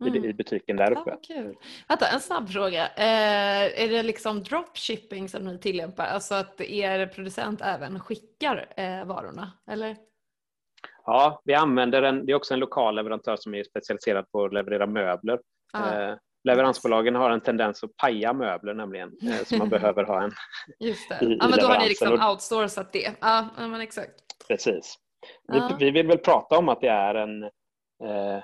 Mm. 0.02 0.26
I, 0.26 0.34
butiken 0.34 0.78
där 0.78 0.92
uppe. 0.92 1.12
Ah, 1.12 1.20
kul. 1.28 1.56
Vänta, 1.88 2.08
en 2.08 2.20
snabb 2.20 2.50
fråga. 2.50 2.88
Eh, 2.88 3.84
är 3.84 3.90
det 3.90 4.04
liksom 4.04 4.44
dropshipping 4.44 5.30
som 5.30 5.44
ni 5.44 5.60
tillämpar? 5.60 6.06
Alltså 6.06 6.36
att 6.36 6.62
er 6.62 7.08
producent 7.08 7.62
även 7.62 8.00
skickar 8.00 8.74
eh, 8.78 9.06
varorna? 9.06 9.52
Eller? 9.72 10.09
Ja, 11.06 11.42
vi 11.46 11.54
använder 11.54 12.04
en, 12.04 12.26
det 12.26 12.32
är 12.32 12.36
också 12.36 12.54
en 12.54 12.60
lokal 12.60 12.96
leverantör 12.96 13.36
som 13.36 13.56
är 13.56 13.64
specialiserad 13.64 14.32
på 14.32 14.46
att 14.46 14.54
leverera 14.54 14.88
möbler. 14.88 15.40
Eh, 15.76 16.16
leveransbolagen 16.44 17.16
har 17.16 17.30
en 17.30 17.42
tendens 17.42 17.84
att 17.84 17.98
paja 17.98 18.34
möbler 18.34 18.74
nämligen, 18.74 19.12
eh, 19.22 19.46
så 19.46 19.58
man 19.58 19.70
behöver 19.80 20.04
ha 20.04 20.24
en 20.24 20.32
Just 20.80 21.10
det. 21.10 21.26
I, 21.26 21.38
ja, 21.40 21.48
men 21.48 21.60
då 21.60 21.66
har 21.66 21.80
ni 21.80 21.88
liksom 21.88 22.30
outsourcat 22.32 22.94
det. 22.94 23.12
Ja, 23.22 23.50
men 23.58 23.82
exakt. 23.82 24.14
Precis. 24.48 24.96
Vi, 25.48 25.62
vi, 25.80 25.92
vill 25.92 26.08
väl 26.08 26.18
prata 26.18 26.58
om 26.58 26.70
att 26.70 26.82
det 26.82 26.88
är 26.88 27.16
en 27.16 27.44
eh, 28.04 28.44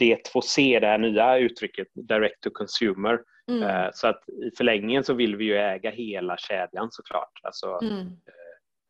D2C, 0.00 0.80
det 0.80 0.86
här 0.86 0.98
nya 0.98 1.38
uttrycket, 1.38 1.88
direct 1.94 2.40
to 2.40 2.50
consumer. 2.52 3.20
Mm. 3.50 3.62
Eh, 3.62 3.90
så 3.92 4.06
att 4.06 4.28
i 4.28 4.56
förlängningen 4.56 5.04
så 5.04 5.14
vill 5.14 5.36
vi 5.36 5.44
ju 5.44 5.56
äga 5.56 5.90
hela 5.90 6.36
kedjan 6.36 6.88
såklart. 6.90 7.40
Alltså, 7.42 7.78
mm. 7.82 8.06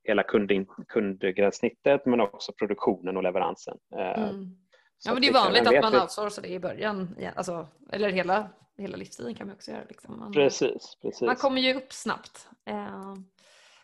Hela 0.04 0.22
kund, 0.22 0.50
kundgränssnittet 0.88 2.06
men 2.06 2.20
också 2.20 2.52
produktionen 2.52 3.16
och 3.16 3.22
leveransen. 3.22 3.78
Eh, 3.96 4.22
mm. 4.22 4.56
Ja, 5.04 5.12
men 5.12 5.22
det 5.22 5.28
är 5.28 5.32
vanligt 5.32 5.66
att 5.66 5.92
man 5.92 6.02
outsourcar 6.02 6.42
det 6.42 6.48
i 6.48 6.60
början, 6.60 7.16
alltså, 7.36 7.66
eller 7.92 8.10
hela, 8.10 8.48
hela 8.78 8.96
livstiden 8.96 9.34
kan 9.34 9.46
man 9.46 9.56
också 9.56 9.70
göra. 9.70 9.82
Liksom. 9.88 10.18
Man, 10.18 10.32
precis, 10.32 10.98
precis. 11.02 11.22
man 11.22 11.36
kommer 11.36 11.60
ju 11.60 11.74
upp 11.74 11.92
snabbt 11.92 12.48
eh, 12.66 13.14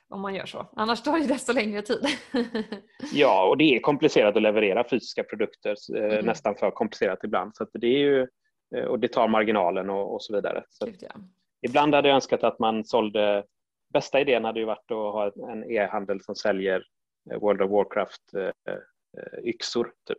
om 0.08 0.20
man 0.20 0.34
gör 0.34 0.46
så, 0.46 0.66
annars 0.76 1.02
tar 1.02 1.18
det 1.18 1.26
desto 1.26 1.52
längre 1.52 1.82
tid. 1.82 2.06
ja, 3.12 3.48
och 3.48 3.56
det 3.56 3.76
är 3.76 3.80
komplicerat 3.80 4.36
att 4.36 4.42
leverera 4.42 4.88
fysiska 4.88 5.24
produkter, 5.24 5.76
eh, 5.96 6.04
mm. 6.04 6.26
nästan 6.26 6.54
för 6.54 6.70
komplicerat 6.70 7.24
ibland. 7.24 7.56
Så 7.56 7.66
det 7.72 7.86
är 7.86 7.98
ju, 7.98 8.26
eh, 8.76 8.84
och 8.84 8.98
det 8.98 9.08
tar 9.08 9.28
marginalen 9.28 9.90
och, 9.90 10.14
och 10.14 10.22
så 10.22 10.34
vidare. 10.34 10.64
Så 10.68 10.86
Gud, 10.86 10.98
ja. 11.00 11.14
Ibland 11.62 11.94
hade 11.94 12.08
jag 12.08 12.14
önskat 12.14 12.44
att 12.44 12.58
man 12.58 12.84
sålde 12.84 13.44
bästa 13.92 14.20
idén 14.20 14.44
hade 14.44 14.60
ju 14.60 14.66
varit 14.66 14.90
att 14.90 14.96
ha 14.96 15.32
en 15.52 15.70
e-handel 15.70 16.22
som 16.22 16.34
säljer 16.34 16.84
eh, 17.30 17.38
World 17.40 17.62
of 17.62 17.70
Warcraft 17.70 18.34
eh, 18.34 18.44
eh, 18.44 19.48
yxor. 19.48 19.92
Typ. 20.08 20.18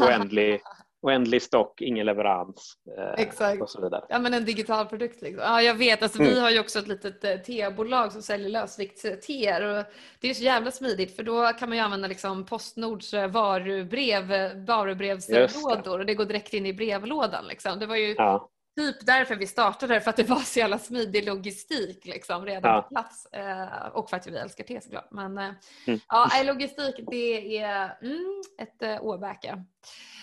Oändlig, 0.00 0.60
oändlig 1.02 1.42
stock, 1.42 1.80
ingen 1.80 2.06
leverans 2.06 2.74
Exakt. 3.18 3.62
och 3.62 3.70
så 3.70 3.82
vidare. 3.82 4.04
Ja 4.08 4.18
men 4.18 4.34
en 4.34 4.44
digital 4.44 4.86
produkt. 4.86 5.22
Liksom. 5.22 5.42
Ja 5.42 5.62
jag 5.62 5.74
vet, 5.74 6.02
alltså, 6.02 6.18
mm. 6.18 6.34
vi 6.34 6.40
har 6.40 6.50
ju 6.50 6.60
också 6.60 6.78
ett 6.78 6.88
litet 6.88 7.44
tebolag 7.44 8.12
som 8.12 8.22
säljer 8.22 8.48
lösviktsteer 8.48 9.84
det 10.20 10.30
är 10.30 10.34
så 10.34 10.42
jävla 10.42 10.70
smidigt 10.70 11.16
för 11.16 11.22
då 11.22 11.52
kan 11.58 11.68
man 11.68 11.78
ju 11.78 11.84
använda 11.84 12.08
liksom 12.08 12.44
Postnords 12.44 13.12
varubrev, 13.12 14.24
varubrevslådor 14.66 15.98
och 15.98 16.06
det 16.06 16.14
går 16.14 16.24
direkt 16.24 16.54
in 16.54 16.66
i 16.66 16.72
brevlådan. 16.72 17.46
Liksom. 17.46 17.78
Det 17.78 17.86
var 17.86 17.96
ju 17.96 18.14
ja 18.18 18.50
typ 18.80 19.06
därför 19.06 19.36
vi 19.36 19.46
startade, 19.46 20.00
för 20.00 20.10
att 20.10 20.16
det 20.16 20.28
var 20.28 20.40
så 20.40 20.58
jävla 20.58 20.78
smidig 20.78 21.26
logistik 21.26 22.06
liksom, 22.06 22.46
redan 22.46 22.74
ja. 22.74 22.82
på 22.82 22.88
plats. 22.88 23.26
Eh, 23.26 23.86
och 23.92 24.10
för 24.10 24.16
att 24.16 24.26
vi 24.26 24.36
älskar 24.36 24.64
te 24.64 24.80
såklart. 24.80 25.08
Men 25.10 25.38
eh, 25.38 25.50
mm. 25.86 26.00
ja, 26.08 26.30
logistik 26.44 26.94
det 27.10 27.58
är 27.58 27.98
mm, 28.02 28.42
ett 28.58 28.82
eh, 28.82 29.04
åbäke. 29.04 29.64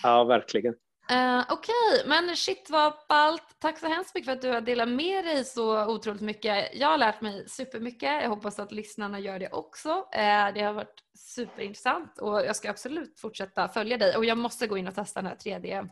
Ja, 0.03 0.23
verkligen. 0.23 0.73
Uh, 1.11 1.43
Okej, 1.49 1.73
okay. 1.93 2.07
men 2.07 2.35
shit 2.35 2.69
vad 2.69 2.93
ballt. 3.09 3.43
Tack 3.59 3.79
så 3.79 3.87
hemskt 3.87 4.15
mycket 4.15 4.25
för 4.25 4.33
att 4.33 4.41
du 4.41 4.49
har 4.49 4.61
delat 4.61 4.89
med 4.89 5.25
dig 5.25 5.43
så 5.45 5.85
otroligt 5.85 6.21
mycket. 6.21 6.69
Jag 6.73 6.87
har 6.87 6.97
lärt 6.97 7.21
mig 7.21 7.49
supermycket. 7.49 8.23
Jag 8.23 8.29
hoppas 8.29 8.59
att 8.59 8.71
lyssnarna 8.71 9.19
gör 9.19 9.39
det 9.39 9.49
också. 9.49 9.89
Uh, 9.89 10.53
det 10.53 10.61
har 10.61 10.73
varit 10.73 11.03
superintressant 11.15 12.17
och 12.17 12.45
jag 12.45 12.55
ska 12.55 12.69
absolut 12.69 13.19
fortsätta 13.19 13.67
följa 13.67 13.97
dig 13.97 14.17
och 14.17 14.25
jag 14.25 14.37
måste 14.37 14.67
gå 14.67 14.77
in 14.77 14.87
och 14.87 14.95
testa 14.95 15.21
den 15.21 15.29
här 15.29 15.35
3D 15.35 15.89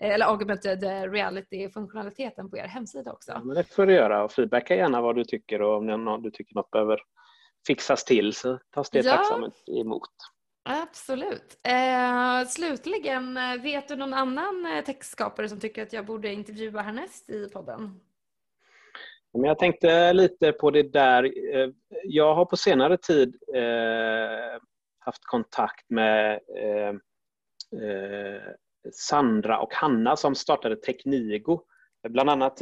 eller 0.00 0.26
augmented 0.26 0.82
reality-funktionaliteten 1.12 2.50
på 2.50 2.56
er 2.56 2.66
hemsida 2.66 3.12
också. 3.12 3.32
Ja, 3.32 3.44
men 3.44 3.56
det 3.56 3.64
får 3.64 3.86
du 3.86 3.92
göra 3.92 4.24
och 4.24 4.32
feedbacka 4.32 4.76
gärna 4.76 5.00
vad 5.00 5.16
du 5.16 5.24
tycker 5.24 5.62
och 5.62 5.76
om 5.76 6.22
du 6.22 6.30
tycker 6.30 6.54
något 6.54 6.70
behöver 6.70 7.00
fixas 7.66 8.04
till 8.04 8.32
så 8.32 8.58
tas 8.70 8.90
det 8.90 9.04
ja. 9.04 9.16
tacksamt 9.16 9.64
emot. 9.68 10.10
Absolut. 10.68 11.60
Eh, 11.68 12.48
slutligen, 12.48 13.36
eh, 13.36 13.62
vet 13.62 13.88
du 13.88 13.96
någon 13.96 14.14
annan 14.14 14.66
eh, 14.66 14.84
textskapare 14.84 15.48
som 15.48 15.60
tycker 15.60 15.82
att 15.82 15.92
jag 15.92 16.06
borde 16.06 16.32
intervjua 16.32 16.82
härnäst 16.82 17.30
i 17.30 17.48
podden? 17.48 18.00
jag 19.32 19.58
tänkte 19.58 20.12
lite 20.12 20.52
på 20.52 20.70
det 20.70 20.92
där. 20.92 21.24
Eh, 21.54 21.68
jag 22.04 22.34
har 22.34 22.44
på 22.44 22.56
senare 22.56 22.96
tid 22.96 23.36
eh, 23.54 24.60
haft 24.98 25.24
kontakt 25.24 25.90
med 25.90 26.32
eh, 26.34 26.94
Sandra 28.92 29.58
och 29.58 29.74
Hanna 29.74 30.16
som 30.16 30.34
startade 30.34 30.76
Teknigo. 30.76 31.60
Bland 32.08 32.30
annat 32.30 32.58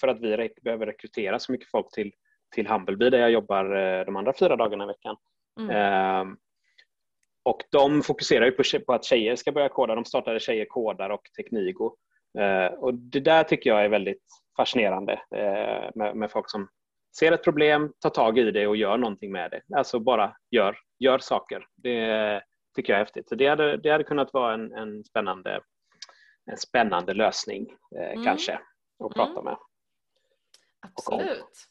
för 0.00 0.08
att 0.08 0.20
vi 0.20 0.50
behöver 0.62 0.86
rekrytera 0.86 1.38
så 1.38 1.52
mycket 1.52 1.70
folk 1.70 1.92
till, 1.94 2.12
till 2.54 2.66
Humblebee 2.66 3.10
där 3.10 3.18
jag 3.18 3.30
jobbar 3.30 4.04
de 4.04 4.16
andra 4.16 4.32
fyra 4.38 4.56
dagarna 4.56 4.84
i 4.84 4.86
veckan. 4.86 5.16
Mm. 5.60 6.36
Och 7.44 7.62
de 7.70 8.02
fokuserar 8.02 8.44
ju 8.44 8.52
på, 8.52 8.62
på 8.86 8.92
att 8.92 9.04
tjejer 9.04 9.36
ska 9.36 9.52
börja 9.52 9.68
koda. 9.68 9.94
De 9.94 10.04
startade 10.04 10.40
Tjejer 10.40 10.66
kodar 10.68 11.10
och 11.10 11.22
Teknigo. 11.36 11.96
Eh, 12.38 12.66
och 12.66 12.94
det 12.94 13.20
där 13.20 13.44
tycker 13.44 13.70
jag 13.70 13.84
är 13.84 13.88
väldigt 13.88 14.22
fascinerande 14.56 15.12
eh, 15.12 15.90
med, 15.94 16.16
med, 16.16 16.30
folk 16.30 16.50
som 16.50 16.68
ser 17.18 17.32
ett 17.32 17.44
problem, 17.44 17.92
tar 18.00 18.10
tag 18.10 18.38
i 18.38 18.50
det 18.50 18.66
och 18.66 18.76
gör 18.76 18.96
någonting 18.96 19.32
med 19.32 19.50
det. 19.50 19.76
Alltså 19.76 19.98
bara 19.98 20.36
gör, 20.50 20.76
gör 20.98 21.18
saker. 21.18 21.66
Det 21.76 22.42
tycker 22.74 22.92
jag 22.92 23.00
är 23.00 23.04
häftigt. 23.04 23.28
Så 23.28 23.34
det 23.34 23.46
hade, 23.46 23.76
det 23.76 23.90
hade 23.90 24.04
kunnat 24.04 24.32
vara 24.32 24.54
en, 24.54 24.72
en 24.72 25.04
spännande, 25.04 25.60
en 26.50 26.56
spännande 26.56 27.14
lösning 27.14 27.76
eh, 27.96 28.12
mm. 28.12 28.24
kanske 28.24 28.60
att 29.04 29.14
prata 29.14 29.40
mm. 29.40 29.44
med. 29.44 29.56
Absolut. 30.80 31.68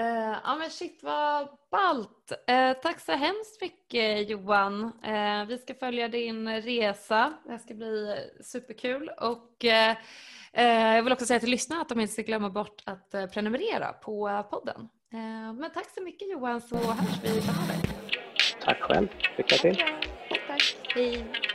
Uh, 0.00 0.36
ja 0.44 0.56
men 0.58 0.70
shit 0.70 1.02
vad 1.02 1.48
ballt. 1.70 2.32
Uh, 2.50 2.72
tack 2.82 3.00
så 3.00 3.12
hemskt 3.12 3.60
mycket 3.60 4.30
Johan. 4.30 4.84
Uh, 4.84 5.46
vi 5.48 5.58
ska 5.58 5.74
följa 5.74 6.08
din 6.08 6.62
resa. 6.62 7.32
Det 7.44 7.58
ska 7.58 7.74
bli 7.74 8.16
superkul 8.40 9.10
och 9.20 9.64
jag 10.52 11.02
vill 11.02 11.12
också 11.12 11.26
säga 11.26 11.40
till 11.40 11.50
lyssnarna 11.50 11.82
att 11.82 11.88
de 11.88 12.00
inte 12.00 12.12
ska 12.12 12.22
glömma 12.22 12.50
bort 12.50 12.82
att 12.86 13.10
prenumerera 13.10 13.92
på 13.92 14.44
podden. 14.50 14.88
men 15.58 15.70
tack 15.74 15.90
så 15.90 16.02
mycket 16.02 16.30
Johan 16.30 16.60
så 16.60 16.76
hörs 16.76 17.22
vi 17.22 17.40
framöver. 17.40 17.76
Tack 18.60 18.80
själv. 18.80 19.08
Lycka 19.36 19.56
till. 19.56 19.84
嗯。 20.94 21.53